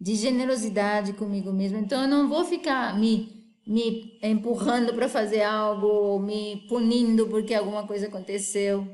de 0.00 0.14
generosidade 0.14 1.12
comigo 1.12 1.52
mesma. 1.52 1.78
Então 1.78 2.02
eu 2.02 2.08
não 2.08 2.26
vou 2.28 2.44
ficar 2.44 2.98
me, 2.98 3.41
me 3.66 4.18
empurrando 4.22 4.92
para 4.94 5.08
fazer 5.08 5.42
algo, 5.42 6.18
me 6.18 6.66
punindo 6.68 7.28
porque 7.28 7.54
alguma 7.54 7.86
coisa 7.86 8.06
aconteceu. 8.08 8.86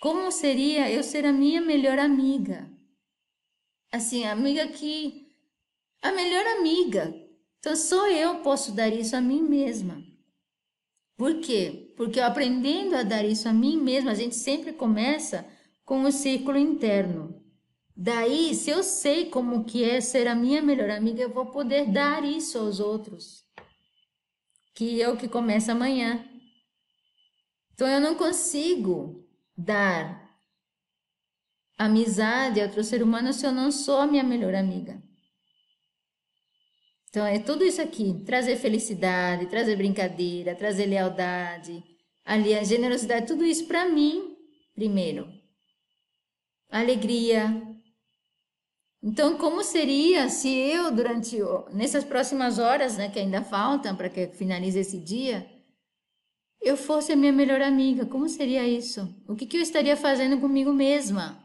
Como 0.00 0.30
seria 0.30 0.90
eu 0.90 1.02
ser 1.02 1.24
a 1.24 1.32
minha 1.32 1.60
melhor 1.60 1.98
amiga? 1.98 2.70
Assim, 3.90 4.24
amiga 4.24 4.66
que 4.68 5.28
a 6.02 6.12
melhor 6.12 6.46
amiga. 6.58 7.14
Então 7.58 7.76
só 7.76 8.08
eu 8.08 8.40
posso 8.40 8.72
dar 8.72 8.88
isso 8.88 9.14
a 9.14 9.20
mim 9.20 9.42
mesma. 9.42 10.02
Por 11.16 11.40
quê? 11.40 11.94
Porque 11.96 12.20
aprendendo 12.20 12.96
a 12.96 13.02
dar 13.02 13.24
isso 13.24 13.48
a 13.48 13.52
mim 13.52 13.76
mesma, 13.76 14.10
a 14.10 14.14
gente 14.14 14.34
sempre 14.34 14.72
começa 14.72 15.46
com 15.84 16.02
o 16.02 16.10
círculo 16.10 16.58
interno. 16.58 17.41
Daí, 17.96 18.54
se 18.54 18.70
eu 18.70 18.82
sei 18.82 19.28
como 19.28 19.64
que 19.64 19.84
é 19.84 20.00
ser 20.00 20.26
a 20.26 20.34
minha 20.34 20.62
melhor 20.62 20.90
amiga, 20.90 21.22
eu 21.22 21.32
vou 21.32 21.46
poder 21.46 21.90
dar 21.90 22.24
isso 22.24 22.58
aos 22.58 22.80
outros. 22.80 23.44
Que 24.74 25.02
é 25.02 25.08
o 25.08 25.16
que 25.16 25.28
começa 25.28 25.72
amanhã. 25.72 26.26
Então 27.74 27.86
eu 27.86 28.00
não 28.00 28.14
consigo 28.14 29.28
dar 29.56 30.22
amizade 31.76 32.60
a 32.60 32.64
outro 32.64 32.82
ser 32.82 33.02
humano 33.02 33.32
se 33.32 33.46
eu 33.46 33.52
não 33.52 33.70
sou 33.70 33.98
a 33.98 34.06
minha 34.06 34.22
melhor 34.22 34.54
amiga? 34.54 35.02
Então 37.08 37.26
é 37.26 37.38
tudo 37.38 37.64
isso 37.64 37.82
aqui: 37.82 38.22
trazer 38.24 38.56
felicidade, 38.56 39.46
trazer 39.46 39.76
brincadeira, 39.76 40.54
trazer 40.54 40.86
lealdade, 40.86 41.82
ali 42.24 42.54
a 42.54 42.64
generosidade, 42.64 43.26
tudo 43.26 43.44
isso 43.44 43.66
para 43.66 43.88
mim 43.88 44.36
primeiro. 44.74 45.28
Alegria. 46.70 47.71
Então, 49.02 49.36
como 49.36 49.64
seria 49.64 50.28
se 50.28 50.48
eu 50.48 50.92
durante 50.92 51.36
nessas 51.72 52.04
próximas 52.04 52.58
horas, 52.58 52.96
né, 52.96 53.10
que 53.10 53.18
ainda 53.18 53.42
faltam 53.42 53.96
para 53.96 54.08
que 54.08 54.28
finalize 54.28 54.78
esse 54.78 54.96
dia, 54.96 55.44
eu 56.60 56.76
fosse 56.76 57.12
a 57.12 57.16
minha 57.16 57.32
melhor 57.32 57.60
amiga? 57.60 58.06
Como 58.06 58.28
seria 58.28 58.66
isso? 58.66 59.12
O 59.26 59.34
que, 59.34 59.46
que 59.46 59.56
eu 59.56 59.60
estaria 59.60 59.96
fazendo 59.96 60.38
comigo 60.40 60.72
mesma? 60.72 61.42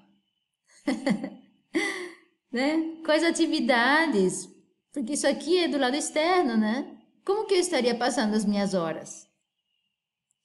né? 2.51 3.01
Quais 3.03 3.23
atividades? 3.23 4.47
Porque 4.93 5.13
isso 5.13 5.27
aqui 5.27 5.57
é 5.57 5.67
do 5.67 5.79
lado 5.79 5.95
externo, 5.95 6.55
né? 6.55 6.95
Como 7.25 7.47
que 7.47 7.55
eu 7.55 7.59
estaria 7.59 7.95
passando 7.95 8.35
as 8.35 8.45
minhas 8.45 8.75
horas? 8.75 9.27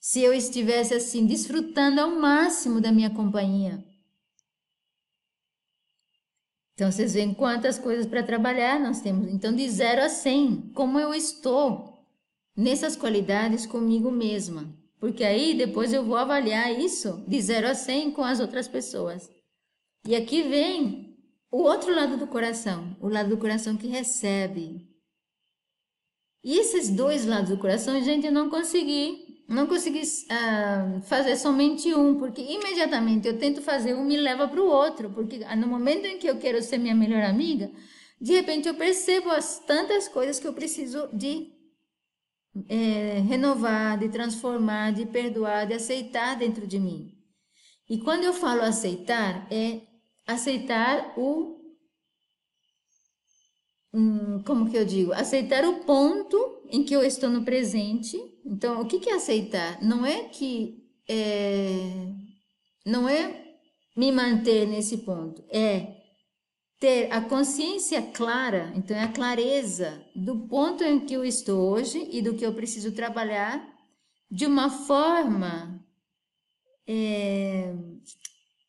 Se 0.01 0.21
eu 0.21 0.33
estivesse 0.33 0.95
assim, 0.95 1.27
desfrutando 1.27 2.01
ao 2.01 2.11
máximo 2.11 2.81
da 2.81 2.91
minha 2.91 3.11
companhia. 3.11 3.85
Então, 6.75 6.91
vocês 6.91 7.15
veem 7.15 7.35
quantas 7.35 7.79
coisas 7.79 8.07
para 8.07 8.23
trabalhar 8.23 8.81
nós 8.81 9.01
temos. 9.01 9.29
Então, 9.29 9.55
de 9.55 9.69
0 9.69 10.03
a 10.03 10.09
100, 10.09 10.73
como 10.75 10.99
eu 10.99 11.13
estou 11.15 11.93
nessas 12.57 12.97
qualidades 12.97 13.67
comigo 13.67 14.11
mesma. 14.11 14.73
Porque 14.99 15.25
aí 15.25 15.55
depois 15.55 15.93
eu 15.93 16.05
vou 16.05 16.17
avaliar 16.17 16.79
isso 16.79 17.25
de 17.27 17.41
0 17.41 17.69
a 17.69 17.75
100 17.75 18.13
com 18.13 18.25
as 18.25 18.41
outras 18.41 18.69
pessoas. 18.69 19.29
E 20.07 20.15
aqui 20.15 20.43
vem 20.43 21.17
o 21.51 21.63
outro 21.63 21.95
lado 21.95 22.17
do 22.17 22.27
coração, 22.27 22.97
o 23.01 23.09
lado 23.09 23.31
do 23.31 23.37
coração 23.37 23.77
que 23.77 23.87
recebe. 23.87 24.89
E 26.45 26.59
esses 26.59 26.89
dois 26.89 27.27
lados 27.27 27.51
do 27.51 27.59
coração, 27.59 28.01
gente, 28.03 28.27
eu 28.27 28.33
não 28.33 28.51
consegui, 28.51 29.32
não 29.53 29.67
consegui 29.67 30.03
uh, 30.03 31.03
fazer 31.03 31.37
somente 31.37 31.93
um, 31.95 32.19
porque 32.19 32.41
imediatamente 32.41 33.29
eu 33.29 33.39
tento 33.39 33.61
fazer 33.63 33.95
um 33.95 34.05
me 34.05 34.17
leva 34.17 34.49
para 34.49 34.61
o 34.61 34.67
outro, 34.67 35.11
porque 35.11 35.39
no 35.57 35.67
momento 35.67 36.07
em 36.07 36.19
que 36.19 36.27
eu 36.27 36.39
quero 36.39 36.63
ser 36.63 36.79
minha 36.79 36.95
melhor 36.95 37.23
amiga, 37.23 37.71
de 38.21 38.33
repente 38.33 38.69
eu 38.69 38.75
percebo 38.75 39.31
as 39.31 39.59
tantas 39.61 40.09
coisas 40.09 40.39
que 40.39 40.47
eu 40.47 40.53
preciso 40.53 41.09
de 41.13 41.53
é, 42.69 43.21
renovar, 43.29 43.99
de 43.99 44.09
transformar, 44.09 44.93
de 44.93 45.07
perdoar, 45.07 45.67
de 45.67 45.75
aceitar 45.75 46.37
dentro 46.37 46.67
de 46.67 46.79
mim. 46.79 47.13
E 47.89 47.99
quando 47.99 48.25
eu 48.25 48.33
falo 48.33 48.63
aceitar, 48.63 49.47
é 49.53 49.83
aceitar 50.27 51.15
o 51.17 51.61
hum, 53.93 54.43
como 54.45 54.71
que 54.71 54.77
eu 54.77 54.85
digo? 54.85 55.13
Aceitar 55.13 55.65
o 55.65 55.81
ponto 55.81 56.63
em 56.71 56.85
que 56.85 56.95
eu 56.95 57.03
estou 57.03 57.29
no 57.29 57.45
presente. 57.45 58.17
Então, 58.45 58.81
o 58.81 58.87
que, 58.87 59.09
é 59.09 59.15
aceitar? 59.15 59.83
Não 59.83 60.05
é 60.05 60.25
que 60.25 60.83
é, 61.09 62.13
não 62.85 63.09
é 63.09 63.57
me 63.97 64.11
manter 64.11 64.67
nesse 64.67 64.99
ponto, 64.99 65.45
é 65.51 66.03
ter 66.79 67.13
a 67.13 67.21
consciência 67.21 68.03
clara, 68.03 68.73
então 68.75 68.97
é 68.97 69.05
a 69.05 69.13
clareza 69.13 70.05
do 70.17 70.49
ponto 70.49 70.83
em 70.83 70.99
que 70.99 71.15
eu 71.15 71.25
estou 71.25 71.71
hoje 71.71 72.09
e 72.11 72.21
do 72.21 72.35
que 72.35 72.45
eu 72.45 72.53
preciso 72.55 72.91
trabalhar 72.93 73.65
de 74.29 74.47
uma 74.47 74.69
forma 74.69 75.81
é, 76.87 77.73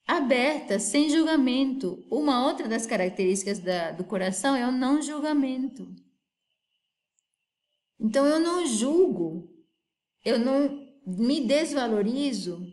aberta, 0.05 0.77
sem 0.77 1.09
julgamento. 1.09 2.05
Uma 2.11 2.45
outra 2.45 2.67
das 2.67 2.85
características 2.85 3.59
da, 3.59 3.91
do 3.91 4.03
coração 4.03 4.55
é 4.55 4.67
o 4.67 4.71
não 4.71 5.01
julgamento. 5.01 5.87
Então 7.99 8.25
eu 8.25 8.39
não 8.39 8.65
julgo, 8.65 9.49
eu 10.23 10.39
não 10.39 10.87
me 11.05 11.41
desvalorizo 11.41 12.65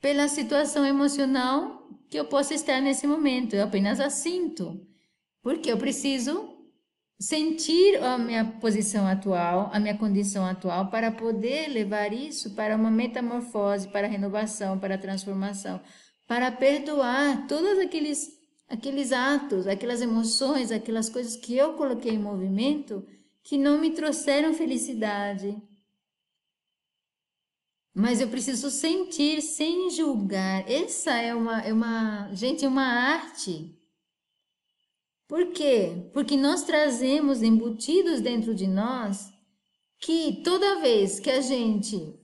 pela 0.00 0.28
situação 0.28 0.84
emocional 0.84 1.88
que 2.08 2.18
eu 2.18 2.24
possa 2.24 2.54
estar 2.54 2.80
nesse 2.80 3.06
momento, 3.06 3.54
eu 3.54 3.64
apenas 3.64 4.00
a 4.00 4.10
sinto, 4.10 4.80
porque 5.42 5.70
eu 5.70 5.76
preciso 5.76 6.54
sentir 7.18 8.02
a 8.02 8.18
minha 8.18 8.44
posição 8.44 9.06
atual, 9.06 9.70
a 9.72 9.80
minha 9.80 9.96
condição 9.96 10.44
atual, 10.44 10.90
para 10.90 11.10
poder 11.10 11.68
levar 11.68 12.12
isso 12.12 12.54
para 12.54 12.76
uma 12.76 12.90
metamorfose, 12.90 13.88
para 13.88 14.06
renovação, 14.06 14.78
para 14.78 14.98
transformação 14.98 15.80
para 16.26 16.50
perdoar 16.50 17.46
todos 17.46 17.78
aqueles, 17.78 18.28
aqueles 18.68 19.12
atos, 19.12 19.66
aquelas 19.66 20.02
emoções, 20.02 20.72
aquelas 20.72 21.08
coisas 21.08 21.36
que 21.36 21.56
eu 21.56 21.74
coloquei 21.74 22.12
em 22.12 22.18
movimento 22.18 23.06
que 23.42 23.56
não 23.56 23.78
me 23.80 23.90
trouxeram 23.90 24.52
felicidade. 24.52 25.56
Mas 27.98 28.20
eu 28.20 28.28
preciso 28.28 28.70
sentir 28.70 29.40
sem 29.40 29.88
julgar. 29.88 30.70
Essa 30.70 31.12
é 31.12 31.34
uma, 31.34 31.62
é 31.62 31.72
uma, 31.72 32.30
gente, 32.34 32.62
é 32.62 32.68
uma 32.68 32.84
arte. 32.84 33.74
Por 35.26 35.46
quê? 35.52 36.10
Porque 36.12 36.36
nós 36.36 36.62
trazemos 36.64 37.42
embutidos 37.42 38.20
dentro 38.20 38.54
de 38.54 38.66
nós 38.66 39.32
que 39.98 40.42
toda 40.44 40.82
vez 40.82 41.18
que 41.18 41.30
a 41.30 41.40
gente, 41.40 42.14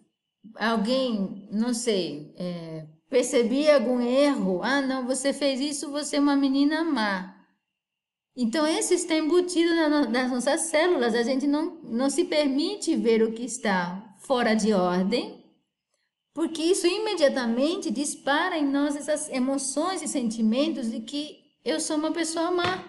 alguém, 0.57 1.49
não 1.51 1.73
sei, 1.73 2.35
é, 2.37 2.87
percebi 3.09 3.71
algum 3.71 3.99
erro, 3.99 4.61
ah, 4.63 4.83
não, 4.83 5.07
você 5.07 5.33
fez 5.33 5.59
isso, 5.59 5.91
você 5.91 6.17
é 6.17 6.21
uma 6.21 6.37
menina 6.37 6.85
má. 6.85 7.35
Então, 8.37 8.67
esse 8.67 8.93
está 8.93 9.15
embutido 9.15 9.75
nas 10.11 10.31
nossas 10.31 10.61
células, 10.69 11.15
a 11.15 11.23
gente 11.23 11.47
não, 11.47 11.81
não 11.83 12.11
se 12.11 12.25
permite 12.25 12.95
ver 12.95 13.23
o 13.23 13.33
que 13.33 13.45
está 13.45 14.15
fora 14.19 14.55
de 14.55 14.75
ordem, 14.75 15.42
porque 16.35 16.63
isso 16.63 16.87
imediatamente 16.87 17.91
dispara 17.91 18.57
em 18.57 18.67
nós 18.67 18.97
essas 18.97 19.29
emoções 19.29 20.03
e 20.03 20.09
sentimentos 20.09 20.91
de 20.91 21.01
que 21.01 21.41
eu 21.65 21.79
sou 21.79 21.97
uma 21.97 22.13
pessoa 22.13 22.51
má, 22.51 22.85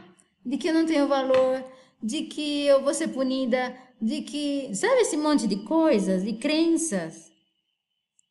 de 0.46 0.58
que 0.58 0.68
eu 0.68 0.74
não 0.74 0.86
tenho 0.86 1.08
valor, 1.08 1.64
de 2.02 2.24
que 2.24 2.66
eu 2.66 2.82
vou 2.82 2.94
ser 2.94 3.10
punida, 3.10 3.76
de 4.02 4.22
que. 4.22 4.74
Sabe 4.76 5.02
esse 5.02 5.18
monte 5.18 5.48
de 5.48 5.58
coisas, 5.64 6.24
de 6.24 6.34
crenças? 6.34 7.32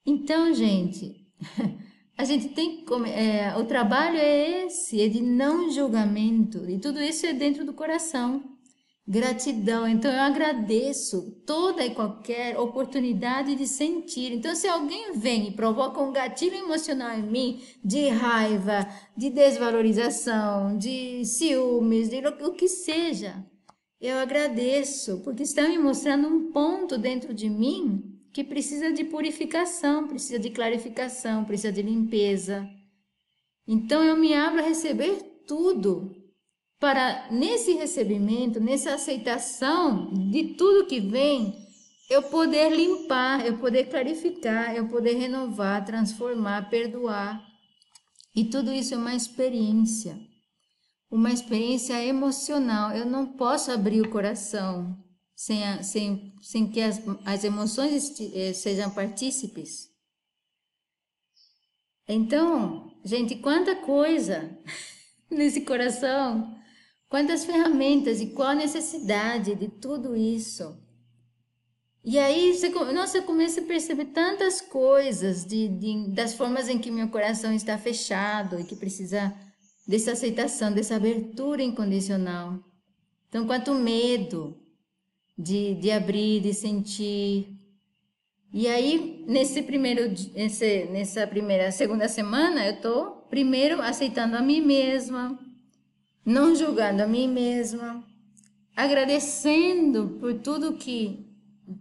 Então, 0.05 0.53
gente, 0.53 1.27
a 2.17 2.25
gente 2.25 2.51
tem 2.51 2.85
que. 2.85 2.93
É, 3.11 3.57
o 3.57 3.65
trabalho 3.65 4.19
é 4.19 4.65
esse, 4.67 5.01
é 5.01 5.09
de 5.09 5.23
não 5.23 5.71
julgamento. 5.71 6.69
E 6.69 6.79
tudo 6.79 7.01
isso 7.01 7.25
é 7.27 7.33
dentro 7.33 7.65
do 7.65 7.73
coração. 7.73 8.52
Gratidão. 9.07 9.87
Então 9.89 10.13
eu 10.13 10.21
agradeço 10.21 11.43
toda 11.45 11.85
e 11.85 11.95
qualquer 11.95 12.59
oportunidade 12.59 13.57
de 13.57 13.67
sentir. 13.67 14.33
Então, 14.33 14.55
se 14.55 14.69
alguém 14.69 15.13
vem 15.19 15.49
e 15.49 15.57
provoca 15.57 16.01
um 16.01 16.13
gatilho 16.13 16.55
emocional 16.55 17.19
em 17.19 17.23
mim 17.23 17.63
de 17.85 18.09
raiva, 18.09 18.89
de 19.17 19.29
desvalorização, 19.29 20.79
de 20.79 21.25
ciúmes, 21.25 22.09
de 22.09 22.23
o 22.27 22.53
que 22.53 22.69
seja, 22.69 23.45
eu 24.01 24.19
agradeço, 24.19 25.21
porque 25.25 25.43
está 25.43 25.69
me 25.69 25.79
mostrando 25.79 26.29
um 26.29 26.53
ponto 26.53 26.97
dentro 26.97 27.35
de 27.35 27.51
mim 27.51 28.21
que 28.33 28.45
precisa 28.45 28.93
de 28.93 29.05
purificação, 29.05 30.07
precisa 30.07 30.39
de 30.39 30.51
clarificação, 30.51 31.45
precisa 31.45 31.73
de 31.73 31.83
limpeza. 31.83 32.69
Então 33.67 34.03
eu 34.03 34.17
me 34.17 34.33
abro 34.33 34.61
a 34.61 34.67
receber 34.67 35.43
tudo 35.47 36.22
para 36.83 37.31
nesse 37.31 37.75
recebimento, 37.75 38.59
nessa 38.59 38.95
aceitação 38.95 40.13
de 40.13 40.55
tudo 40.55 40.89
que 40.89 40.99
vem, 40.99 41.65
eu 42.11 42.25
poder 42.25 42.73
limpar, 42.73 43.47
eu 43.47 43.57
poder 43.59 43.85
clarificar, 43.85 44.75
eu 44.75 44.89
poder 44.89 45.13
renovar, 45.13 45.85
transformar, 45.85 46.69
perdoar. 46.69 47.41
E 48.35 48.47
tudo 48.47 48.73
isso 48.73 48.95
é 48.95 48.97
uma 48.97 49.15
experiência, 49.15 50.19
uma 51.09 51.31
experiência 51.31 52.05
emocional. 52.05 52.91
Eu 52.91 53.07
não 53.07 53.29
posso 53.37 53.71
abrir 53.71 54.01
o 54.01 54.11
coração 54.11 54.99
sem, 55.37 55.65
a, 55.65 55.85
sem, 55.85 56.35
sem 56.43 56.69
que 56.69 56.81
as, 56.81 57.01
as 57.25 57.45
emoções 57.45 58.13
eh, 58.35 58.53
sejam 58.55 58.91
partícipes. 58.91 59.89
Então, 62.09 62.93
gente, 63.05 63.37
quanta 63.37 63.77
coisa 63.77 64.59
nesse 65.31 65.61
coração, 65.61 66.61
quantas 67.13 67.45
ferramentas 67.45 68.23
e 68.23 68.29
qual 68.29 68.49
a 68.49 68.55
necessidade 68.55 69.55
de 69.55 69.69
tudo 69.69 70.17
isso. 70.17 70.75
E 72.03 72.19
aí 72.19 72.55
você, 72.55 72.71
nossa, 72.71 73.19
eu 73.19 73.23
começo 73.25 73.61
a 73.61 73.65
perceber 73.65 74.07
tantas 74.07 74.63
coisas 74.63 75.45
de, 75.45 75.69
de, 75.69 76.09
das 76.09 76.33
formas 76.33 76.71
em 76.71 76.79
que 76.79 76.91
meu 76.91 77.09
coração 77.09 77.53
está 77.53 77.77
fechado 77.77 78.59
e 78.59 78.65
que 78.65 78.75
precisa 78.75 79.31
dessa 79.87 80.13
aceitação, 80.13 80.73
dessa 80.73 80.97
abertura 80.97 81.63
incondicional. 81.63 82.59
Então, 83.29 83.47
quanto 83.47 83.75
medo, 83.75 84.57
de, 85.37 85.75
de 85.75 85.91
abrir, 85.91 86.41
de 86.41 86.55
sentir. 86.55 87.47
E 88.55 88.67
aí, 88.67 89.23
nesse 89.29 89.63
primeiro, 89.63 90.09
nesse, 90.35 90.85
nessa 90.87 91.27
primeira, 91.27 91.71
segunda 91.73 92.09
semana, 92.09 92.67
eu 92.67 92.81
tô 92.81 93.11
primeiro 93.29 93.83
aceitando 93.83 94.35
a 94.35 94.41
mim 94.41 94.63
mesma, 94.63 95.39
não 96.25 96.55
julgando 96.55 97.03
a 97.03 97.07
mim 97.07 97.29
mesma, 97.29 98.05
agradecendo 98.77 100.19
por 100.21 100.35
tudo 100.35 100.75
que, 100.75 101.27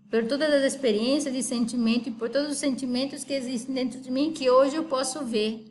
por 0.09 0.27
todas 0.27 0.51
as 0.51 0.73
experiências 0.73 1.33
de 1.33 1.43
sentimento 1.43 2.09
e 2.09 2.11
por 2.11 2.29
todos 2.29 2.51
os 2.51 2.57
sentimentos 2.57 3.23
que 3.23 3.33
existem 3.33 3.73
dentro 3.73 3.99
de 3.99 4.11
mim 4.11 4.33
que 4.33 4.49
hoje 4.49 4.75
eu 4.75 4.85
posso 4.85 5.23
ver. 5.25 5.67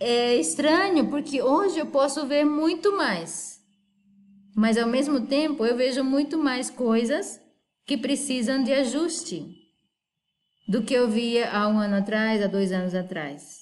É 0.00 0.36
estranho 0.36 1.08
porque 1.10 1.42
hoje 1.42 1.78
eu 1.78 1.86
posso 1.86 2.26
ver 2.26 2.44
muito 2.44 2.96
mais, 2.96 3.60
mas 4.54 4.78
ao 4.78 4.88
mesmo 4.88 5.26
tempo 5.26 5.66
eu 5.66 5.76
vejo 5.76 6.04
muito 6.04 6.38
mais 6.38 6.70
coisas 6.70 7.40
que 7.84 7.96
precisam 7.96 8.62
de 8.62 8.72
ajuste 8.72 9.56
do 10.68 10.82
que 10.82 10.94
eu 10.94 11.08
via 11.08 11.50
há 11.50 11.66
um 11.66 11.78
ano 11.78 11.96
atrás, 11.96 12.42
há 12.42 12.46
dois 12.46 12.70
anos 12.70 12.94
atrás. 12.94 13.57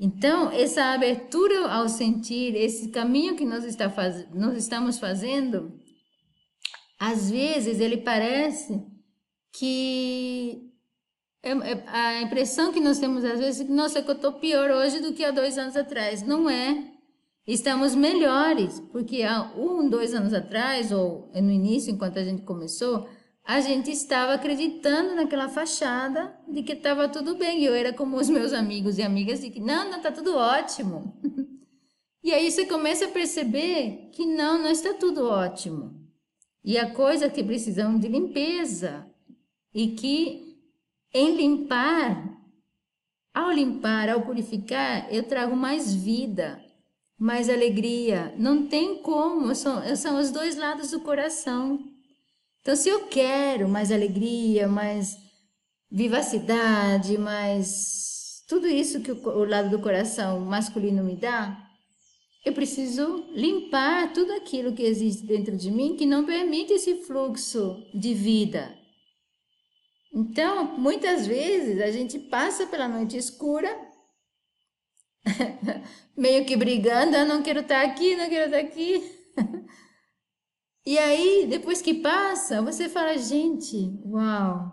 Então, 0.00 0.50
essa 0.52 0.92
abertura 0.92 1.72
ao 1.72 1.88
sentir, 1.88 2.54
esse 2.54 2.88
caminho 2.88 3.34
que 3.36 3.44
nós, 3.44 3.64
está 3.64 3.90
faz... 3.90 4.28
nós 4.32 4.56
estamos 4.56 4.98
fazendo, 4.98 5.72
às 7.00 7.30
vezes 7.30 7.80
ele 7.80 7.96
parece 7.96 8.80
que 9.52 10.68
é, 11.42 11.50
é, 11.50 11.84
a 11.86 12.22
impressão 12.22 12.72
que 12.72 12.80
nós 12.80 12.98
temos 12.98 13.24
às 13.24 13.38
vezes 13.38 13.60
é 13.60 13.64
que, 13.64 13.72
nossa, 13.72 13.98
eu 13.98 14.12
estou 14.12 14.34
pior 14.34 14.70
hoje 14.70 15.00
do 15.00 15.12
que 15.12 15.24
há 15.24 15.30
dois 15.30 15.56
anos 15.58 15.76
atrás. 15.76 16.22
Não 16.22 16.48
é. 16.48 16.92
Estamos 17.46 17.94
melhores, 17.94 18.78
porque 18.92 19.22
há 19.22 19.52
um, 19.56 19.88
dois 19.88 20.12
anos 20.12 20.34
atrás, 20.34 20.92
ou 20.92 21.30
no 21.34 21.50
início, 21.50 21.90
enquanto 21.90 22.18
a 22.18 22.24
gente 22.24 22.42
começou, 22.42 23.08
a 23.48 23.62
gente 23.62 23.90
estava 23.90 24.34
acreditando 24.34 25.14
naquela 25.14 25.48
fachada 25.48 26.38
de 26.46 26.62
que 26.62 26.74
estava 26.74 27.08
tudo 27.08 27.34
bem. 27.34 27.64
Eu 27.64 27.72
era 27.72 27.94
como 27.94 28.18
os 28.18 28.28
meus 28.28 28.52
amigos 28.52 28.98
e 28.98 29.02
amigas 29.02 29.40
de 29.40 29.48
que 29.48 29.58
não, 29.58 29.88
não 29.88 29.96
está 29.96 30.12
tudo 30.12 30.36
ótimo. 30.36 31.18
e 32.22 32.30
aí 32.30 32.50
você 32.50 32.66
começa 32.66 33.06
a 33.06 33.10
perceber 33.10 34.10
que 34.12 34.26
não, 34.26 34.58
não 34.58 34.70
está 34.70 34.92
tudo 34.92 35.24
ótimo. 35.24 35.98
E 36.62 36.76
a 36.76 36.90
coisa 36.90 37.30
que 37.30 37.42
precisam 37.42 37.98
de 37.98 38.06
limpeza 38.06 39.06
e 39.72 39.92
que 39.92 40.58
em 41.14 41.34
limpar, 41.34 42.38
ao 43.32 43.50
limpar, 43.50 44.10
ao 44.10 44.20
purificar, 44.20 45.08
eu 45.10 45.22
trago 45.22 45.56
mais 45.56 45.94
vida, 45.94 46.62
mais 47.18 47.48
alegria. 47.48 48.34
Não 48.36 48.66
tem 48.66 49.00
como, 49.00 49.54
são, 49.54 49.96
são 49.96 50.20
os 50.20 50.30
dois 50.30 50.54
lados 50.54 50.90
do 50.90 51.00
coração. 51.00 51.96
Então, 52.68 52.76
se 52.76 52.90
eu 52.90 53.06
quero 53.06 53.66
mais 53.66 53.90
alegria, 53.90 54.68
mais 54.68 55.16
vivacidade, 55.90 57.16
mais 57.16 58.44
tudo 58.46 58.66
isso 58.66 59.00
que 59.00 59.10
o, 59.10 59.26
o 59.26 59.44
lado 59.46 59.70
do 59.70 59.78
coração 59.78 60.40
masculino 60.40 61.02
me 61.02 61.16
dá, 61.16 61.66
eu 62.44 62.52
preciso 62.52 63.24
limpar 63.32 64.12
tudo 64.12 64.34
aquilo 64.34 64.74
que 64.74 64.82
existe 64.82 65.24
dentro 65.24 65.56
de 65.56 65.70
mim 65.70 65.96
que 65.96 66.04
não 66.04 66.26
permite 66.26 66.74
esse 66.74 66.96
fluxo 67.06 67.82
de 67.94 68.12
vida. 68.12 68.76
Então, 70.12 70.76
muitas 70.76 71.26
vezes 71.26 71.80
a 71.80 71.90
gente 71.90 72.18
passa 72.18 72.66
pela 72.66 72.86
noite 72.86 73.16
escura, 73.16 73.74
meio 76.14 76.44
que 76.44 76.54
brigando, 76.54 77.16
ah, 77.16 77.24
não 77.24 77.42
quero 77.42 77.60
estar 77.60 77.82
aqui, 77.82 78.14
não 78.14 78.28
quero 78.28 78.44
estar 78.44 78.58
aqui. 78.58 79.10
E 80.86 80.98
aí, 80.98 81.46
depois 81.48 81.82
que 81.82 81.94
passa, 81.94 82.62
você 82.62 82.88
fala, 82.88 83.16
gente, 83.18 83.76
uau, 84.04 84.72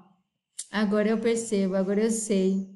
agora 0.71 1.09
eu 1.09 1.19
percebo, 1.19 1.75
agora 1.75 2.03
eu 2.03 2.11
sei. 2.11 2.73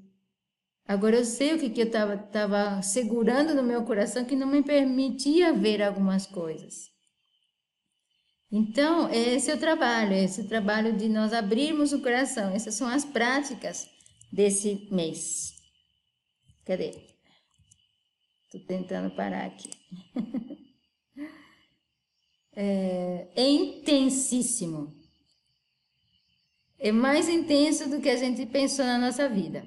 Agora 0.85 1.17
eu 1.17 1.25
sei 1.25 1.53
o 1.53 1.59
que, 1.59 1.69
que 1.69 1.81
eu 1.81 1.85
estava 1.85 2.17
tava 2.17 2.81
segurando 2.81 3.53
no 3.53 3.63
meu 3.63 3.83
coração 3.83 4.25
que 4.25 4.35
não 4.35 4.47
me 4.47 4.63
permitia 4.63 5.53
ver 5.53 5.83
algumas 5.83 6.25
coisas. 6.25 6.89
Então, 8.51 9.07
esse 9.11 9.51
é 9.51 9.53
o 9.53 9.59
trabalho, 9.59 10.13
esse 10.13 10.41
é 10.41 10.43
o 10.43 10.47
trabalho 10.47 10.97
de 10.97 11.07
nós 11.07 11.31
abrirmos 11.31 11.93
o 11.93 12.01
coração. 12.01 12.51
Essas 12.55 12.73
são 12.73 12.87
as 12.87 13.05
práticas 13.05 13.87
desse 14.33 14.87
mês. 14.91 15.53
Cadê? 16.65 16.91
Estou 18.45 18.61
tentando 18.65 19.15
parar 19.15 19.45
aqui. 19.45 19.69
é, 22.61 23.29
é 23.37 23.49
intensíssimo. 23.49 24.93
É 26.77 26.91
mais 26.91 27.29
intenso 27.29 27.89
do 27.89 28.01
que 28.01 28.09
a 28.09 28.17
gente 28.17 28.45
pensou 28.45 28.83
na 28.83 28.97
nossa 28.97 29.29
vida. 29.29 29.65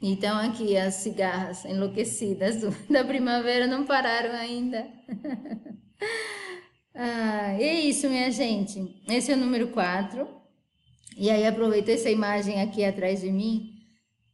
Então, 0.00 0.38
aqui 0.38 0.76
as 0.76 0.94
cigarras 0.94 1.64
enlouquecidas 1.64 2.60
do, 2.60 2.70
da 2.88 3.04
primavera 3.04 3.66
não 3.66 3.84
pararam 3.84 4.32
ainda. 4.32 4.88
ah, 6.94 7.52
é 7.60 7.80
isso, 7.80 8.08
minha 8.08 8.30
gente. 8.30 9.02
Esse 9.08 9.32
é 9.32 9.34
o 9.34 9.38
número 9.38 9.72
4. 9.72 10.26
E 11.16 11.30
aí, 11.30 11.44
aproveito 11.44 11.88
essa 11.88 12.08
imagem 12.08 12.62
aqui 12.62 12.84
atrás 12.84 13.22
de 13.22 13.32
mim, 13.32 13.74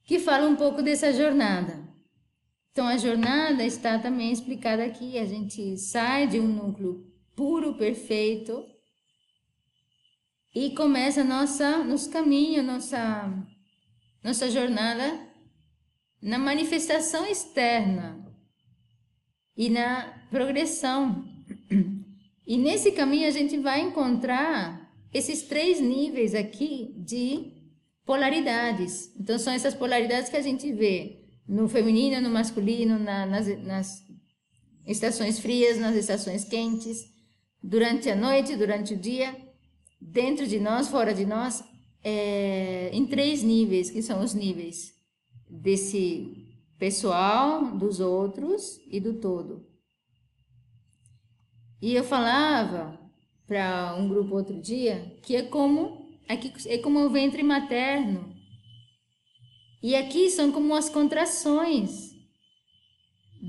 que 0.04 0.18
fala 0.18 0.46
um 0.46 0.54
pouco 0.54 0.82
dessa 0.82 1.14
jornada. 1.14 1.85
Então, 2.76 2.88
a 2.88 2.98
jornada 2.98 3.64
está 3.64 3.98
também 3.98 4.30
explicada 4.30 4.84
aqui. 4.84 5.16
A 5.16 5.24
gente 5.24 5.78
sai 5.78 6.26
de 6.26 6.38
um 6.38 6.46
núcleo 6.46 7.10
puro, 7.34 7.72
perfeito, 7.72 8.66
e 10.54 10.72
começa 10.72 11.24
nossa, 11.24 11.82
nosso 11.82 12.10
caminho, 12.10 12.62
nossa, 12.62 13.32
nossa 14.22 14.50
jornada 14.50 15.26
na 16.20 16.38
manifestação 16.38 17.24
externa 17.24 18.22
e 19.56 19.70
na 19.70 20.28
progressão. 20.30 21.24
E 22.46 22.58
nesse 22.58 22.92
caminho 22.92 23.26
a 23.26 23.30
gente 23.30 23.56
vai 23.56 23.80
encontrar 23.80 24.94
esses 25.14 25.44
três 25.44 25.80
níveis 25.80 26.34
aqui 26.34 26.94
de 26.98 27.54
polaridades. 28.04 29.16
Então, 29.18 29.38
são 29.38 29.54
essas 29.54 29.72
polaridades 29.72 30.28
que 30.28 30.36
a 30.36 30.42
gente 30.42 30.70
vê 30.74 31.25
no 31.48 31.68
feminino, 31.68 32.20
no 32.20 32.30
masculino, 32.30 32.98
na, 32.98 33.26
nas, 33.26 33.46
nas 33.62 34.04
estações 34.86 35.38
frias, 35.38 35.78
nas 35.78 35.94
estações 35.94 36.44
quentes, 36.44 37.04
durante 37.62 38.10
a 38.10 38.16
noite, 38.16 38.56
durante 38.56 38.94
o 38.94 38.96
dia, 38.96 39.34
dentro 40.00 40.46
de 40.46 40.58
nós, 40.58 40.88
fora 40.88 41.14
de 41.14 41.24
nós, 41.24 41.64
é, 42.02 42.90
em 42.92 43.06
três 43.06 43.42
níveis, 43.42 43.90
que 43.90 44.02
são 44.02 44.22
os 44.22 44.34
níveis 44.34 44.94
desse 45.48 46.46
pessoal, 46.78 47.76
dos 47.76 48.00
outros 48.00 48.78
e 48.90 49.00
do 49.00 49.14
todo. 49.14 49.66
E 51.80 51.94
eu 51.94 52.04
falava 52.04 52.98
para 53.46 53.94
um 53.96 54.08
grupo 54.08 54.34
outro 54.34 54.60
dia 54.60 55.16
que 55.22 55.36
é 55.36 55.42
como 55.42 56.06
é 56.66 56.78
como 56.78 57.00
o 57.00 57.10
ventre 57.10 57.42
materno 57.42 58.35
e 59.86 59.94
aqui 59.94 60.28
são 60.30 60.50
como 60.50 60.74
as 60.74 60.88
contrações 60.88 62.10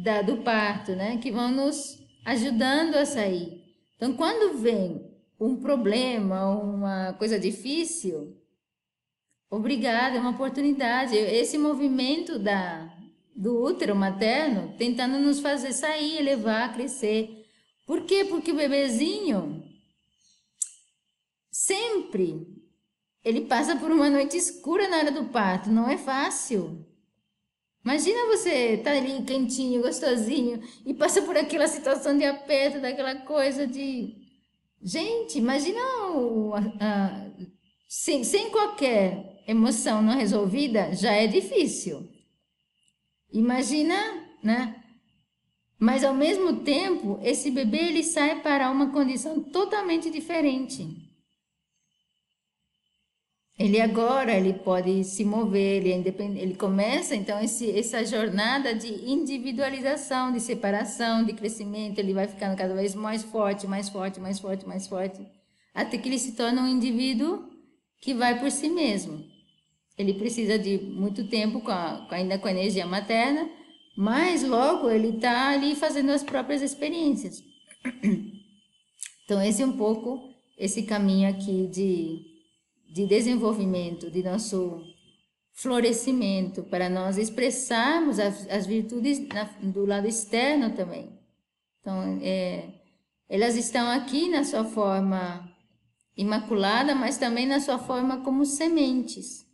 da, 0.04 0.22
do 0.22 0.44
parto, 0.44 0.92
né? 0.92 1.18
Que 1.18 1.32
vão 1.32 1.50
nos 1.50 1.98
ajudando 2.24 2.94
a 2.94 3.08
sair. 3.08 3.64
Então, 3.96 4.14
quando 4.14 4.56
vem 4.60 5.04
um 5.40 5.56
problema, 5.56 6.48
uma 6.60 7.14
coisa 7.14 7.40
difícil, 7.40 8.40
obrigada, 9.50 10.18
é 10.18 10.20
uma 10.20 10.30
oportunidade. 10.30 11.18
Esse 11.18 11.58
movimento 11.58 12.38
da, 12.38 12.88
do 13.36 13.60
útero 13.64 13.96
materno 13.96 14.76
tentando 14.78 15.18
nos 15.18 15.40
fazer 15.40 15.74
sair, 15.74 16.20
elevar, 16.20 16.72
crescer. 16.72 17.48
Por 17.84 18.04
quê? 18.04 18.24
Porque 18.24 18.52
o 18.52 18.56
bebezinho 18.56 19.64
sempre 21.50 22.57
ele 23.28 23.42
passa 23.42 23.76
por 23.76 23.92
uma 23.92 24.10
noite 24.10 24.38
escura 24.38 24.88
na 24.88 25.00
hora 25.00 25.12
do 25.12 25.26
parto, 25.26 25.70
não 25.70 25.90
é 25.90 25.98
fácil. 25.98 26.86
Imagina 27.84 28.28
você 28.28 28.78
tá 28.78 28.92
ali 28.92 29.22
quentinho, 29.24 29.82
gostosinho 29.82 30.62
e 30.86 30.94
passa 30.94 31.22
por 31.22 31.36
aquela 31.36 31.68
situação 31.68 32.18
de 32.18 32.24
aperto, 32.24 32.80
daquela 32.80 33.16
coisa 33.16 33.68
de 33.68 34.16
gente, 34.82 35.38
imagina 35.38 35.80
o, 36.12 36.54
a, 36.54 36.60
a, 36.80 37.32
sem, 37.90 38.24
sem 38.24 38.50
qualquer 38.50 39.44
emoção 39.46 40.02
não 40.02 40.18
resolvida 40.18 40.94
já 40.96 41.12
é 41.12 41.28
difícil. 41.28 42.08
Imagina, 43.32 43.96
né? 44.42 44.82
Mas 45.78 46.04
ao 46.04 46.14
mesmo 46.14 46.62
tempo, 46.62 47.20
esse 47.22 47.52
bebê 47.52 47.90
ele 47.90 48.04
sai 48.04 48.42
para 48.42 48.72
uma 48.72 48.90
condição 48.92 49.44
totalmente 49.44 50.10
diferente. 50.10 51.07
Ele 53.58 53.82
agora 53.82 54.38
ele 54.38 54.54
pode 54.54 55.04
se 55.04 55.26
mover, 55.26 55.84
ele 55.84 55.92
é 55.92 56.24
ele 56.40 56.54
começa 56.54 57.16
então 57.16 57.42
esse, 57.42 57.72
essa 57.72 58.06
jornada 58.06 58.76
de 58.76 58.88
individualização, 59.10 60.32
de 60.32 60.40
separação, 60.40 61.26
de 61.26 61.34
crescimento, 61.34 61.98
ele 61.98 62.14
vai 62.14 62.28
ficando 62.28 62.56
cada 62.56 62.76
vez 62.76 62.94
mais 62.94 63.24
forte, 63.24 63.66
mais 63.66 63.90
forte, 63.90 64.20
mais 64.20 64.40
forte, 64.40 64.68
mais 64.68 64.88
forte, 64.88 65.20
até 65.74 65.98
que 65.98 66.08
ele 66.08 66.20
se 66.20 66.34
torna 66.34 66.62
um 66.62 66.68
indivíduo 66.68 67.50
que 68.00 68.14
vai 68.14 68.40
por 68.40 68.52
si 68.52 68.70
mesmo. 68.70 69.26
Ele 69.98 70.14
precisa 70.14 70.60
de 70.60 70.78
muito 70.78 71.28
tempo 71.28 71.60
com 71.60 71.72
a, 71.72 72.08
ainda 72.12 72.38
com 72.38 72.48
a 72.48 72.52
energia 72.52 72.86
materna, 72.86 73.50
mas 73.98 74.44
logo 74.44 74.88
ele 74.88 75.16
está 75.16 75.50
ali 75.50 75.76
fazendo 75.76 76.12
as 76.12 76.22
próprias 76.22 76.62
experiências. 76.62 77.44
Então, 79.26 79.42
esse 79.42 79.62
é 79.62 79.66
um 79.66 79.76
pouco 79.76 80.34
esse 80.58 80.84
caminho 80.84 81.30
aqui 81.30 81.68
de, 81.68 82.37
de 82.90 83.06
desenvolvimento, 83.06 84.10
de 84.10 84.24
nosso 84.24 84.84
florescimento, 85.54 86.64
para 86.64 86.90
nós 86.90 87.18
expressarmos 87.18 88.20
as, 88.20 88.48
as 88.50 88.66
virtudes 88.68 89.20
na, 89.28 89.44
do 89.62 89.86
lado 89.86 90.08
externo 90.08 90.76
também. 90.76 91.10
Então, 91.80 92.20
é, 92.22 92.70
elas 93.30 93.56
estão 93.56 93.90
aqui 93.90 94.30
na 94.30 94.44
sua 94.44 94.64
forma 94.64 95.52
imaculada, 96.16 96.96
mas 96.96 97.18
também 97.18 97.46
na 97.46 97.60
sua 97.60 97.78
forma 97.78 98.22
como 98.22 98.46
sementes. 98.46 99.46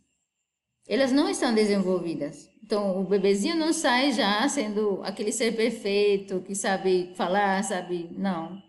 Elas 0.86 1.12
não 1.12 1.28
estão 1.28 1.54
desenvolvidas. 1.54 2.50
Então, 2.62 3.00
o 3.00 3.04
bebezinho 3.04 3.56
não 3.56 3.72
sai 3.72 4.12
já 4.12 4.48
sendo 4.48 5.02
aquele 5.02 5.32
ser 5.32 5.54
perfeito 5.54 6.40
que 6.40 6.54
sabe 6.54 7.12
falar, 7.14 7.62
sabe. 7.62 8.08
Não. 8.16 8.62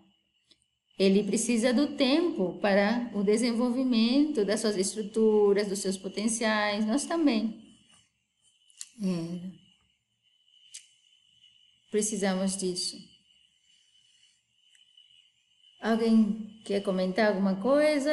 Ele 0.98 1.24
precisa 1.24 1.74
do 1.74 1.96
tempo 1.96 2.58
para 2.60 3.12
o 3.14 3.24
desenvolvimento 3.24 4.46
das 4.46 4.62
suas 4.62 4.78
estruturas, 4.78 5.68
dos 5.68 5.80
seus 5.80 5.98
potenciais. 5.98 6.86
Nós 6.86 7.06
também. 7.06 7.62
É. 9.02 9.66
Precisamos 11.91 12.58
disso. 12.58 12.98
Alguém 15.82 16.62
quer 16.66 16.82
comentar 16.82 17.28
alguma 17.28 17.62
coisa? 17.62 18.12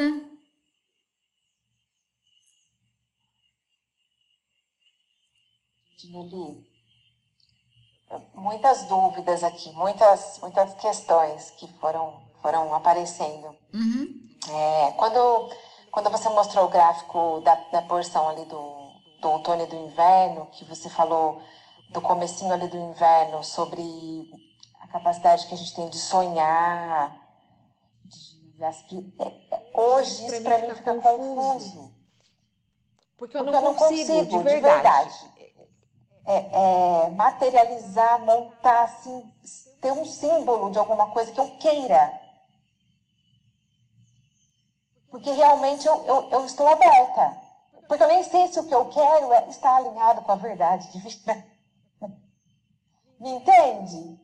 Muitas 8.35 8.87
dúvidas 8.89 9.43
aqui, 9.43 9.71
muitas, 9.73 10.39
muitas 10.41 10.75
questões 10.75 11.51
que 11.53 11.67
foram, 11.79 12.22
foram 12.43 12.75
aparecendo. 12.75 13.57
Uhum. 13.73 14.21
É, 14.51 14.93
quando, 14.93 15.51
quando 15.91 16.11
você 16.11 16.29
mostrou 16.29 16.67
o 16.67 16.69
gráfico 16.69 17.41
da, 17.41 17.55
da 17.71 17.83
porção 17.83 18.29
ali 18.29 18.45
do, 18.45 18.91
do 19.21 19.31
outono 19.31 19.63
e 19.63 19.67
do 19.67 19.77
inverno, 19.77 20.47
que 20.47 20.65
você 20.65 20.91
falou 20.91 21.41
do 21.91 22.01
comecinho 22.01 22.53
ali 22.53 22.67
do 22.69 22.77
inverno 22.77 23.43
sobre 23.45 23.83
a 24.81 24.89
capacidade 24.89 25.47
que 25.47 25.55
a 25.55 25.57
gente 25.57 25.75
tem 25.75 25.89
de 25.89 25.99
sonhar, 25.99 27.17
de 28.05 28.65
aspirar. 28.65 29.29
É, 29.51 29.71
hoje 29.73 30.27
isso 30.27 30.43
para 30.43 30.59
mim 30.59 30.75
fica 30.75 30.95
confuso. 30.97 31.93
Porque 33.17 33.37
eu 33.37 33.45
não, 33.45 33.53
Porque 33.53 33.65
eu 33.65 33.71
não 33.71 33.79
consigo, 33.79 34.13
consigo, 34.13 34.39
de 34.39 34.43
verdade. 34.43 35.09
De 35.09 35.23
verdade 35.23 35.33
é, 36.27 37.07
é, 37.07 37.11
materializar, 37.11 38.21
montar, 38.21 38.85
assim, 38.85 39.23
ter 39.81 39.93
um 39.93 40.05
símbolo 40.05 40.71
de 40.71 40.79
alguma 40.79 41.11
coisa 41.11 41.33
que 41.33 41.41
eu 41.41 41.57
queira. 41.59 42.22
Porque 45.13 45.31
realmente 45.31 45.87
eu, 45.87 46.05
eu, 46.07 46.31
eu 46.31 46.47
estou 46.47 46.67
aberta. 46.67 47.37
Porque 47.87 48.03
eu 48.03 48.09
nem 48.09 48.25
sei 48.25 48.49
se 48.49 48.59
o 48.59 48.67
que 48.67 48.75
eu 48.75 48.87
quero 48.87 49.31
é 49.35 49.49
estar 49.51 49.77
alinhado 49.77 50.23
com 50.23 50.33
a 50.33 50.37
verdade 50.37 50.91
de 50.91 50.99
vida. 50.99 51.47
Me 53.21 53.31
entende? 53.31 54.19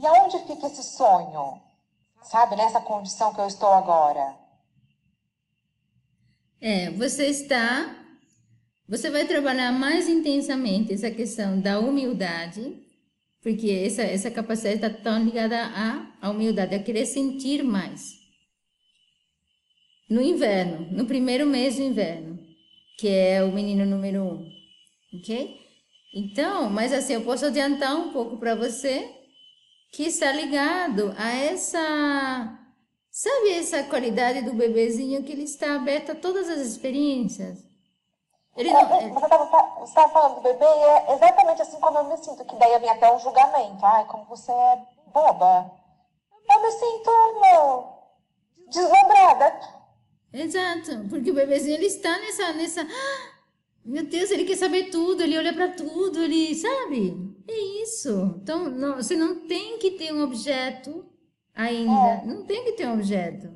E 0.00 0.06
aonde 0.06 0.38
fica 0.40 0.66
esse 0.66 0.82
sonho? 0.82 1.62
Sabe, 2.22 2.56
nessa 2.56 2.80
condição 2.80 3.32
que 3.32 3.40
eu 3.40 3.46
estou 3.46 3.72
agora? 3.72 4.36
É, 6.60 6.90
você 6.90 7.26
está 7.26 7.96
você 8.88 9.08
vai 9.08 9.24
trabalhar 9.24 9.70
mais 9.70 10.08
intensamente 10.08 10.92
essa 10.92 11.12
questão 11.12 11.60
da 11.60 11.78
humildade, 11.78 12.76
porque 13.40 13.70
essa, 13.86 14.02
essa 14.02 14.32
capacidade 14.32 14.74
está 14.74 14.90
tão 14.90 15.22
ligada 15.22 15.56
à, 15.56 16.10
à 16.20 16.30
humildade, 16.30 16.74
a 16.74 16.82
querer 16.82 17.06
sentir 17.06 17.62
mais. 17.62 18.19
No 20.10 20.20
inverno, 20.20 20.88
no 20.90 21.06
primeiro 21.06 21.46
mês 21.46 21.76
do 21.76 21.82
inverno, 21.82 22.36
que 22.98 23.08
é 23.08 23.44
o 23.44 23.52
menino 23.52 23.86
número 23.86 24.24
um, 24.24 24.50
ok? 25.14 25.56
Então, 26.12 26.68
mas 26.68 26.92
assim, 26.92 27.14
eu 27.14 27.22
posso 27.22 27.46
adiantar 27.46 27.94
um 27.94 28.12
pouco 28.12 28.36
para 28.36 28.56
você 28.56 29.08
que 29.92 30.02
está 30.02 30.32
ligado 30.32 31.14
a 31.16 31.30
essa, 31.30 32.58
sabe 33.10 33.52
essa 33.56 33.84
qualidade 33.84 34.42
do 34.42 34.52
bebezinho 34.52 35.22
que 35.22 35.30
ele 35.32 35.44
está 35.44 35.76
aberto 35.76 36.10
a 36.10 36.16
todas 36.16 36.48
as 36.48 36.58
experiências. 36.58 37.58
Ele 38.56 38.72
não, 38.72 38.80
é, 38.80 39.08
Você 39.10 39.26
estava 39.84 40.08
falando 40.12 40.34
do 40.36 40.40
bebê 40.40 40.64
e 40.64 40.82
é 40.82 41.14
exatamente 41.14 41.62
assim 41.62 41.78
como 41.78 41.98
eu 41.98 42.04
me 42.04 42.16
sinto, 42.16 42.44
que 42.44 42.56
daí 42.56 42.78
vem 42.80 42.90
até 42.90 43.12
um 43.12 43.18
julgamento. 43.20 43.86
Ai, 43.86 44.04
como 44.06 44.24
você 44.24 44.50
é 44.50 44.78
boba. 45.12 45.70
Eu 46.52 46.62
me 46.62 46.70
sinto, 46.72 47.40
meu, 47.40 47.88
deslumbrada. 48.68 49.79
Exato, 50.32 51.08
porque 51.08 51.30
o 51.30 51.34
bebezinho 51.34 51.76
ele 51.76 51.86
está 51.86 52.16
nessa, 52.18 52.52
nessa, 52.52 52.86
meu 53.84 54.04
Deus, 54.04 54.30
ele 54.30 54.44
quer 54.44 54.56
saber 54.56 54.84
tudo, 54.84 55.22
ele 55.22 55.36
olha 55.36 55.52
para 55.52 55.68
tudo, 55.68 56.22
ele 56.22 56.54
sabe? 56.54 57.16
É 57.48 57.82
isso. 57.82 58.38
Então, 58.42 58.70
não, 58.70 58.96
você 58.96 59.16
não 59.16 59.46
tem 59.46 59.78
que 59.78 59.92
ter 59.92 60.12
um 60.12 60.22
objeto 60.22 61.04
ainda, 61.54 62.22
é. 62.22 62.26
não 62.26 62.44
tem 62.44 62.64
que 62.64 62.72
ter 62.72 62.86
um 62.86 62.94
objeto. 62.94 63.50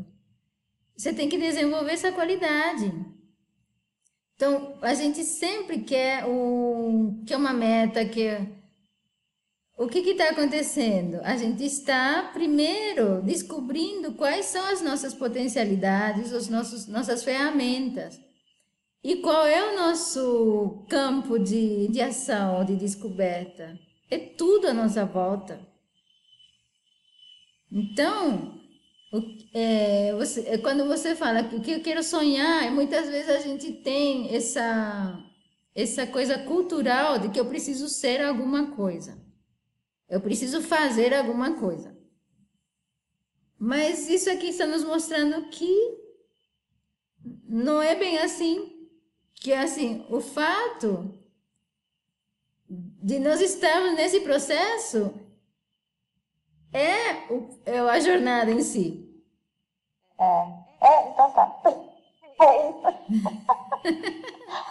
Você 0.97 1.13
tem 1.13 1.29
que 1.29 1.39
desenvolver 1.39 1.93
essa 1.93 2.11
qualidade. 2.11 2.93
Então, 4.35 4.77
a 4.83 4.95
gente 4.95 5.23
sempre 5.23 5.81
quer, 5.81 6.25
o, 6.27 7.23
quer 7.27 7.37
uma 7.37 7.53
meta, 7.53 8.05
quer... 8.05 8.64
O 9.77 9.89
que 9.89 9.99
está 9.99 10.31
acontecendo? 10.31 11.21
A 11.25 11.37
gente 11.37 11.65
está, 11.65 12.31
primeiro, 12.33 13.21
descobrindo 13.23 14.13
quais 14.13 14.47
são 14.47 14.65
as 14.67 14.81
nossas 14.81 15.13
potencialidades, 15.13 16.31
os 16.33 16.49
nossos, 16.49 16.87
nossas 16.87 17.25
ferramentas. 17.25 18.21
E 19.03 19.17
qual 19.17 19.45
é 19.45 19.73
o 19.73 19.77
nosso 19.77 20.87
campo 20.89 21.41
de, 21.41 21.89
de 21.89 22.01
ação, 22.01 22.65
de 22.65 22.77
descoberta? 22.77 23.77
É 24.09 24.17
tudo 24.17 24.69
à 24.69 24.73
nossa 24.73 25.05
volta. 25.05 25.61
Então, 27.71 28.61
é, 29.53 30.15
você, 30.15 30.41
é, 30.47 30.59
quando 30.59 30.87
você 30.87 31.17
fala 31.17 31.43
que 31.43 31.57
o 31.57 31.61
que 31.61 31.73
eu 31.73 31.83
quero 31.83 32.03
sonhar, 32.05 32.71
muitas 32.71 33.09
vezes 33.09 33.29
a 33.29 33.41
gente 33.41 33.73
tem 33.73 34.33
essa, 34.33 35.19
essa 35.75 36.07
coisa 36.07 36.39
cultural 36.39 37.19
de 37.19 37.29
que 37.31 37.41
eu 37.41 37.47
preciso 37.47 37.89
ser 37.89 38.23
alguma 38.23 38.71
coisa. 38.77 39.24
Eu 40.15 40.21
preciso 40.21 40.63
fazer 40.63 41.13
alguma 41.13 41.59
coisa. 41.59 41.93
Mas 43.59 44.09
isso 44.09 44.31
aqui 44.31 44.51
está 44.51 44.65
nos 44.65 44.85
mostrando 44.85 45.49
que 45.49 45.75
não 47.49 47.83
é 47.83 47.97
bem 47.97 48.19
assim. 48.19 48.89
Que 49.35 49.53
assim, 49.53 50.07
o 50.09 50.21
fato 50.21 51.13
de 52.69 53.19
nós 53.19 53.41
estarmos 53.41 53.97
nesse 53.97 54.21
processo 54.21 55.13
é, 56.73 57.33
o, 57.33 57.49
é 57.67 57.81
a 57.81 57.99
jornada 57.99 58.53
em 58.53 58.63
si. 58.63 59.21
É, 60.17 60.25
é 60.81 61.11
então 61.11 61.33
tá. 61.33 61.61
É 62.41 62.71
isso. 62.71 62.87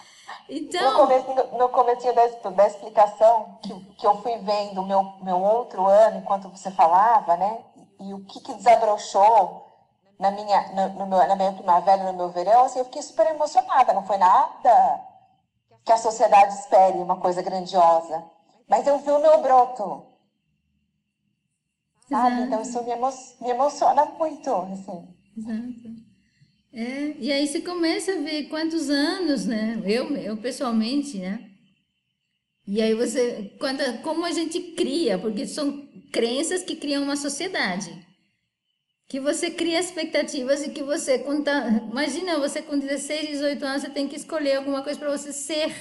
então... 0.49 0.91
No 0.91 0.99
começo, 0.99 1.57
no 1.57 1.69
começo 1.69 2.13
da, 2.13 2.49
da 2.49 2.67
explicação, 2.67 3.57
que, 3.61 3.73
que 3.95 4.07
eu 4.07 4.21
fui 4.21 4.37
vendo 4.37 4.81
o 4.81 4.85
meu, 4.85 5.03
meu 5.21 5.41
outro 5.41 5.85
ano, 5.85 6.17
enquanto 6.17 6.49
você 6.49 6.71
falava, 6.71 7.37
né? 7.37 7.63
E 7.99 8.13
o 8.13 8.25
que, 8.25 8.39
que 8.41 8.53
desabrochou 8.53 9.65
na 10.19 10.31
minha, 10.31 10.71
no, 10.73 10.99
no 10.99 11.05
meu, 11.07 11.27
na 11.27 11.35
minha 11.35 11.53
primavera, 11.53 12.03
no 12.03 12.17
meu 12.17 12.29
verão, 12.29 12.65
assim, 12.65 12.79
eu 12.79 12.85
fiquei 12.85 13.01
super 13.01 13.27
emocionada. 13.27 13.93
Não 13.93 14.05
foi 14.05 14.17
nada 14.17 15.01
que 15.83 15.91
a 15.91 15.97
sociedade 15.97 16.53
espere 16.55 16.97
uma 16.99 17.19
coisa 17.19 17.41
grandiosa. 17.41 18.23
Mas 18.67 18.87
eu 18.87 18.97
vi 18.99 19.11
o 19.11 19.19
meu 19.19 19.41
broto. 19.41 20.07
Sabe? 22.07 22.41
Então 22.41 22.61
isso 22.61 22.81
me, 22.83 22.91
emo 22.91 23.09
me 23.41 23.49
emociona 23.49 24.05
muito, 24.05 24.49
assim. 24.53 25.15
Exato. 25.37 26.02
É, 26.73 27.15
e 27.19 27.31
aí 27.31 27.47
você 27.47 27.61
começa 27.61 28.13
a 28.13 28.21
ver 28.21 28.45
quantos 28.45 28.89
anos, 28.89 29.45
né? 29.45 29.79
Eu, 29.85 30.15
eu 30.17 30.35
pessoalmente, 30.37 31.19
né? 31.19 31.51
E 32.65 32.81
aí 32.81 32.95
você, 32.95 33.55
quando, 33.59 34.01
como 34.01 34.25
a 34.25 34.31
gente 34.31 34.59
cria, 34.71 35.19
porque 35.19 35.45
são 35.45 35.87
crenças 36.11 36.63
que 36.63 36.75
criam 36.75 37.03
uma 37.03 37.15
sociedade. 37.15 37.91
Que 39.07 39.19
você 39.19 39.51
cria 39.51 39.79
expectativas 39.79 40.65
e 40.65 40.71
que 40.71 40.81
você, 40.81 41.19
conta, 41.19 41.51
imagina, 41.91 42.39
você 42.39 42.61
com 42.61 42.79
16, 42.79 43.27
18 43.27 43.63
anos, 43.63 43.81
você 43.83 43.89
tem 43.89 44.07
que 44.07 44.15
escolher 44.15 44.55
alguma 44.55 44.81
coisa 44.81 44.97
para 44.97 45.15
você 45.15 45.31
ser. 45.31 45.75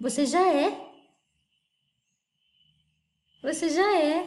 Você 0.00 0.24
já 0.24 0.40
é. 0.40 0.88
Você 3.42 3.68
já 3.68 3.98
é. 3.98 4.26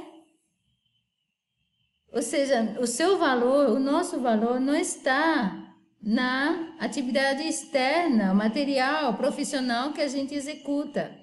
Ou 2.14 2.22
seja, 2.22 2.78
o 2.80 2.86
seu 2.86 3.18
valor, 3.18 3.70
o 3.70 3.80
nosso 3.80 4.20
valor 4.20 4.60
não 4.60 4.76
está 4.76 5.61
na 6.02 6.76
atividade 6.80 7.44
externa, 7.44 8.34
material, 8.34 9.16
profissional 9.16 9.94
que 9.94 10.02
a 10.02 10.08
gente 10.08 10.34
executa. 10.34 11.16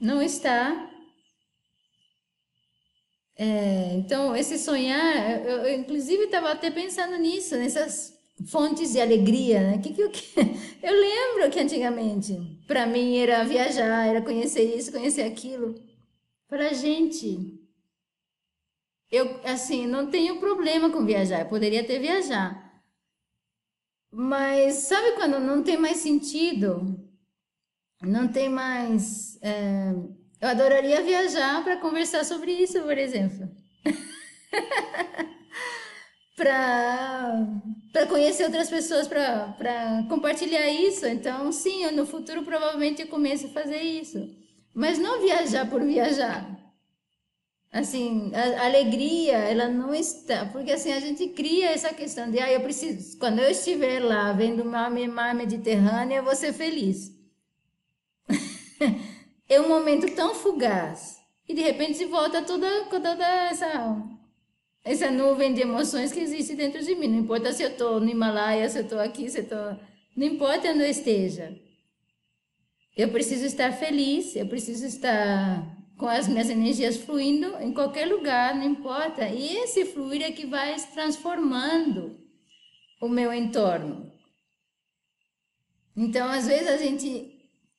Não 0.00 0.20
está. 0.20 0.90
É, 3.36 3.94
então, 3.94 4.34
esse 4.34 4.58
sonhar, 4.58 5.46
eu, 5.46 5.58
eu 5.58 5.80
inclusive 5.80 6.24
estava 6.24 6.50
até 6.50 6.70
pensando 6.70 7.16
nisso, 7.16 7.56
nessas 7.56 8.12
fontes 8.46 8.92
de 8.92 9.00
alegria, 9.00 9.60
né? 9.60 9.78
Que, 9.78 9.92
que, 9.92 10.02
eu, 10.02 10.10
eu 10.82 11.00
lembro 11.00 11.50
que 11.50 11.60
antigamente, 11.60 12.34
para 12.66 12.86
mim, 12.86 13.16
era 13.16 13.44
viajar, 13.44 14.06
era 14.06 14.22
conhecer 14.22 14.76
isso, 14.76 14.90
conhecer 14.90 15.22
aquilo. 15.22 15.74
Para 16.48 16.70
a 16.70 16.72
gente, 16.72 17.60
eu, 19.10 19.40
assim, 19.44 19.86
não 19.86 20.10
tenho 20.10 20.38
problema 20.38 20.90
com 20.90 21.04
viajar, 21.04 21.40
eu 21.40 21.46
poderia 21.46 21.80
até 21.80 21.98
viajar. 21.98 22.82
Mas 24.10 24.74
sabe 24.76 25.12
quando 25.12 25.38
não 25.38 25.62
tem 25.62 25.76
mais 25.76 25.98
sentido? 25.98 26.98
Não 28.02 28.28
tem 28.28 28.48
mais. 28.48 29.38
É, 29.42 29.92
eu 30.40 30.48
adoraria 30.48 31.02
viajar 31.02 31.62
para 31.64 31.76
conversar 31.76 32.24
sobre 32.24 32.52
isso, 32.52 32.80
por 32.82 32.96
exemplo. 32.96 33.48
para 36.36 38.06
conhecer 38.08 38.44
outras 38.44 38.70
pessoas, 38.70 39.08
para 39.08 40.06
compartilhar 40.08 40.68
isso. 40.70 41.06
Então, 41.06 41.50
sim, 41.50 41.82
eu, 41.84 41.92
no 41.92 42.06
futuro 42.06 42.44
provavelmente 42.44 43.02
eu 43.02 43.08
começo 43.08 43.46
a 43.46 43.50
fazer 43.50 43.82
isso. 43.82 44.18
Mas 44.72 44.98
não 44.98 45.20
viajar 45.20 45.68
por 45.68 45.82
viajar. 45.82 46.46
Assim, 47.70 48.32
a, 48.34 48.64
alegria, 48.64 49.36
ela 49.36 49.68
não 49.68 49.94
está, 49.94 50.46
porque 50.46 50.72
assim 50.72 50.90
a 50.90 51.00
gente 51.00 51.28
cria 51.28 51.70
essa 51.70 51.92
questão 51.92 52.30
de, 52.30 52.38
ah, 52.38 52.50
eu 52.50 52.60
preciso, 52.60 53.18
quando 53.18 53.40
eu 53.40 53.50
estiver 53.50 54.00
lá 54.00 54.32
vendo 54.32 54.62
o 54.62 54.64
mar, 54.64 54.90
Mediterrâneo, 55.34 56.16
eu 56.16 56.24
vou 56.24 56.34
ser 56.34 56.52
feliz. 56.54 57.12
é 59.48 59.60
um 59.60 59.68
momento 59.68 60.10
tão 60.14 60.34
fugaz 60.34 61.18
e 61.46 61.54
de 61.54 61.60
repente 61.62 61.98
se 61.98 62.06
volta 62.06 62.42
toda, 62.42 62.84
toda 62.86 63.24
essa 63.50 64.18
essa 64.84 65.10
nuvem 65.10 65.52
de 65.52 65.60
emoções 65.60 66.12
que 66.12 66.20
existe 66.20 66.54
dentro 66.54 66.82
de 66.82 66.94
mim. 66.94 67.08
Não 67.08 67.18
importa 67.18 67.52
se 67.52 67.62
eu 67.62 67.68
estou 67.68 68.00
no 68.00 68.08
Himalaia, 68.08 68.68
se 68.70 68.78
eu 68.78 68.84
estou 68.84 68.98
aqui, 68.98 69.28
se 69.28 69.40
eu 69.40 69.42
estou. 69.42 69.76
Não 70.16 70.26
importa 70.26 70.70
onde 70.70 70.80
eu 70.80 70.88
esteja. 70.88 71.54
Eu 72.96 73.10
preciso 73.10 73.44
estar 73.44 73.70
feliz, 73.72 74.34
eu 74.34 74.46
preciso 74.46 74.86
estar 74.86 75.77
com 75.98 76.06
as 76.06 76.28
minhas 76.28 76.48
energias 76.48 76.96
fluindo 76.96 77.56
em 77.60 77.74
qualquer 77.74 78.06
lugar, 78.06 78.54
não 78.54 78.62
importa. 78.62 79.28
E 79.28 79.56
esse 79.56 79.84
fluir 79.84 80.22
é 80.22 80.30
que 80.30 80.46
vai 80.46 80.76
transformando 80.94 82.16
o 83.00 83.08
meu 83.08 83.34
entorno. 83.34 84.10
Então, 85.96 86.28
às 86.28 86.46
vezes 86.46 86.68
a 86.68 86.76
gente 86.76 87.34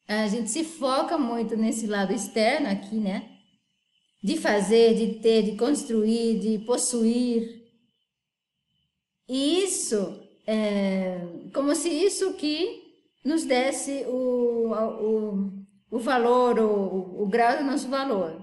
a 0.05 0.27
gente 0.27 0.49
se 0.49 0.63
foca 0.63 1.17
muito 1.17 1.55
nesse 1.55 1.85
lado 1.85 2.11
externo 2.11 2.67
aqui, 2.67 2.95
né? 2.95 3.29
De 4.21 4.37
fazer, 4.37 4.95
de 4.95 5.19
ter, 5.19 5.43
de 5.43 5.55
construir, 5.55 6.39
de 6.39 6.59
possuir. 6.65 7.63
E 9.29 9.63
isso 9.63 10.19
é 10.45 11.21
como 11.53 11.73
se 11.75 11.89
isso 11.89 12.33
que 12.33 12.83
nos 13.23 13.45
desse 13.45 14.03
o, 14.07 14.73
o 14.73 15.58
o 15.91 15.99
valor, 15.99 16.59
o, 16.59 17.23
o 17.23 17.27
grau 17.27 17.57
do 17.57 17.63
nosso 17.63 17.87
valor. 17.87 18.39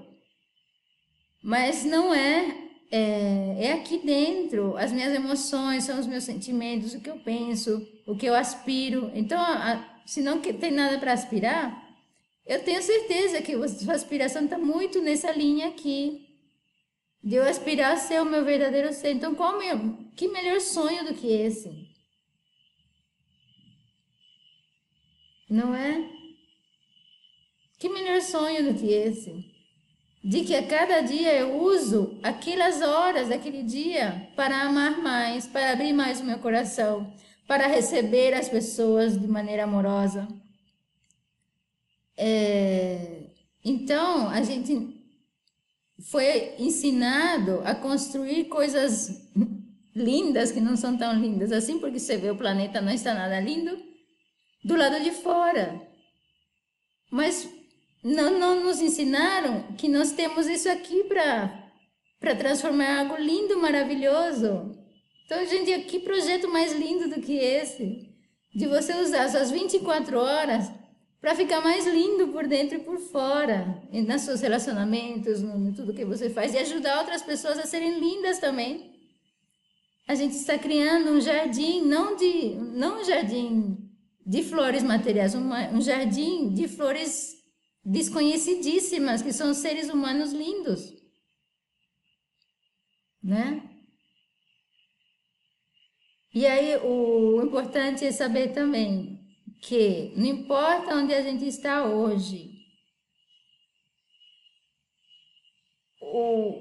Mas 1.43 1.85
não 1.85 2.15
é, 2.15 2.69
é, 2.91 3.67
é 3.67 3.73
aqui 3.75 3.99
dentro, 3.99 4.77
as 4.77 4.91
minhas 4.91 5.15
emoções, 5.15 5.85
são 5.85 6.01
os 6.01 6.07
meus 6.07 6.25
sentimentos, 6.25 6.95
o 6.95 7.01
que 7.01 7.11
eu 7.11 7.19
penso, 7.19 7.87
o 8.07 8.17
que 8.17 8.27
eu 8.27 8.35
aspiro. 8.35 9.11
Então, 9.15 9.41
a, 9.41 10.03
se 10.05 10.21
não 10.21 10.41
tem 10.41 10.73
nada 10.73 10.99
para 10.99 11.13
aspirar, 11.13 11.85
eu 12.45 12.63
tenho 12.63 12.83
certeza 12.83 13.43
que 13.43 13.55
a 13.55 13.69
sua 13.69 13.95
aspiração 13.95 14.45
está 14.45 14.59
muito 14.59 15.01
nessa 15.01 15.33
linha 15.33 15.69
aqui. 15.69 16.25
De 17.23 17.35
eu 17.35 17.43
aspirar 17.43 17.93
a 17.93 17.97
ser 17.97 18.23
o 18.23 18.25
meu 18.25 18.45
verdadeiro 18.45 18.93
ser. 18.93 19.11
Então, 19.11 19.35
qual 19.35 19.59
meu, 19.59 19.97
que 20.15 20.29
melhor 20.29 20.61
sonho 20.61 21.05
do 21.05 21.15
que 21.15 21.27
esse? 21.27 21.69
Não 25.51 25.75
é? 25.75 26.16
Que 27.79 27.89
melhor 27.89 28.20
sonho 28.22 28.72
do 28.72 28.79
que 28.79 28.87
esse? 28.87 29.45
De 30.24 30.45
que 30.45 30.55
a 30.55 30.66
cada 30.66 31.03
dia 31.03 31.33
eu 31.35 31.61
uso 31.62 32.18
aquelas 32.22 32.81
horas 32.81 33.29
daquele 33.29 33.62
dia 33.62 34.31
para 34.35 34.62
amar 34.62 35.01
mais, 35.03 35.47
para 35.47 35.72
abrir 35.72 35.93
mais 35.93 36.20
o 36.20 36.24
meu 36.24 36.39
coração, 36.39 37.14
para 37.47 37.66
receber 37.66 38.35
as 38.35 38.49
pessoas 38.49 39.20
de 39.20 39.29
maneira 39.29 39.64
amorosa. 39.64 40.27
É, 42.16 43.24
então, 43.64 44.29
a 44.31 44.43
gente 44.43 44.97
foi 46.11 46.55
ensinado 46.59 47.61
a 47.64 47.74
construir 47.74 48.45
coisas 48.45 49.31
lindas 49.95 50.51
que 50.51 50.61
não 50.61 50.77
são 50.77 50.97
tão 50.97 51.12
lindas 51.18 51.53
assim, 51.53 51.79
porque 51.79 51.99
você 51.99 52.16
vê 52.16 52.31
o 52.31 52.37
planeta 52.37 52.81
não 52.81 52.93
está 52.93 53.14
nada 53.14 53.39
lindo 53.41 53.79
do 54.64 54.77
lado 54.77 55.03
de 55.03 55.11
fora. 55.11 55.81
Mas 57.11 57.49
não, 58.07 58.39
não 58.39 58.65
nos 58.65 58.81
ensinaram 58.81 59.65
que 59.77 59.89
nós 59.89 60.13
temos 60.13 60.47
isso 60.47 60.69
aqui 60.71 61.03
para 61.03 62.37
transformar 62.37 63.01
algo 63.01 63.17
lindo, 63.17 63.59
maravilhoso. 63.59 64.79
Então, 65.25 65.45
gente, 65.45 65.77
que 65.87 65.99
projeto 65.99 66.49
mais 66.49 66.73
lindo 66.73 67.09
do 67.09 67.21
que 67.21 67.33
esse? 67.37 68.09
De 68.55 68.69
você 68.69 68.95
usar 68.95 69.29
suas 69.29 69.51
24 69.51 70.21
horas 70.21 70.71
para 71.21 71.35
ficar 71.35 71.61
mais 71.61 71.85
lindo 71.85 72.29
por 72.29 72.47
dentro 72.47 72.77
e 72.77 72.81
por 72.81 73.01
fora, 73.01 73.83
e 73.91 74.01
nos 74.01 74.23
seus 74.23 74.41
relacionamentos, 74.41 75.43
em 75.43 75.73
tudo 75.73 75.93
que 75.93 76.05
você 76.05 76.31
faz, 76.31 76.55
e 76.55 76.59
ajudar 76.59 77.01
outras 77.01 77.23
pessoas 77.23 77.59
a 77.59 77.67
serem 77.67 77.99
lindas 77.99 78.39
também. 78.39 78.95
A 80.07 80.15
gente 80.15 80.37
está 80.37 80.57
criando 80.57 81.11
um 81.11 81.21
jardim, 81.21 81.83
não 81.83 82.15
de 82.15 82.55
não 82.55 83.01
um 83.01 83.05
jardim 83.05 83.77
de 84.25 84.45
flores 84.45 84.85
materiais, 84.85 85.35
um 85.35 85.81
jardim 85.81 86.51
de 86.51 86.69
flores 86.69 87.36
desconhecidíssimas, 87.87 89.22
que 89.22 89.32
são 89.32 89.55
seres 89.55 89.89
humanos 89.89 90.32
lindos. 90.32 90.93
Né? 93.22 93.62
E 96.34 96.45
aí 96.45 96.76
o 96.78 97.41
importante 97.43 98.05
é 98.05 98.11
saber 98.11 98.53
também 98.53 99.20
que 99.62 100.12
não 100.16 100.26
importa 100.26 100.97
onde 100.97 101.14
a 101.14 101.22
gente 101.22 101.47
está 101.47 101.84
hoje, 101.87 102.51
o, 106.01 106.61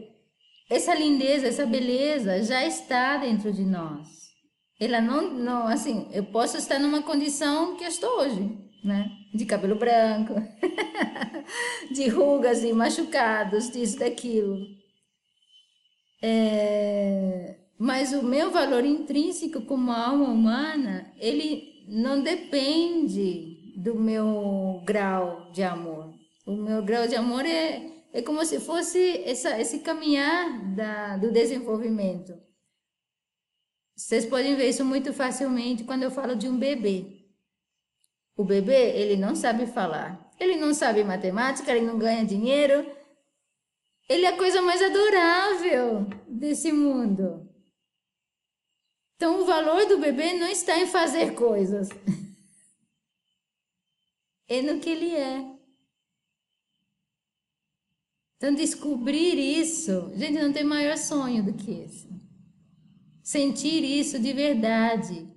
essa 0.69 0.93
lindeza, 0.95 1.47
essa 1.47 1.65
beleza 1.65 2.43
já 2.43 2.65
está 2.65 3.17
dentro 3.17 3.51
de 3.51 3.63
nós. 3.63 4.07
Ela 4.79 5.01
não, 5.01 5.33
não, 5.33 5.67
assim, 5.67 6.07
eu 6.11 6.25
posso 6.25 6.57
estar 6.57 6.79
numa 6.79 7.01
condição 7.01 7.75
que 7.77 7.83
eu 7.83 7.87
estou 7.87 8.19
hoje, 8.19 8.57
né? 8.83 9.09
De 9.35 9.45
cabelo 9.45 9.75
branco, 9.75 10.33
de 11.91 12.07
rugas 12.07 12.63
e 12.63 12.71
machucados, 12.71 13.69
disso, 13.69 13.99
daquilo. 13.99 14.57
É, 16.23 17.57
mas 17.77 18.13
o 18.13 18.23
meu 18.23 18.49
valor 18.49 18.85
intrínseco 18.85 19.61
como 19.61 19.91
alma 19.91 20.29
humana, 20.29 21.13
ele 21.19 21.85
não 21.87 22.21
depende 22.23 23.73
do 23.77 23.95
meu 23.95 24.81
grau 24.85 25.51
de 25.51 25.61
amor. 25.61 26.13
O 26.45 26.55
meu 26.55 26.83
grau 26.83 27.07
de 27.07 27.15
amor 27.15 27.45
é, 27.45 27.91
é 28.13 28.21
como 28.21 28.45
se 28.45 28.59
fosse 28.59 29.21
essa, 29.25 29.59
esse 29.59 29.79
caminhar 29.79 30.73
da, 30.75 31.17
do 31.17 31.31
desenvolvimento. 31.31 32.33
Vocês 33.95 34.25
podem 34.25 34.55
ver 34.55 34.69
isso 34.69 34.83
muito 34.83 35.13
facilmente 35.13 35.83
quando 35.83 36.03
eu 36.03 36.11
falo 36.11 36.35
de 36.35 36.49
um 36.49 36.57
bebê. 36.57 37.14
O 38.35 38.43
bebê, 38.43 38.91
ele 38.97 39.15
não 39.15 39.33
sabe 39.35 39.65
falar, 39.65 40.29
ele 40.39 40.57
não 40.57 40.73
sabe 40.73 41.03
matemática, 41.03 41.71
ele 41.71 41.85
não 41.85 41.97
ganha 41.97 42.25
dinheiro. 42.25 42.85
Ele 44.09 44.25
é 44.25 44.29
a 44.29 44.37
coisa 44.37 44.61
mais 44.61 44.81
adorável 44.81 46.05
desse 46.27 46.71
mundo. 46.71 47.49
Então, 49.15 49.41
o 49.41 49.45
valor 49.45 49.85
do 49.87 49.97
bebê 49.97 50.33
não 50.33 50.47
está 50.47 50.77
em 50.77 50.85
fazer 50.85 51.33
coisas, 51.33 51.87
é 54.47 54.61
no 54.61 54.79
que 54.81 54.89
ele 54.89 55.15
é. 55.15 55.55
Então, 58.35 58.53
descobrir 58.53 59.39
isso, 59.39 60.11
gente, 60.15 60.37
não 60.37 60.51
tem 60.51 60.65
maior 60.65 60.97
sonho 60.97 61.43
do 61.43 61.53
que 61.53 61.71
esse. 61.71 62.09
Sentir 63.23 63.83
isso 63.83 64.19
de 64.19 64.33
verdade, 64.33 65.33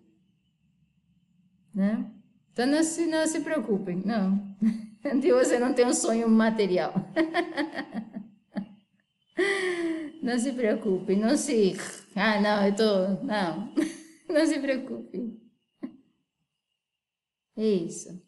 né? 1.73 2.18
Então 2.59 2.67
não 2.67 2.83
se, 2.83 3.07
não 3.07 3.25
se 3.25 3.39
preocupem, 3.39 4.03
não. 4.05 4.57
De 5.21 5.31
você 5.31 5.61
não 5.61 5.73
tem 5.73 5.87
um 5.87 5.95
sonho 5.95 6.29
material. 6.29 6.93
Não 10.21 10.37
se 10.37 10.53
preocupe, 10.53 11.15
não 11.15 11.37
se. 11.37 11.75
Ah, 12.17 12.41
não, 12.41 12.67
eu 12.67 12.75
tô. 12.75 13.25
Não, 13.25 13.73
não 14.29 14.45
se 14.45 14.59
preocupe. 14.59 15.41
É 17.57 17.65
isso. 17.65 18.21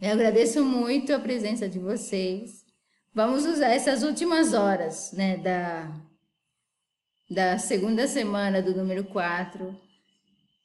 Eu 0.00 0.10
agradeço 0.10 0.64
muito 0.64 1.14
a 1.14 1.20
presença 1.20 1.68
de 1.68 1.78
vocês. 1.78 2.66
Vamos 3.14 3.46
usar 3.46 3.68
essas 3.68 4.02
últimas 4.02 4.52
horas, 4.52 5.12
né, 5.12 5.36
da, 5.36 5.96
da 7.30 7.56
segunda 7.56 8.08
semana 8.08 8.60
do 8.60 8.74
número 8.74 9.04
4 9.04 9.85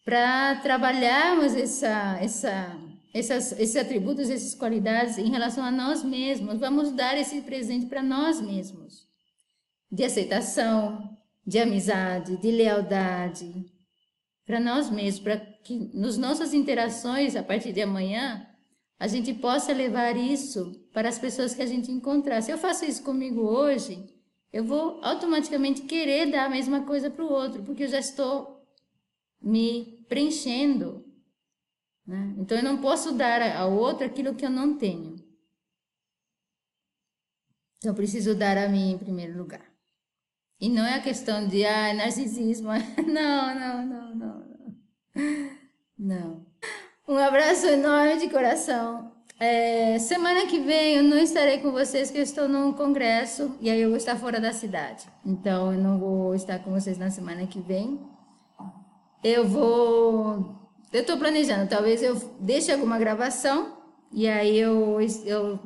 para 0.04 0.56
trabalharmos 0.62 1.56
essa, 1.56 2.18
essa, 2.20 2.78
essas, 3.14 3.52
esses 3.60 3.76
atributos, 3.76 4.30
essas 4.30 4.56
qualidades 4.56 5.18
em 5.18 5.30
relação 5.30 5.64
a 5.64 5.72
nós 5.72 6.04
mesmos. 6.04 6.60
Vamos 6.60 6.92
dar 6.92 7.18
esse 7.18 7.42
presente 7.42 7.86
para 7.86 8.02
nós 8.02 8.42
mesmos 8.42 9.08
de 9.92 10.04
aceitação, 10.04 11.18
de 11.46 11.60
amizade, 11.60 12.38
de 12.38 12.52
lealdade, 12.52 13.66
para 14.46 14.60
nós 14.60 14.90
mesmos, 14.90 15.22
para 15.22 15.38
que 15.38 15.92
nas 15.94 16.18
nossas 16.18 16.54
interações 16.54 17.36
a 17.36 17.44
partir 17.44 17.74
de 17.74 17.82
amanhã 17.82 18.48
a 19.00 19.08
gente 19.08 19.34
possa 19.34 19.74
levar 19.74 20.16
isso 20.16 20.72
para 20.94 21.10
as 21.10 21.18
pessoas 21.18 21.54
que 21.54 21.62
a 21.62 21.66
gente 21.66 21.92
encontrar. 21.92 22.42
Se 22.42 22.52
eu 22.52 22.58
faço 22.58 22.86
isso 22.86 23.04
comigo 23.04 23.42
hoje, 23.42 24.08
eu 24.54 24.64
vou 24.64 25.00
automaticamente 25.04 25.82
querer 25.84 26.30
dar 26.30 26.46
a 26.46 26.50
mesma 26.50 26.82
coisa 26.82 27.10
para 27.10 27.26
o 27.26 27.32
outro, 27.32 27.64
porque 27.64 27.84
eu 27.84 27.88
já 27.88 28.00
estou 28.00 28.61
me 29.42 30.06
preenchendo. 30.08 31.06
Né? 32.06 32.36
Então 32.38 32.58
eu 32.58 32.64
não 32.64 32.82
posso 32.82 33.14
dar 33.14 33.42
ao 33.56 33.74
outro 33.74 34.06
aquilo 34.06 34.36
que 34.36 34.46
eu 34.46 34.50
não 34.50 34.78
tenho. 34.78 35.16
Então 37.78 37.92
eu 37.92 37.96
preciso 37.96 38.36
dar 38.36 38.58
a 38.58 38.70
mim 38.70 38.92
em 38.92 38.98
primeiro 38.98 39.38
lugar. 39.38 39.72
E 40.60 40.70
não 40.70 40.86
é 40.86 40.96
a 40.96 41.02
questão 41.02 41.48
de 41.48 41.66
ah, 41.66 41.94
narcisismo. 41.94 42.70
Não, 43.08 43.56
não, 43.56 43.86
não, 43.88 44.16
não, 44.16 44.46
não. 44.46 45.52
Não. 45.98 46.46
Um 47.08 47.18
abraço 47.18 47.66
enorme 47.66 48.20
de 48.20 48.30
coração. 48.30 49.12
É, 49.40 49.98
semana 49.98 50.46
que 50.46 50.60
vem 50.60 50.98
eu 50.98 51.04
não 51.04 51.18
estarei 51.18 51.58
com 51.58 51.72
vocês, 51.72 52.10
porque 52.10 52.20
eu 52.20 52.24
estou 52.24 52.48
num 52.48 52.72
congresso 52.74 53.58
e 53.60 53.72
aí 53.72 53.82
eu 53.82 53.90
vou 53.90 53.98
estar 53.98 54.16
fora 54.16 54.40
da 54.40 54.54
cidade. 54.54 55.08
Então 55.26 55.74
eu 55.74 55.80
não 55.80 55.98
vou 55.98 56.36
estar 56.36 56.60
com 56.60 56.70
vocês 56.70 57.00
na 57.00 57.10
semana 57.10 57.48
que 57.48 57.60
vem. 57.60 58.00
Eu 59.24 59.48
vou. 59.48 60.56
Eu 60.92 61.02
estou 61.02 61.18
planejando, 61.18 61.70
talvez 61.70 62.04
eu 62.04 62.16
deixe 62.40 62.72
alguma 62.72 63.00
gravação 63.00 63.78
e 64.12 64.28
aí 64.28 64.58
eu, 64.58 64.98
eu 65.26 65.60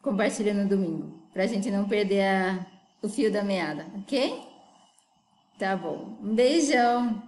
compartilho 0.00 0.54
no 0.54 0.66
domingo, 0.66 1.12
para 1.32 1.42
a 1.42 1.46
gente 1.46 1.70
não 1.70 1.86
perder 1.86 2.22
a, 2.22 2.66
o 3.02 3.08
fio 3.08 3.30
da 3.30 3.42
meada, 3.42 3.86
ok? 3.98 4.42
Tá 5.58 5.76
bom. 5.76 6.16
Um 6.22 6.34
beijão. 6.34 7.22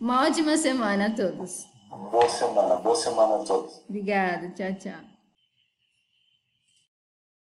Uma 0.00 0.26
ótima 0.26 0.56
semana 0.56 1.08
a 1.08 1.10
todos. 1.10 1.66
Boa 1.90 2.28
semana, 2.28 2.76
boa 2.76 2.96
semana 2.96 3.36
a 3.36 3.44
todos. 3.44 3.82
Obrigada, 3.88 4.48
tchau, 4.50 4.74
tchau. 4.74 5.13